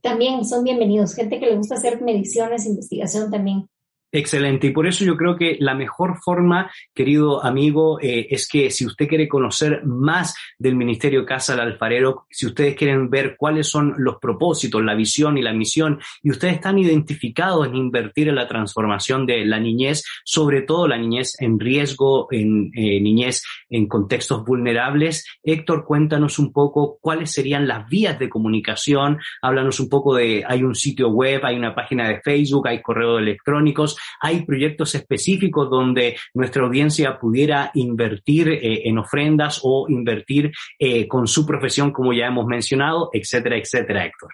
también 0.00 0.44
son 0.44 0.64
bienvenidos. 0.64 1.14
Gente 1.14 1.38
que 1.38 1.46
le 1.46 1.56
gusta 1.56 1.76
hacer 1.76 2.00
mediciones, 2.02 2.66
investigación 2.66 3.30
también. 3.30 3.68
Excelente. 4.10 4.68
Y 4.68 4.70
por 4.70 4.86
eso 4.86 5.04
yo 5.04 5.18
creo 5.18 5.36
que 5.36 5.58
la 5.60 5.74
mejor 5.74 6.16
forma, 6.24 6.70
querido 6.94 7.44
amigo, 7.44 8.00
eh, 8.00 8.26
es 8.30 8.48
que 8.48 8.70
si 8.70 8.86
usted 8.86 9.06
quiere 9.06 9.28
conocer 9.28 9.84
más 9.84 10.34
del 10.58 10.76
Ministerio 10.76 11.26
Casa 11.26 11.52
del 11.52 11.66
Alfarero, 11.66 12.24
si 12.30 12.46
ustedes 12.46 12.74
quieren 12.74 13.10
ver 13.10 13.36
cuáles 13.36 13.68
son 13.68 13.94
los 13.98 14.16
propósitos, 14.16 14.82
la 14.82 14.94
visión 14.94 15.36
y 15.36 15.42
la 15.42 15.52
misión, 15.52 16.00
y 16.22 16.30
ustedes 16.30 16.54
están 16.54 16.78
identificados 16.78 17.66
en 17.66 17.76
invertir 17.76 18.28
en 18.28 18.36
la 18.36 18.48
transformación 18.48 19.26
de 19.26 19.44
la 19.44 19.60
niñez, 19.60 20.02
sobre 20.24 20.62
todo 20.62 20.88
la 20.88 20.96
niñez 20.96 21.34
en 21.40 21.60
riesgo, 21.60 22.28
en 22.30 22.70
eh, 22.74 23.00
niñez 23.02 23.42
en 23.68 23.88
contextos 23.88 24.42
vulnerables, 24.42 25.26
Héctor, 25.42 25.84
cuéntanos 25.84 26.38
un 26.38 26.50
poco 26.50 26.98
cuáles 27.02 27.30
serían 27.32 27.68
las 27.68 27.86
vías 27.88 28.18
de 28.18 28.30
comunicación. 28.30 29.18
Háblanos 29.42 29.80
un 29.80 29.90
poco 29.90 30.14
de, 30.14 30.44
hay 30.46 30.62
un 30.62 30.74
sitio 30.74 31.10
web, 31.10 31.44
hay 31.44 31.56
una 31.56 31.74
página 31.74 32.08
de 32.08 32.22
Facebook, 32.22 32.68
hay 32.68 32.80
correos 32.80 33.20
electrónicos 33.20 33.97
hay 34.20 34.44
proyectos 34.44 34.94
específicos 34.94 35.70
donde 35.70 36.16
nuestra 36.34 36.64
audiencia 36.64 37.18
pudiera 37.18 37.70
invertir 37.74 38.48
eh, 38.48 38.88
en 38.88 38.98
ofrendas 38.98 39.60
o 39.62 39.86
invertir 39.88 40.52
eh, 40.78 41.08
con 41.08 41.26
su 41.26 41.46
profesión, 41.46 41.92
como 41.92 42.12
ya 42.12 42.26
hemos 42.26 42.46
mencionado, 42.46 43.10
etcétera, 43.12 43.56
etcétera, 43.56 44.04
Héctor. 44.04 44.30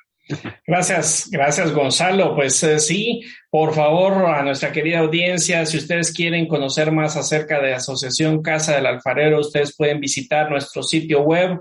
Gracias, 0.67 1.29
gracias 1.31 1.73
Gonzalo. 1.73 2.35
Pues 2.35 2.63
eh, 2.63 2.79
sí, 2.79 3.23
por 3.51 3.75
favor, 3.75 4.25
a 4.27 4.43
nuestra 4.43 4.73
querida 4.73 5.01
audiencia, 5.01 5.67
si 5.67 5.77
ustedes 5.77 6.13
quieren 6.13 6.49
conocer 6.49 6.91
más 6.93 7.15
acerca 7.17 7.61
de 7.61 7.75
Asociación 7.75 8.41
Casa 8.43 8.75
del 8.75 8.87
Alfarero, 8.87 9.41
ustedes 9.41 9.77
pueden 9.77 10.01
visitar 10.01 10.51
nuestro 10.51 10.83
sitio 10.83 11.21
web 11.21 11.61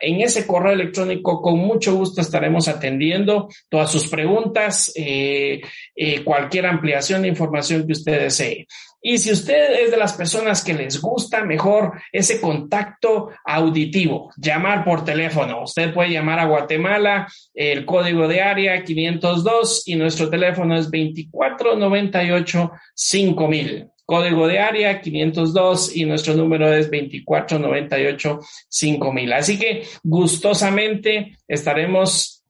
en 0.00 0.20
ese 0.20 0.46
correo 0.46 0.72
electrónico, 0.72 1.40
con 1.40 1.58
mucho 1.58 1.96
gusto 1.96 2.20
estaremos 2.20 2.68
atendiendo 2.68 3.48
todas 3.68 3.90
sus 3.90 4.08
preguntas, 4.08 4.92
eh, 4.94 5.60
eh, 5.96 6.22
cualquier 6.22 6.66
ampliación 6.66 7.22
de 7.22 7.28
información 7.28 7.86
que 7.86 7.92
usted 7.92 8.20
desee. 8.20 8.66
Y 9.02 9.16
si 9.16 9.32
usted 9.32 9.82
es 9.82 9.90
de 9.90 9.96
las 9.96 10.12
personas 10.12 10.62
que 10.62 10.74
les 10.74 11.00
gusta 11.00 11.42
mejor 11.42 12.02
ese 12.12 12.38
contacto 12.38 13.30
auditivo, 13.46 14.30
llamar 14.36 14.84
por 14.84 15.06
teléfono. 15.06 15.62
Usted 15.62 15.94
puede 15.94 16.10
llamar 16.10 16.38
a 16.38 16.44
Guatemala, 16.44 17.26
el 17.54 17.86
código 17.86 18.28
de 18.28 18.42
área 18.42 18.84
502 18.84 19.84
y 19.86 19.96
nuestro 19.96 20.28
teléfono 20.28 20.76
es 20.76 20.90
2498 20.90 22.72
5000 22.94 23.90
código 24.10 24.48
de 24.48 24.58
área 24.58 25.00
502 25.00 25.94
y 25.94 26.04
nuestro 26.04 26.34
número 26.34 26.74
es 26.74 26.90
2498 26.90 28.40
5000. 28.68 29.32
Así 29.32 29.56
que 29.56 29.84
gustosamente 30.02 31.38
estaremos 31.46 32.42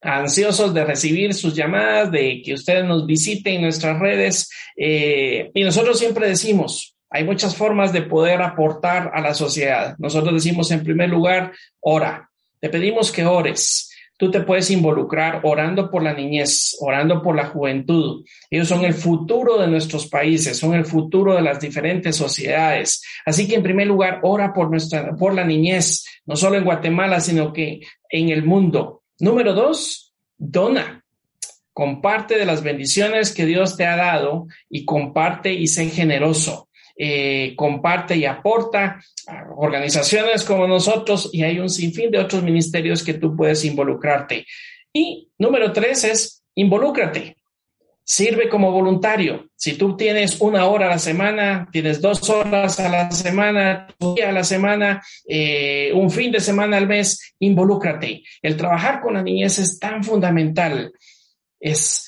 ansiosos 0.00 0.74
de 0.74 0.84
recibir 0.84 1.34
sus 1.34 1.54
llamadas, 1.54 2.10
de 2.10 2.42
que 2.44 2.52
ustedes 2.52 2.84
nos 2.84 3.06
visiten 3.06 3.54
en 3.54 3.62
nuestras 3.62 3.96
redes. 4.00 4.50
Eh, 4.76 5.52
y 5.54 5.62
nosotros 5.62 6.00
siempre 6.00 6.26
decimos, 6.26 6.96
hay 7.10 7.22
muchas 7.22 7.54
formas 7.54 7.92
de 7.92 8.02
poder 8.02 8.42
aportar 8.42 9.12
a 9.14 9.20
la 9.20 9.34
sociedad. 9.34 9.94
Nosotros 9.98 10.34
decimos 10.34 10.68
en 10.72 10.82
primer 10.82 11.10
lugar, 11.10 11.52
ora. 11.78 12.28
Te 12.60 12.70
pedimos 12.70 13.12
que 13.12 13.24
ores 13.24 13.87
tú 14.18 14.30
te 14.30 14.40
puedes 14.40 14.70
involucrar 14.70 15.40
orando 15.44 15.90
por 15.90 16.02
la 16.02 16.12
niñez, 16.12 16.76
orando 16.80 17.22
por 17.22 17.36
la 17.36 17.46
juventud. 17.46 18.24
Ellos 18.50 18.68
son 18.68 18.84
el 18.84 18.92
futuro 18.92 19.58
de 19.58 19.68
nuestros 19.68 20.08
países, 20.08 20.58
son 20.58 20.74
el 20.74 20.84
futuro 20.84 21.34
de 21.34 21.42
las 21.42 21.60
diferentes 21.60 22.16
sociedades. 22.16 23.02
Así 23.24 23.48
que 23.48 23.54
en 23.54 23.62
primer 23.62 23.86
lugar, 23.86 24.18
ora 24.24 24.52
por 24.52 24.70
nuestra, 24.70 25.14
por 25.14 25.34
la 25.34 25.44
niñez, 25.44 26.04
no 26.26 26.36
solo 26.36 26.58
en 26.58 26.64
Guatemala, 26.64 27.20
sino 27.20 27.52
que 27.52 27.80
en 28.10 28.28
el 28.30 28.44
mundo. 28.44 29.04
Número 29.20 29.54
dos, 29.54 30.12
dona. 30.36 31.04
Comparte 31.72 32.36
de 32.36 32.44
las 32.44 32.64
bendiciones 32.64 33.32
que 33.32 33.46
Dios 33.46 33.76
te 33.76 33.86
ha 33.86 33.94
dado 33.94 34.48
y 34.68 34.84
comparte 34.84 35.52
y 35.52 35.68
sé 35.68 35.88
generoso. 35.90 36.67
Eh, 37.00 37.54
comparte 37.54 38.16
y 38.16 38.24
aporta 38.24 39.00
organizaciones 39.56 40.42
como 40.42 40.66
nosotros 40.66 41.30
y 41.32 41.44
hay 41.44 41.60
un 41.60 41.70
sinfín 41.70 42.10
de 42.10 42.18
otros 42.18 42.42
ministerios 42.42 43.04
que 43.04 43.14
tú 43.14 43.36
puedes 43.36 43.64
involucrarte. 43.64 44.44
Y 44.92 45.30
número 45.38 45.72
tres 45.72 46.02
es 46.02 46.42
involúcrate. 46.56 47.36
Sirve 48.02 48.48
como 48.48 48.72
voluntario. 48.72 49.48
Si 49.54 49.74
tú 49.74 49.96
tienes 49.96 50.40
una 50.40 50.64
hora 50.64 50.86
a 50.86 50.90
la 50.90 50.98
semana, 50.98 51.68
tienes 51.70 52.00
dos 52.00 52.28
horas 52.30 52.80
a 52.80 52.88
la 52.88 53.10
semana, 53.12 53.86
un 54.00 54.14
día 54.14 54.30
a 54.30 54.32
la 54.32 54.44
semana, 54.44 55.02
eh, 55.28 55.92
un 55.94 56.10
fin 56.10 56.32
de 56.32 56.40
semana 56.40 56.78
al 56.78 56.88
mes, 56.88 57.34
involúcrate. 57.38 58.24
El 58.42 58.56
trabajar 58.56 59.02
con 59.02 59.14
la 59.14 59.22
niñez 59.22 59.58
es 59.58 59.78
tan 59.78 60.02
fundamental. 60.02 60.90
Es 61.60 62.07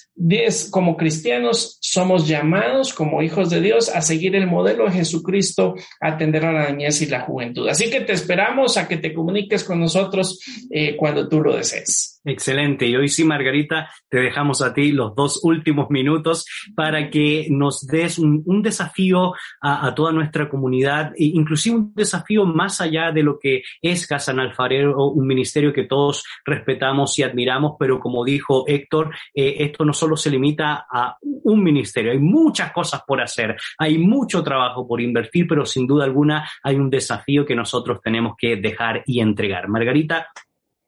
como 0.71 0.97
cristianos 0.97 1.79
somos 1.81 2.29
llamados 2.29 2.93
como 2.93 3.23
hijos 3.23 3.51
de 3.51 3.61
Dios 3.61 3.89
a 3.89 4.03
seguir 4.03 4.37
el 4.37 4.47
modelo 4.47 4.85
de 4.85 4.93
Jesucristo, 4.93 5.75
atender 6.01 6.45
a 6.45 6.53
la 6.53 6.71
niñez 6.71 7.01
y 7.03 7.07
la 7.07 7.23
juventud. 7.23 7.69
Así 7.69 7.91
que 7.91 8.01
te 8.03 8.13
esperamos 8.13 8.77
a 8.77 8.87
que 8.87 8.99
te 8.99 9.15
comuniques 9.15 9.65
con 9.65 9.81
nosotros 9.81 10.41
eh, 10.71 10.97
cuando 10.97 11.29
tú 11.29 11.41
lo 11.41 11.57
desees. 11.57 12.20
Excelente. 12.23 12.87
Y 12.87 12.95
hoy 12.97 13.09
sí, 13.09 13.25
Margarita, 13.25 13.91
te 14.11 14.19
dejamos 14.19 14.61
a 14.61 14.75
ti 14.75 14.93
los 14.93 15.15
dos 15.15 15.41
últimos 15.43 15.89
minutos 15.89 16.45
para 16.75 17.09
que 17.09 17.47
nos 17.49 17.87
des 17.87 18.19
un, 18.19 18.61
desafío 18.61 19.33
a, 19.63 19.95
toda 19.95 20.13
nuestra 20.13 20.49
comunidad, 20.49 21.13
e 21.17 21.25
inclusive 21.25 21.77
un 21.77 21.95
desafío 21.95 22.45
más 22.45 22.83
allá 22.83 23.11
de 23.11 23.23
lo 23.23 23.39
que 23.39 23.63
es 23.81 24.07
Casa 24.07 24.33
Alfarero, 24.33 25.07
un 25.07 25.27
ministerio 25.27 25.73
que 25.73 25.85
todos 25.85 26.25
respetamos 26.45 27.19
y 27.19 27.23
admiramos, 27.23 27.77
pero 27.79 27.99
como 27.99 28.23
dijo 28.23 28.65
Héctor, 28.67 29.15
eh, 29.35 29.57
esto 29.61 29.87
no 29.87 29.95
solo 29.95 30.15
se 30.15 30.31
limita 30.31 30.87
a 30.93 31.17
un 31.23 31.63
ministerio, 31.63 32.13
hay 32.13 32.19
muchas 32.19 32.71
cosas 32.73 33.03
por 33.07 33.23
hacer, 33.23 33.57
hay 33.79 33.97
mucho 33.97 34.43
trabajo 34.43 34.87
por 34.87 35.01
invertir, 35.01 35.47
pero 35.49 35.65
sin 35.65 35.87
duda 35.87 36.05
alguna 36.05 36.47
hay 36.63 36.77
un 36.77 36.91
desafío 36.91 37.47
que 37.47 37.57
nosotros 37.57 38.01
tenemos 38.03 38.35
que 38.37 38.57
dejar 38.57 39.03
y 39.07 39.21
entregar. 39.21 39.69
Margarita, 39.69 40.29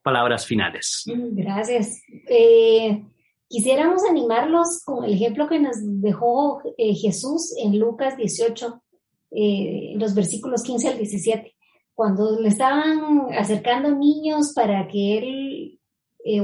palabras 0.03 0.47
finales. 0.47 1.05
Gracias. 1.07 2.03
Eh, 2.29 3.03
quisiéramos 3.49 4.03
animarlos 4.09 4.83
con 4.85 5.05
el 5.05 5.15
ejemplo 5.15 5.49
que 5.49 5.61
nos 5.61 5.77
dejó 5.81 6.61
eh, 6.77 6.95
Jesús 6.95 7.55
en 7.59 7.79
Lucas 7.79 8.17
18, 8.17 8.83
eh, 9.31 9.93
los 9.97 10.15
versículos 10.15 10.63
15 10.63 10.89
al 10.89 10.99
17, 10.99 11.55
cuando 11.95 12.39
le 12.41 12.49
estaban 12.49 13.29
acercando 13.39 13.95
niños 13.95 14.53
para 14.55 14.89
que 14.89 15.19
él 15.19 15.79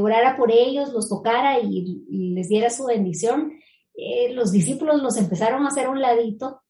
orara 0.01 0.37
por 0.37 0.51
ellos, 0.51 0.93
los 0.93 1.09
tocara 1.09 1.61
y, 1.61 2.05
les 2.35 2.49
diera 2.49 2.69
su 2.69 2.85
bendición. 2.85 3.53
los 4.33 4.51
discípulos 4.51 5.01
los 5.01 5.17
empezaron 5.17 5.65
a 5.65 5.69
hacer 5.69 5.89
un 5.89 6.01
ladito 6.01 6.63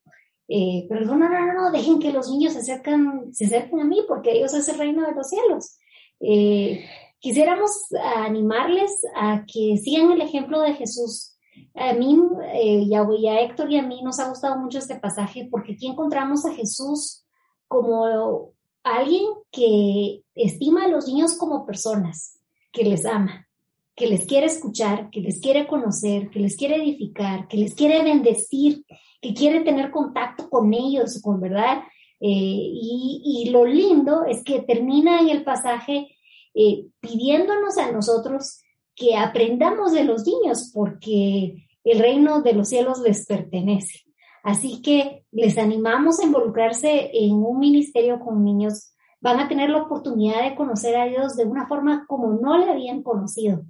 pero 0.47 1.01
dijo, 1.01 1.15
no, 1.15 1.29
no, 1.29 1.45
no, 1.45 1.53
no, 1.53 1.71
dejen 1.71 1.99
que 1.99 2.11
los 2.11 2.27
niños 2.31 2.53
se 2.53 2.59
acercan, 2.59 3.31
se 3.31 3.45
acerquen 3.45 3.81
a 3.81 3.83
mí, 3.83 4.03
porque 4.07 4.31
ellos 4.31 4.51
es 4.55 4.67
el 4.67 4.79
reino 4.79 5.05
de 5.05 5.13
los 5.13 5.29
cielos. 5.29 5.77
Eh, 6.19 6.85
quisiéramos 7.19 7.71
animarles 8.15 9.01
a 9.15 9.45
que 9.45 9.77
sigan 9.77 10.11
el 10.11 10.21
ejemplo 10.21 10.61
de 10.61 10.73
Jesús. 10.73 11.35
A 11.75 11.93
mí 11.93 12.17
eh, 12.53 12.83
y, 12.83 12.95
a, 12.95 13.41
Héctor 13.41 13.71
y 13.71 13.77
a 13.77 13.83
mí 13.83 14.01
nos 14.01 14.19
ha 14.19 14.29
gustado 14.29 14.57
mucho 14.57 14.79
este 14.79 14.95
pasaje 14.99 15.47
porque 15.51 15.73
aquí 15.73 15.87
encontramos 15.87 16.45
a 16.45 16.53
Jesús 16.53 17.25
como 17.67 18.53
alguien 18.83 19.25
que 19.51 20.23
estima 20.35 20.85
a 20.85 20.87
los 20.87 21.07
niños 21.07 21.37
como 21.37 21.65
personas, 21.65 22.39
que 22.71 22.83
les 22.83 23.05
ama, 23.05 23.47
que 23.95 24.07
les 24.07 24.25
quiere 24.25 24.47
escuchar, 24.47 25.09
que 25.09 25.21
les 25.21 25.41
quiere 25.41 25.67
conocer, 25.67 26.29
que 26.29 26.39
les 26.39 26.55
quiere 26.55 26.77
edificar, 26.77 27.47
que 27.47 27.57
les 27.57 27.75
quiere 27.75 28.03
bendecir, 28.03 28.85
que 29.21 29.33
quiere 29.33 29.61
tener 29.61 29.91
contacto 29.91 30.49
con 30.49 30.73
ellos, 30.73 31.21
con 31.21 31.39
verdad, 31.41 31.83
eh, 32.21 32.71
y, 32.73 33.49
lo 33.51 33.65
lindo 33.65 34.25
es 34.25 34.43
que 34.43 34.61
termina 34.61 35.21
en 35.21 35.29
el 35.29 35.43
pasaje 35.43 36.17
eh, 36.53 36.85
pidiéndonos 36.99 37.77
a 37.77 37.91
nosotros 37.91 38.61
que 38.95 39.15
aprendamos 39.15 39.93
de 39.93 40.03
los 40.03 40.25
niños, 40.25 40.71
porque 40.73 41.67
el 41.83 41.99
reino 41.99 42.41
de 42.41 42.53
los 42.53 42.67
cielos 42.67 42.99
les 42.99 43.25
pertenece. 43.25 44.01
Así 44.43 44.81
que 44.81 45.23
les 45.31 45.57
animamos 45.57 46.19
a 46.19 46.25
involucrarse 46.25 47.09
en 47.13 47.33
un 47.33 47.59
ministerio 47.59 48.19
con 48.19 48.43
niños. 48.43 48.93
Van 49.21 49.39
a 49.39 49.47
tener 49.47 49.69
la 49.69 49.83
oportunidad 49.83 50.43
de 50.43 50.55
conocer 50.55 50.97
a 50.97 51.05
Dios 51.05 51.37
de 51.37 51.45
una 51.45 51.67
forma 51.67 52.05
como 52.07 52.33
no 52.33 52.57
le 52.57 52.69
habían 52.69 53.03
conocido 53.03 53.63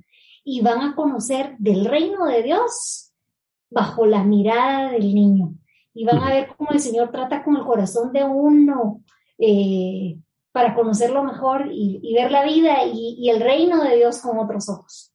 y 0.43 0.61
van 0.61 0.81
a 0.81 0.95
conocer 0.95 1.55
del 1.59 1.85
reino 1.85 2.25
de 2.25 2.43
Dios 2.43 3.13
bajo 3.69 4.05
la 4.05 4.23
mirada 4.23 4.91
del 4.91 5.13
niño 5.13 5.53
y 5.99 6.05
van 6.05 6.19
a 6.19 6.29
ver 6.29 6.47
cómo 6.55 6.71
el 6.71 6.79
Señor 6.79 7.11
trata 7.11 7.43
con 7.43 7.57
el 7.57 7.65
corazón 7.65 8.13
de 8.13 8.23
uno 8.23 9.01
eh, 9.37 10.17
para 10.53 10.73
conocerlo 10.73 11.25
mejor 11.25 11.67
y, 11.69 12.13
ver 12.13 12.31
la 12.31 12.45
vida 12.45 12.85
y 12.85 13.29
el 13.29 13.41
reino 13.41 13.83
de 13.83 13.97
Dios 13.97 14.19
con 14.21 14.39
otros 14.39 14.69
ojos. 14.69 15.13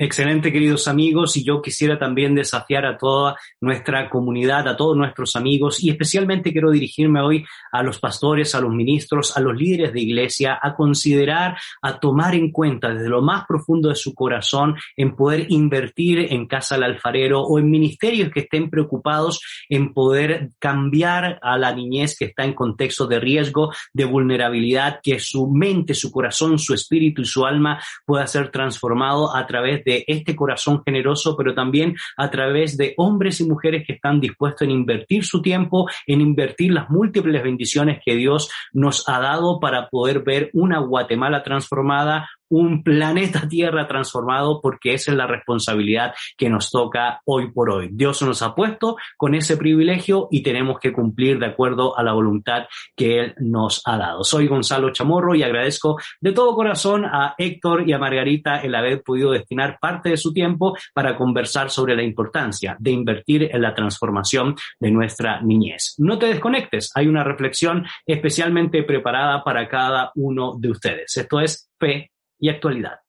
Excelente, 0.00 0.52
queridos 0.52 0.86
amigos, 0.86 1.36
y 1.36 1.42
yo 1.42 1.60
quisiera 1.60 1.98
también 1.98 2.32
desafiar 2.32 2.86
a 2.86 2.96
toda 2.96 3.34
nuestra 3.60 4.08
comunidad, 4.08 4.68
a 4.68 4.76
todos 4.76 4.96
nuestros 4.96 5.34
amigos, 5.34 5.82
y 5.82 5.90
especialmente 5.90 6.52
quiero 6.52 6.70
dirigirme 6.70 7.20
hoy 7.20 7.44
a 7.72 7.82
los 7.82 7.98
pastores, 7.98 8.54
a 8.54 8.60
los 8.60 8.72
ministros, 8.72 9.36
a 9.36 9.40
los 9.40 9.56
líderes 9.56 9.92
de 9.92 10.00
iglesia, 10.00 10.56
a 10.62 10.76
considerar, 10.76 11.58
a 11.82 11.98
tomar 11.98 12.36
en 12.36 12.52
cuenta 12.52 12.94
desde 12.94 13.08
lo 13.08 13.22
más 13.22 13.44
profundo 13.44 13.88
de 13.88 13.96
su 13.96 14.14
corazón 14.14 14.76
en 14.96 15.16
poder 15.16 15.46
invertir 15.48 16.32
en 16.32 16.46
Casa 16.46 16.76
del 16.76 16.84
Alfarero 16.84 17.42
o 17.42 17.58
en 17.58 17.68
ministerios 17.68 18.30
que 18.30 18.40
estén 18.40 18.70
preocupados 18.70 19.40
en 19.68 19.92
poder 19.94 20.50
cambiar 20.60 21.40
a 21.42 21.58
la 21.58 21.74
niñez 21.74 22.16
que 22.16 22.26
está 22.26 22.44
en 22.44 22.54
contexto 22.54 23.08
de 23.08 23.18
riesgo, 23.18 23.72
de 23.92 24.04
vulnerabilidad, 24.04 25.00
que 25.02 25.18
su 25.18 25.50
mente, 25.50 25.92
su 25.94 26.12
corazón, 26.12 26.56
su 26.60 26.72
espíritu 26.72 27.22
y 27.22 27.26
su 27.26 27.44
alma 27.44 27.82
pueda 28.06 28.28
ser 28.28 28.52
transformado 28.52 29.34
a 29.34 29.44
través 29.44 29.82
de 29.88 30.04
este 30.06 30.36
corazón 30.36 30.82
generoso, 30.84 31.34
pero 31.34 31.54
también 31.54 31.96
a 32.18 32.30
través 32.30 32.76
de 32.76 32.92
hombres 32.98 33.40
y 33.40 33.48
mujeres 33.48 33.84
que 33.86 33.94
están 33.94 34.20
dispuestos 34.20 34.62
en 34.62 34.70
invertir 34.70 35.24
su 35.24 35.40
tiempo, 35.40 35.88
en 36.06 36.20
invertir 36.20 36.72
las 36.72 36.90
múltiples 36.90 37.42
bendiciones 37.42 38.00
que 38.04 38.14
Dios 38.14 38.50
nos 38.72 39.08
ha 39.08 39.18
dado 39.18 39.58
para 39.60 39.88
poder 39.88 40.22
ver 40.22 40.50
una 40.52 40.78
Guatemala 40.80 41.42
transformada, 41.42 42.28
un 42.50 42.82
planeta 42.82 43.48
Tierra 43.48 43.86
transformado 43.86 44.60
porque 44.60 44.94
esa 44.94 45.12
es 45.12 45.16
la 45.16 45.26
responsabilidad 45.26 46.14
que 46.36 46.48
nos 46.48 46.70
toca 46.70 47.20
hoy 47.24 47.50
por 47.50 47.70
hoy. 47.70 47.88
Dios 47.92 48.22
nos 48.22 48.42
ha 48.42 48.54
puesto 48.54 48.96
con 49.16 49.34
ese 49.34 49.56
privilegio 49.56 50.28
y 50.30 50.42
tenemos 50.42 50.78
que 50.78 50.92
cumplir 50.92 51.38
de 51.38 51.46
acuerdo 51.46 51.98
a 51.98 52.02
la 52.02 52.12
voluntad 52.12 52.64
que 52.96 53.20
Él 53.20 53.34
nos 53.38 53.82
ha 53.84 53.96
dado. 53.96 54.24
Soy 54.24 54.46
Gonzalo 54.46 54.92
Chamorro 54.92 55.34
y 55.34 55.42
agradezco 55.42 55.98
de 56.20 56.32
todo 56.32 56.54
corazón 56.54 57.04
a 57.04 57.34
Héctor 57.36 57.88
y 57.88 57.92
a 57.92 57.98
Margarita 57.98 58.58
el 58.58 58.74
haber 58.74 59.02
podido 59.02 59.30
destinar 59.32 59.78
parte 59.80 60.10
de 60.10 60.16
su 60.16 60.32
tiempo 60.32 60.76
para 60.94 61.16
conversar 61.16 61.70
sobre 61.70 61.96
la 61.96 62.02
importancia 62.02 62.76
de 62.78 62.90
invertir 62.90 63.48
en 63.52 63.62
la 63.62 63.74
transformación 63.74 64.56
de 64.78 64.90
nuestra 64.90 65.40
niñez. 65.42 65.94
No 65.98 66.18
te 66.18 66.26
desconectes, 66.26 66.90
hay 66.94 67.06
una 67.06 67.24
reflexión 67.24 67.86
especialmente 68.06 68.82
preparada 68.82 69.42
para 69.44 69.68
cada 69.68 70.12
uno 70.14 70.56
de 70.58 70.70
ustedes. 70.70 71.16
Esto 71.16 71.40
es 71.40 71.70
Fe 71.78 72.10
y 72.38 72.48
actualidad. 72.48 73.00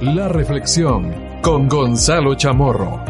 La 0.00 0.28
reflexión 0.28 1.40
con 1.42 1.68
Gonzalo 1.68 2.34
Chamorro. 2.34 3.09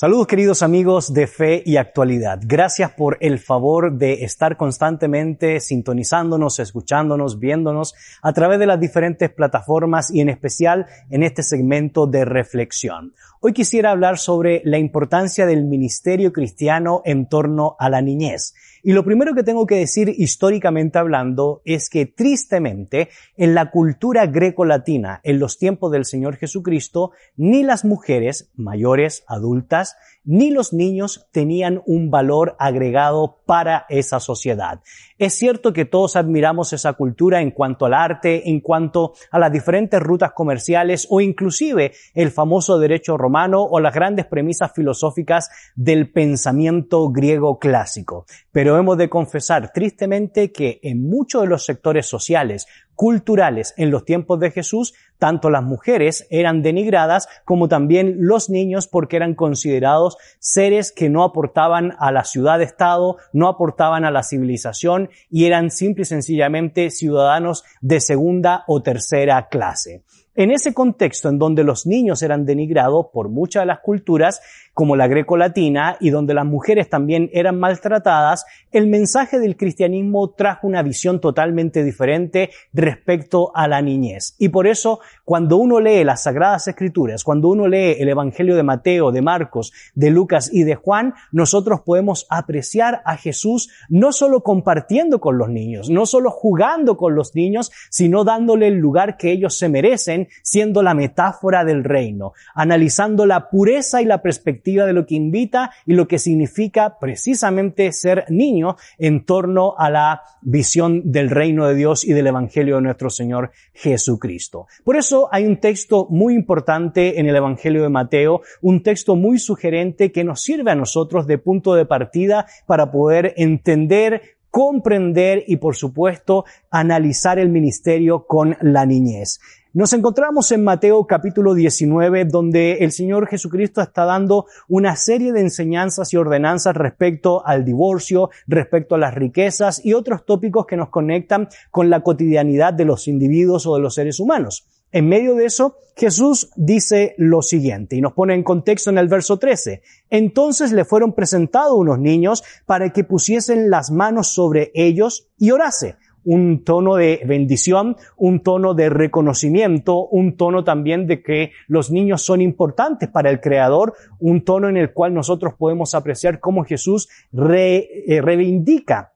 Saludos 0.00 0.28
queridos 0.28 0.62
amigos 0.62 1.12
de 1.12 1.26
Fe 1.26 1.60
y 1.66 1.76
Actualidad. 1.76 2.38
Gracias 2.44 2.92
por 2.92 3.18
el 3.20 3.40
favor 3.40 3.98
de 3.98 4.22
estar 4.22 4.56
constantemente 4.56 5.58
sintonizándonos, 5.58 6.60
escuchándonos, 6.60 7.40
viéndonos 7.40 7.96
a 8.22 8.32
través 8.32 8.60
de 8.60 8.66
las 8.66 8.78
diferentes 8.78 9.28
plataformas 9.28 10.12
y 10.14 10.20
en 10.20 10.28
especial 10.28 10.86
en 11.10 11.24
este 11.24 11.42
segmento 11.42 12.06
de 12.06 12.24
reflexión. 12.24 13.12
Hoy 13.40 13.52
quisiera 13.52 13.90
hablar 13.90 14.18
sobre 14.18 14.62
la 14.64 14.78
importancia 14.78 15.46
del 15.46 15.64
ministerio 15.64 16.32
cristiano 16.32 17.02
en 17.04 17.28
torno 17.28 17.74
a 17.80 17.90
la 17.90 18.00
niñez. 18.00 18.54
Y 18.82 18.92
lo 18.92 19.04
primero 19.04 19.34
que 19.34 19.42
tengo 19.42 19.66
que 19.66 19.76
decir 19.76 20.14
históricamente 20.16 20.98
hablando 20.98 21.62
es 21.64 21.90
que 21.90 22.06
tristemente 22.06 23.08
en 23.36 23.54
la 23.54 23.70
cultura 23.70 24.26
greco-latina, 24.26 25.20
en 25.24 25.38
los 25.38 25.58
tiempos 25.58 25.90
del 25.92 26.04
Señor 26.04 26.36
Jesucristo, 26.36 27.12
ni 27.36 27.62
las 27.62 27.84
mujeres 27.84 28.50
mayores, 28.56 29.24
adultas, 29.26 29.96
ni 30.24 30.50
los 30.50 30.74
niños 30.74 31.26
tenían 31.32 31.80
un 31.86 32.10
valor 32.10 32.54
agregado 32.58 33.38
para 33.46 33.86
esa 33.88 34.20
sociedad. 34.20 34.80
Es 35.16 35.32
cierto 35.32 35.72
que 35.72 35.86
todos 35.86 36.16
admiramos 36.16 36.74
esa 36.74 36.92
cultura 36.92 37.40
en 37.40 37.50
cuanto 37.50 37.86
al 37.86 37.94
arte, 37.94 38.50
en 38.50 38.60
cuanto 38.60 39.14
a 39.30 39.38
las 39.38 39.50
diferentes 39.50 39.98
rutas 40.00 40.32
comerciales 40.32 41.06
o 41.08 41.22
inclusive 41.22 41.92
el 42.14 42.30
famoso 42.30 42.78
derecho 42.78 43.16
romano 43.16 43.62
o 43.62 43.80
las 43.80 43.94
grandes 43.94 44.26
premisas 44.26 44.70
filosóficas 44.74 45.48
del 45.74 46.12
pensamiento 46.12 47.08
griego 47.08 47.58
clásico. 47.58 48.26
Pero 48.52 48.67
hemos 48.76 48.98
de 48.98 49.08
confesar 49.08 49.72
tristemente 49.72 50.52
que 50.52 50.80
en 50.82 51.08
muchos 51.08 51.42
de 51.42 51.48
los 51.48 51.64
sectores 51.64 52.06
sociales, 52.06 52.66
culturales. 52.98 53.74
En 53.76 53.92
los 53.92 54.04
tiempos 54.04 54.40
de 54.40 54.50
Jesús, 54.50 54.92
tanto 55.18 55.50
las 55.50 55.62
mujeres 55.62 56.26
eran 56.30 56.62
denigradas 56.62 57.28
como 57.44 57.68
también 57.68 58.16
los 58.18 58.50
niños 58.50 58.88
porque 58.88 59.14
eran 59.14 59.36
considerados 59.36 60.16
seres 60.40 60.90
que 60.90 61.08
no 61.08 61.22
aportaban 61.22 61.94
a 62.00 62.10
la 62.10 62.24
ciudad-estado, 62.24 63.18
no 63.32 63.46
aportaban 63.46 64.04
a 64.04 64.10
la 64.10 64.24
civilización 64.24 65.10
y 65.30 65.44
eran 65.44 65.70
simple 65.70 66.02
y 66.02 66.06
sencillamente 66.06 66.90
ciudadanos 66.90 67.62
de 67.80 68.00
segunda 68.00 68.64
o 68.66 68.82
tercera 68.82 69.46
clase. 69.48 70.02
En 70.34 70.52
ese 70.52 70.72
contexto 70.72 71.28
en 71.28 71.38
donde 71.38 71.64
los 71.64 71.84
niños 71.84 72.22
eran 72.22 72.46
denigrados 72.46 73.06
por 73.12 73.28
muchas 73.28 73.62
de 73.62 73.66
las 73.66 73.80
culturas, 73.80 74.40
como 74.78 74.94
la 74.94 75.08
greco-latina, 75.08 75.96
y 75.98 76.10
donde 76.10 76.34
las 76.34 76.46
mujeres 76.46 76.88
también 76.88 77.30
eran 77.32 77.58
maltratadas, 77.58 78.46
el 78.70 78.86
mensaje 78.86 79.40
del 79.40 79.56
cristianismo 79.56 80.30
trajo 80.30 80.68
una 80.68 80.84
visión 80.84 81.20
totalmente 81.20 81.82
diferente 81.82 82.50
respecto 82.72 83.50
a 83.56 83.66
la 83.66 83.82
niñez. 83.82 84.36
Y 84.38 84.50
por 84.50 84.68
eso, 84.68 85.00
cuando 85.24 85.56
uno 85.56 85.80
lee 85.80 86.04
las 86.04 86.22
Sagradas 86.22 86.68
Escrituras, 86.68 87.24
cuando 87.24 87.48
uno 87.48 87.66
lee 87.66 87.96
el 87.98 88.08
Evangelio 88.08 88.54
de 88.54 88.62
Mateo, 88.62 89.10
de 89.10 89.20
Marcos, 89.20 89.72
de 89.96 90.10
Lucas 90.10 90.48
y 90.52 90.62
de 90.62 90.76
Juan, 90.76 91.12
nosotros 91.32 91.80
podemos 91.80 92.28
apreciar 92.30 93.02
a 93.04 93.16
Jesús 93.16 93.70
no 93.88 94.12
solo 94.12 94.44
compartiendo 94.44 95.18
con 95.18 95.38
los 95.38 95.48
niños, 95.48 95.90
no 95.90 96.06
solo 96.06 96.30
jugando 96.30 96.96
con 96.96 97.16
los 97.16 97.34
niños, 97.34 97.72
sino 97.90 98.22
dándole 98.22 98.68
el 98.68 98.74
lugar 98.74 99.16
que 99.16 99.32
ellos 99.32 99.58
se 99.58 99.68
merecen, 99.68 100.28
siendo 100.44 100.84
la 100.84 100.94
metáfora 100.94 101.64
del 101.64 101.82
reino, 101.82 102.32
analizando 102.54 103.26
la 103.26 103.50
pureza 103.50 104.00
y 104.00 104.04
la 104.04 104.22
perspectiva 104.22 104.67
de 104.76 104.92
lo 104.92 105.06
que 105.06 105.14
invita 105.14 105.70
y 105.86 105.94
lo 105.94 106.06
que 106.06 106.18
significa 106.18 106.98
precisamente 106.98 107.92
ser 107.92 108.24
niño 108.28 108.76
en 108.98 109.24
torno 109.24 109.74
a 109.78 109.90
la 109.90 110.22
visión 110.42 111.10
del 111.10 111.30
reino 111.30 111.66
de 111.66 111.74
Dios 111.74 112.04
y 112.04 112.12
del 112.12 112.26
Evangelio 112.26 112.76
de 112.76 112.82
nuestro 112.82 113.10
Señor 113.10 113.50
Jesucristo. 113.72 114.66
Por 114.84 114.96
eso 114.96 115.28
hay 115.32 115.46
un 115.46 115.58
texto 115.58 116.06
muy 116.10 116.34
importante 116.34 117.18
en 117.18 117.26
el 117.26 117.36
Evangelio 117.36 117.82
de 117.82 117.88
Mateo, 117.88 118.42
un 118.60 118.82
texto 118.82 119.16
muy 119.16 119.38
sugerente 119.38 120.12
que 120.12 120.24
nos 120.24 120.42
sirve 120.42 120.70
a 120.70 120.74
nosotros 120.74 121.26
de 121.26 121.38
punto 121.38 121.74
de 121.74 121.86
partida 121.86 122.46
para 122.66 122.90
poder 122.90 123.34
entender 123.36 124.38
comprender 124.50 125.44
y 125.46 125.56
por 125.56 125.76
supuesto 125.76 126.44
analizar 126.70 127.38
el 127.38 127.48
ministerio 127.48 128.26
con 128.26 128.56
la 128.60 128.86
niñez. 128.86 129.40
Nos 129.74 129.92
encontramos 129.92 130.50
en 130.50 130.64
Mateo 130.64 131.06
capítulo 131.06 131.52
19, 131.52 132.24
donde 132.24 132.78
el 132.80 132.90
Señor 132.90 133.26
Jesucristo 133.26 133.82
está 133.82 134.06
dando 134.06 134.46
una 134.66 134.96
serie 134.96 135.30
de 135.30 135.42
enseñanzas 135.42 136.10
y 136.14 136.16
ordenanzas 136.16 136.74
respecto 136.74 137.46
al 137.46 137.66
divorcio, 137.66 138.30
respecto 138.46 138.94
a 138.94 138.98
las 138.98 139.12
riquezas 139.12 139.84
y 139.84 139.92
otros 139.92 140.24
tópicos 140.24 140.64
que 140.64 140.78
nos 140.78 140.88
conectan 140.88 141.50
con 141.70 141.90
la 141.90 142.00
cotidianidad 142.00 142.72
de 142.72 142.86
los 142.86 143.08
individuos 143.08 143.66
o 143.66 143.74
de 143.74 143.82
los 143.82 143.94
seres 143.94 144.20
humanos. 144.20 144.66
En 144.90 145.06
medio 145.06 145.34
de 145.34 145.44
eso, 145.44 145.76
Jesús 145.96 146.48
dice 146.56 147.14
lo 147.18 147.42
siguiente 147.42 147.94
y 147.94 148.00
nos 148.00 148.14
pone 148.14 148.32
en 148.32 148.44
contexto 148.44 148.88
en 148.88 148.96
el 148.96 149.08
verso 149.08 149.38
13. 149.38 149.82
Entonces 150.08 150.72
le 150.72 150.86
fueron 150.86 151.12
presentados 151.12 151.76
unos 151.76 151.98
niños 151.98 152.42
para 152.64 152.90
que 152.90 153.04
pusiesen 153.04 153.68
las 153.68 153.90
manos 153.90 154.28
sobre 154.28 154.70
ellos 154.74 155.28
y 155.36 155.50
orase 155.50 155.96
un 156.24 156.64
tono 156.64 156.96
de 156.96 157.22
bendición, 157.26 157.96
un 158.16 158.40
tono 158.40 158.74
de 158.74 158.88
reconocimiento, 158.88 160.06
un 160.06 160.36
tono 160.36 160.64
también 160.64 161.06
de 161.06 161.22
que 161.22 161.52
los 161.66 161.90
niños 161.90 162.22
son 162.22 162.40
importantes 162.40 163.08
para 163.08 163.30
el 163.30 163.40
Creador, 163.40 163.94
un 164.18 164.44
tono 164.44 164.68
en 164.68 164.76
el 164.76 164.92
cual 164.92 165.14
nosotros 165.14 165.54
podemos 165.58 165.94
apreciar 165.94 166.40
cómo 166.40 166.64
Jesús 166.64 167.08
eh, 167.32 168.20
reivindica 168.22 169.12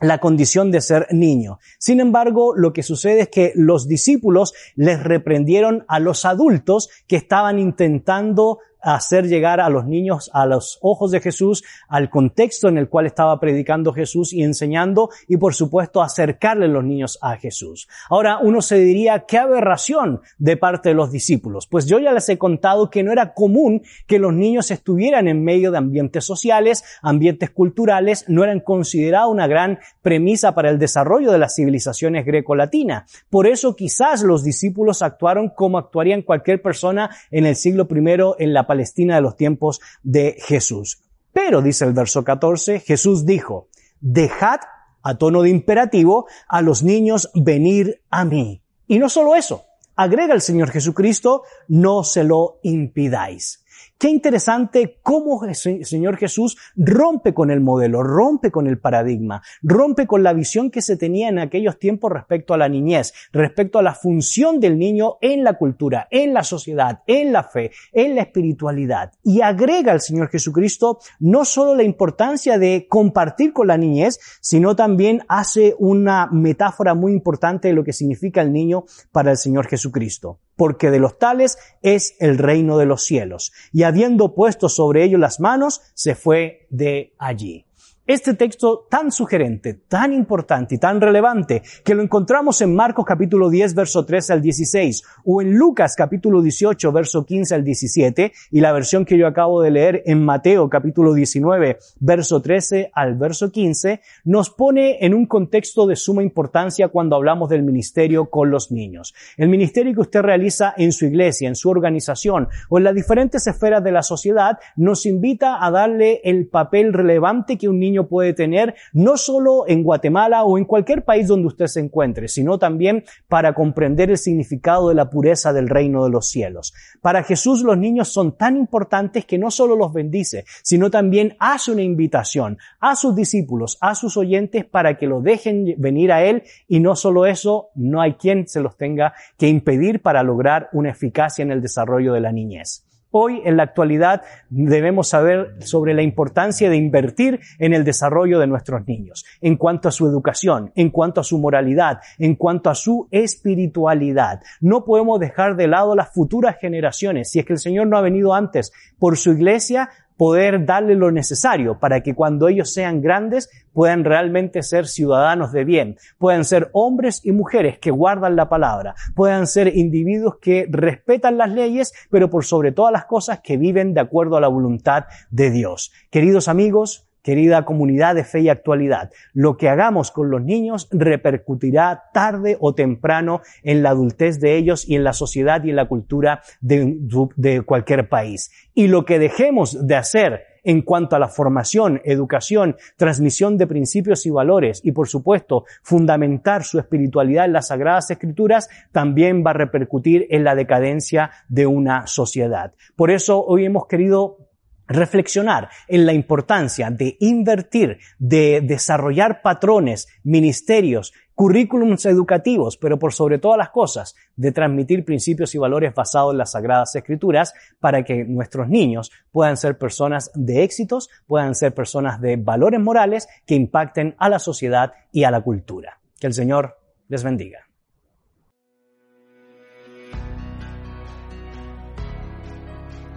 la 0.00 0.18
condición 0.18 0.70
de 0.70 0.80
ser 0.80 1.06
niño. 1.10 1.58
Sin 1.78 2.00
embargo, 2.00 2.54
lo 2.54 2.72
que 2.72 2.82
sucede 2.82 3.22
es 3.22 3.28
que 3.28 3.52
los 3.54 3.88
discípulos 3.88 4.52
les 4.74 5.02
reprendieron 5.02 5.84
a 5.88 6.00
los 6.00 6.24
adultos 6.24 6.90
que 7.06 7.16
estaban 7.16 7.58
intentando 7.58 8.58
hacer 8.80 9.26
llegar 9.26 9.60
a 9.60 9.68
los 9.68 9.86
niños 9.86 10.30
a 10.32 10.46
los 10.46 10.78
ojos 10.80 11.10
de 11.10 11.20
Jesús, 11.20 11.64
al 11.88 12.10
contexto 12.10 12.68
en 12.68 12.78
el 12.78 12.88
cual 12.88 13.06
estaba 13.06 13.38
predicando 13.40 13.92
Jesús 13.92 14.32
y 14.32 14.42
enseñando 14.42 15.10
y 15.28 15.36
por 15.36 15.54
supuesto 15.54 16.02
acercarle 16.02 16.68
los 16.68 16.84
niños 16.84 17.18
a 17.20 17.36
Jesús. 17.36 17.88
Ahora 18.08 18.38
uno 18.38 18.62
se 18.62 18.78
diría, 18.78 19.24
qué 19.26 19.38
aberración 19.38 20.20
de 20.38 20.56
parte 20.56 20.90
de 20.90 20.94
los 20.94 21.10
discípulos. 21.10 21.66
Pues 21.66 21.86
yo 21.86 21.98
ya 21.98 22.12
les 22.12 22.28
he 22.28 22.38
contado 22.38 22.90
que 22.90 23.02
no 23.02 23.12
era 23.12 23.34
común 23.34 23.82
que 24.06 24.18
los 24.18 24.32
niños 24.32 24.70
estuvieran 24.70 25.28
en 25.28 25.42
medio 25.42 25.70
de 25.70 25.78
ambientes 25.78 26.24
sociales, 26.24 26.84
ambientes 27.02 27.50
culturales, 27.50 28.24
no 28.28 28.44
eran 28.44 28.60
considerados 28.60 29.30
una 29.30 29.46
gran 29.46 29.78
premisa 30.02 30.54
para 30.54 30.70
el 30.70 30.78
desarrollo 30.78 31.32
de 31.32 31.38
las 31.38 31.54
civilizaciones 31.54 32.24
greco-latinas. 32.24 33.24
Por 33.30 33.46
eso 33.46 33.74
quizás 33.74 34.22
los 34.22 34.44
discípulos 34.44 35.02
actuaron 35.02 35.50
como 35.50 35.78
actuarían 35.78 36.22
cualquier 36.22 36.62
persona 36.62 37.10
en 37.30 37.46
el 37.46 37.56
siglo 37.56 37.88
I 37.90 37.96
en 38.38 38.52
la 38.54 38.66
Palestina 38.66 38.75
de 38.76 39.20
los 39.20 39.36
tiempos 39.36 39.80
de 40.02 40.36
Jesús. 40.40 41.02
Pero, 41.32 41.62
dice 41.62 41.84
el 41.84 41.92
verso 41.92 42.24
14, 42.24 42.80
Jesús 42.80 43.26
dijo, 43.26 43.68
dejad 44.00 44.60
a 45.02 45.18
tono 45.18 45.42
de 45.42 45.50
imperativo 45.50 46.26
a 46.48 46.62
los 46.62 46.82
niños 46.82 47.30
venir 47.34 48.02
a 48.10 48.24
mí. 48.24 48.62
Y 48.86 48.98
no 48.98 49.08
solo 49.08 49.34
eso, 49.36 49.64
agrega 49.94 50.34
el 50.34 50.40
Señor 50.40 50.70
Jesucristo, 50.70 51.42
no 51.68 52.04
se 52.04 52.24
lo 52.24 52.58
impidáis. 52.62 53.64
Qué 53.98 54.10
interesante 54.10 54.98
cómo 55.02 55.42
el 55.46 55.54
Señor 55.54 56.18
Jesús 56.18 56.58
rompe 56.76 57.32
con 57.32 57.50
el 57.50 57.62
modelo, 57.62 58.02
rompe 58.02 58.50
con 58.50 58.66
el 58.66 58.78
paradigma, 58.78 59.40
rompe 59.62 60.06
con 60.06 60.22
la 60.22 60.34
visión 60.34 60.70
que 60.70 60.82
se 60.82 60.98
tenía 60.98 61.30
en 61.30 61.38
aquellos 61.38 61.78
tiempos 61.78 62.12
respecto 62.12 62.52
a 62.52 62.58
la 62.58 62.68
niñez, 62.68 63.14
respecto 63.32 63.78
a 63.78 63.82
la 63.82 63.94
función 63.94 64.60
del 64.60 64.78
niño 64.78 65.16
en 65.22 65.44
la 65.44 65.54
cultura, 65.54 66.08
en 66.10 66.34
la 66.34 66.44
sociedad, 66.44 67.04
en 67.06 67.32
la 67.32 67.44
fe, 67.44 67.70
en 67.90 68.16
la 68.16 68.20
espiritualidad. 68.20 69.12
Y 69.24 69.40
agrega 69.40 69.92
al 69.92 70.02
Señor 70.02 70.28
Jesucristo 70.28 70.98
no 71.18 71.46
solo 71.46 71.74
la 71.74 71.82
importancia 71.82 72.58
de 72.58 72.88
compartir 72.90 73.54
con 73.54 73.68
la 73.68 73.78
niñez, 73.78 74.20
sino 74.42 74.76
también 74.76 75.22
hace 75.26 75.74
una 75.78 76.28
metáfora 76.30 76.92
muy 76.92 77.12
importante 77.12 77.68
de 77.68 77.74
lo 77.74 77.82
que 77.82 77.94
significa 77.94 78.42
el 78.42 78.52
niño 78.52 78.84
para 79.10 79.30
el 79.30 79.38
Señor 79.38 79.68
Jesucristo 79.68 80.38
porque 80.56 80.90
de 80.90 80.98
los 80.98 81.18
tales 81.18 81.58
es 81.82 82.16
el 82.18 82.38
reino 82.38 82.78
de 82.78 82.86
los 82.86 83.04
cielos. 83.04 83.52
Y 83.72 83.84
habiendo 83.86 84.34
puesto 84.34 84.68
sobre 84.68 85.04
ellos 85.04 85.20
las 85.20 85.40
manos, 85.40 85.82
se 85.94 86.14
fue 86.14 86.66
de 86.70 87.14
allí. 87.18 87.65
Este 88.08 88.34
texto 88.34 88.86
tan 88.88 89.10
sugerente, 89.10 89.74
tan 89.74 90.12
importante 90.12 90.76
y 90.76 90.78
tan 90.78 91.00
relevante 91.00 91.62
que 91.84 91.92
lo 91.92 92.04
encontramos 92.04 92.62
en 92.62 92.72
Marcos 92.72 93.04
capítulo 93.04 93.50
10 93.50 93.74
verso 93.74 94.06
13 94.06 94.34
al 94.34 94.42
16 94.42 95.02
o 95.24 95.42
en 95.42 95.56
Lucas 95.56 95.96
capítulo 95.96 96.40
18 96.40 96.92
verso 96.92 97.26
15 97.26 97.56
al 97.56 97.64
17 97.64 98.32
y 98.52 98.60
la 98.60 98.70
versión 98.70 99.04
que 99.04 99.18
yo 99.18 99.26
acabo 99.26 99.60
de 99.60 99.72
leer 99.72 100.02
en 100.06 100.24
Mateo 100.24 100.70
capítulo 100.70 101.14
19 101.14 101.78
verso 101.98 102.40
13 102.40 102.92
al 102.94 103.16
verso 103.16 103.50
15 103.50 104.00
nos 104.22 104.50
pone 104.50 105.04
en 105.04 105.12
un 105.12 105.26
contexto 105.26 105.88
de 105.88 105.96
suma 105.96 106.22
importancia 106.22 106.86
cuando 106.86 107.16
hablamos 107.16 107.48
del 107.48 107.64
ministerio 107.64 108.30
con 108.30 108.52
los 108.52 108.70
niños. 108.70 109.14
El 109.36 109.48
ministerio 109.48 109.92
que 109.92 110.02
usted 110.02 110.22
realiza 110.22 110.74
en 110.76 110.92
su 110.92 111.06
iglesia, 111.06 111.48
en 111.48 111.56
su 111.56 111.70
organización 111.70 112.46
o 112.68 112.78
en 112.78 112.84
las 112.84 112.94
diferentes 112.94 113.48
esferas 113.48 113.82
de 113.82 113.90
la 113.90 114.04
sociedad 114.04 114.60
nos 114.76 115.06
invita 115.06 115.66
a 115.66 115.72
darle 115.72 116.20
el 116.22 116.46
papel 116.46 116.92
relevante 116.92 117.58
que 117.58 117.68
un 117.68 117.80
puede 118.04 118.34
tener, 118.34 118.74
no 118.92 119.16
solo 119.16 119.64
en 119.66 119.82
Guatemala 119.82 120.44
o 120.44 120.58
en 120.58 120.64
cualquier 120.64 121.04
país 121.04 121.28
donde 121.28 121.48
usted 121.48 121.66
se 121.66 121.80
encuentre, 121.80 122.28
sino 122.28 122.58
también 122.58 123.04
para 123.28 123.54
comprender 123.54 124.10
el 124.10 124.18
significado 124.18 124.88
de 124.88 124.94
la 124.94 125.10
pureza 125.10 125.52
del 125.52 125.68
reino 125.68 126.04
de 126.04 126.10
los 126.10 126.28
cielos. 126.28 126.74
Para 127.00 127.22
Jesús 127.22 127.62
los 127.62 127.78
niños 127.78 128.08
son 128.08 128.36
tan 128.36 128.56
importantes 128.56 129.24
que 129.24 129.38
no 129.38 129.50
solo 129.50 129.76
los 129.76 129.92
bendice, 129.92 130.44
sino 130.62 130.90
también 130.90 131.36
hace 131.38 131.72
una 131.72 131.82
invitación 131.82 132.58
a 132.80 132.96
sus 132.96 133.14
discípulos, 133.14 133.78
a 133.80 133.94
sus 133.94 134.16
oyentes 134.16 134.64
para 134.64 134.98
que 134.98 135.06
lo 135.06 135.20
dejen 135.20 135.74
venir 135.78 136.12
a 136.12 136.24
Él 136.24 136.42
y 136.68 136.80
no 136.80 136.96
solo 136.96 137.26
eso, 137.26 137.70
no 137.74 138.00
hay 138.00 138.14
quien 138.14 138.48
se 138.48 138.60
los 138.60 138.76
tenga 138.76 139.14
que 139.36 139.48
impedir 139.48 140.02
para 140.02 140.22
lograr 140.22 140.68
una 140.72 140.90
eficacia 140.90 141.42
en 141.42 141.50
el 141.50 141.62
desarrollo 141.62 142.12
de 142.12 142.20
la 142.20 142.32
niñez. 142.32 142.84
Hoy, 143.18 143.40
en 143.46 143.56
la 143.56 143.62
actualidad, 143.62 144.24
debemos 144.50 145.08
saber 145.08 145.56
sobre 145.60 145.94
la 145.94 146.02
importancia 146.02 146.68
de 146.68 146.76
invertir 146.76 147.40
en 147.58 147.72
el 147.72 147.82
desarrollo 147.82 148.38
de 148.38 148.46
nuestros 148.46 148.86
niños, 148.86 149.24
en 149.40 149.56
cuanto 149.56 149.88
a 149.88 149.90
su 149.90 150.06
educación, 150.06 150.70
en 150.76 150.90
cuanto 150.90 151.22
a 151.22 151.24
su 151.24 151.38
moralidad, 151.38 152.00
en 152.18 152.34
cuanto 152.34 152.68
a 152.68 152.74
su 152.74 153.08
espiritualidad. 153.10 154.42
No 154.60 154.84
podemos 154.84 155.18
dejar 155.18 155.56
de 155.56 155.66
lado 155.66 155.96
las 155.96 156.12
futuras 156.12 156.58
generaciones. 156.60 157.30
Si 157.30 157.38
es 157.38 157.46
que 157.46 157.54
el 157.54 157.58
Señor 157.58 157.86
no 157.86 157.96
ha 157.96 158.02
venido 158.02 158.34
antes 158.34 158.70
por 158.98 159.16
su 159.16 159.32
iglesia, 159.32 159.88
poder 160.16 160.64
darle 160.64 160.94
lo 160.94 161.10
necesario 161.10 161.78
para 161.78 162.02
que 162.02 162.14
cuando 162.14 162.48
ellos 162.48 162.72
sean 162.72 163.00
grandes 163.00 163.50
puedan 163.72 164.04
realmente 164.04 164.62
ser 164.62 164.86
ciudadanos 164.86 165.52
de 165.52 165.64
bien, 165.64 165.96
puedan 166.18 166.44
ser 166.44 166.70
hombres 166.72 167.20
y 167.24 167.32
mujeres 167.32 167.78
que 167.78 167.90
guardan 167.90 168.36
la 168.36 168.48
palabra, 168.48 168.94
puedan 169.14 169.46
ser 169.46 169.76
individuos 169.76 170.38
que 170.40 170.66
respetan 170.70 171.36
las 171.36 171.50
leyes, 171.50 171.92
pero 172.10 172.30
por 172.30 172.44
sobre 172.44 172.72
todas 172.72 172.92
las 172.92 173.04
cosas 173.04 173.40
que 173.42 173.56
viven 173.56 173.94
de 173.94 174.00
acuerdo 174.00 174.36
a 174.36 174.40
la 174.40 174.48
voluntad 174.48 175.04
de 175.30 175.50
Dios. 175.50 175.92
Queridos 176.10 176.48
amigos, 176.48 177.05
querida 177.26 177.64
comunidad 177.64 178.14
de 178.14 178.22
fe 178.22 178.42
y 178.42 178.48
actualidad, 178.48 179.10
lo 179.32 179.56
que 179.56 179.68
hagamos 179.68 180.12
con 180.12 180.30
los 180.30 180.44
niños 180.44 180.88
repercutirá 180.92 182.04
tarde 182.14 182.56
o 182.60 182.72
temprano 182.72 183.40
en 183.64 183.82
la 183.82 183.90
adultez 183.90 184.38
de 184.38 184.56
ellos 184.56 184.88
y 184.88 184.94
en 184.94 185.02
la 185.02 185.12
sociedad 185.12 185.64
y 185.64 185.70
en 185.70 185.76
la 185.76 185.88
cultura 185.88 186.42
de, 186.60 186.96
de 187.34 187.62
cualquier 187.62 188.08
país. 188.08 188.52
Y 188.74 188.86
lo 188.86 189.04
que 189.04 189.18
dejemos 189.18 189.88
de 189.88 189.96
hacer 189.96 190.44
en 190.62 190.82
cuanto 190.82 191.16
a 191.16 191.18
la 191.18 191.28
formación, 191.28 192.00
educación, 192.04 192.76
transmisión 192.96 193.58
de 193.58 193.66
principios 193.66 194.24
y 194.26 194.30
valores 194.30 194.80
y 194.84 194.92
por 194.92 195.08
supuesto 195.08 195.64
fundamentar 195.82 196.62
su 196.62 196.78
espiritualidad 196.78 197.46
en 197.46 197.54
las 197.54 197.68
sagradas 197.68 198.10
escrituras 198.10 198.68
también 198.92 199.44
va 199.44 199.50
a 199.50 199.54
repercutir 199.54 200.26
en 200.30 200.44
la 200.44 200.54
decadencia 200.54 201.30
de 201.48 201.66
una 201.66 202.06
sociedad. 202.06 202.72
Por 202.94 203.10
eso 203.10 203.44
hoy 203.44 203.64
hemos 203.64 203.86
querido 203.86 204.45
reflexionar 204.88 205.68
en 205.88 206.06
la 206.06 206.12
importancia 206.12 206.90
de 206.90 207.16
invertir, 207.20 207.98
de 208.18 208.60
desarrollar 208.62 209.42
patrones, 209.42 210.08
ministerios, 210.22 211.12
currículums 211.34 212.06
educativos, 212.06 212.78
pero 212.78 212.98
por 212.98 213.12
sobre 213.12 213.38
todas 213.38 213.58
las 213.58 213.68
cosas, 213.70 214.16
de 214.36 214.52
transmitir 214.52 215.04
principios 215.04 215.54
y 215.54 215.58
valores 215.58 215.94
basados 215.94 216.32
en 216.32 216.38
las 216.38 216.52
sagradas 216.52 216.96
escrituras 216.96 217.52
para 217.78 218.02
que 218.04 218.24
nuestros 218.24 218.68
niños 218.68 219.12
puedan 219.30 219.56
ser 219.56 219.76
personas 219.76 220.30
de 220.34 220.64
éxitos, 220.64 221.10
puedan 221.26 221.54
ser 221.54 221.74
personas 221.74 222.20
de 222.20 222.36
valores 222.36 222.80
morales 222.80 223.28
que 223.46 223.54
impacten 223.54 224.16
a 224.18 224.30
la 224.30 224.38
sociedad 224.38 224.94
y 225.12 225.24
a 225.24 225.30
la 225.30 225.42
cultura. 225.42 226.00
Que 226.18 226.26
el 226.26 226.32
Señor 226.32 226.78
les 227.08 227.22
bendiga. 227.22 227.65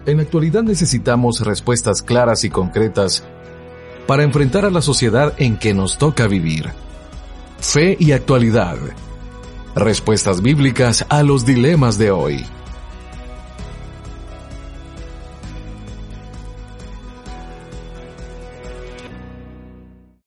En 0.06 0.16
la 0.16 0.22
actualidad 0.22 0.62
necesitamos 0.62 1.40
respuestas 1.40 2.02
claras 2.02 2.44
y 2.44 2.50
concretas 2.50 3.24
para 4.06 4.22
enfrentar 4.22 4.64
a 4.64 4.70
la 4.70 4.82
sociedad 4.82 5.34
en 5.36 5.58
que 5.58 5.74
nos 5.74 5.98
toca 5.98 6.26
vivir. 6.26 6.70
Fe 7.60 7.96
y 8.00 8.12
actualidad. 8.12 8.76
Respuestas 9.74 10.42
bíblicas 10.42 11.04
a 11.10 11.22
los 11.22 11.44
dilemas 11.44 11.98
de 11.98 12.10
hoy. 12.10 12.44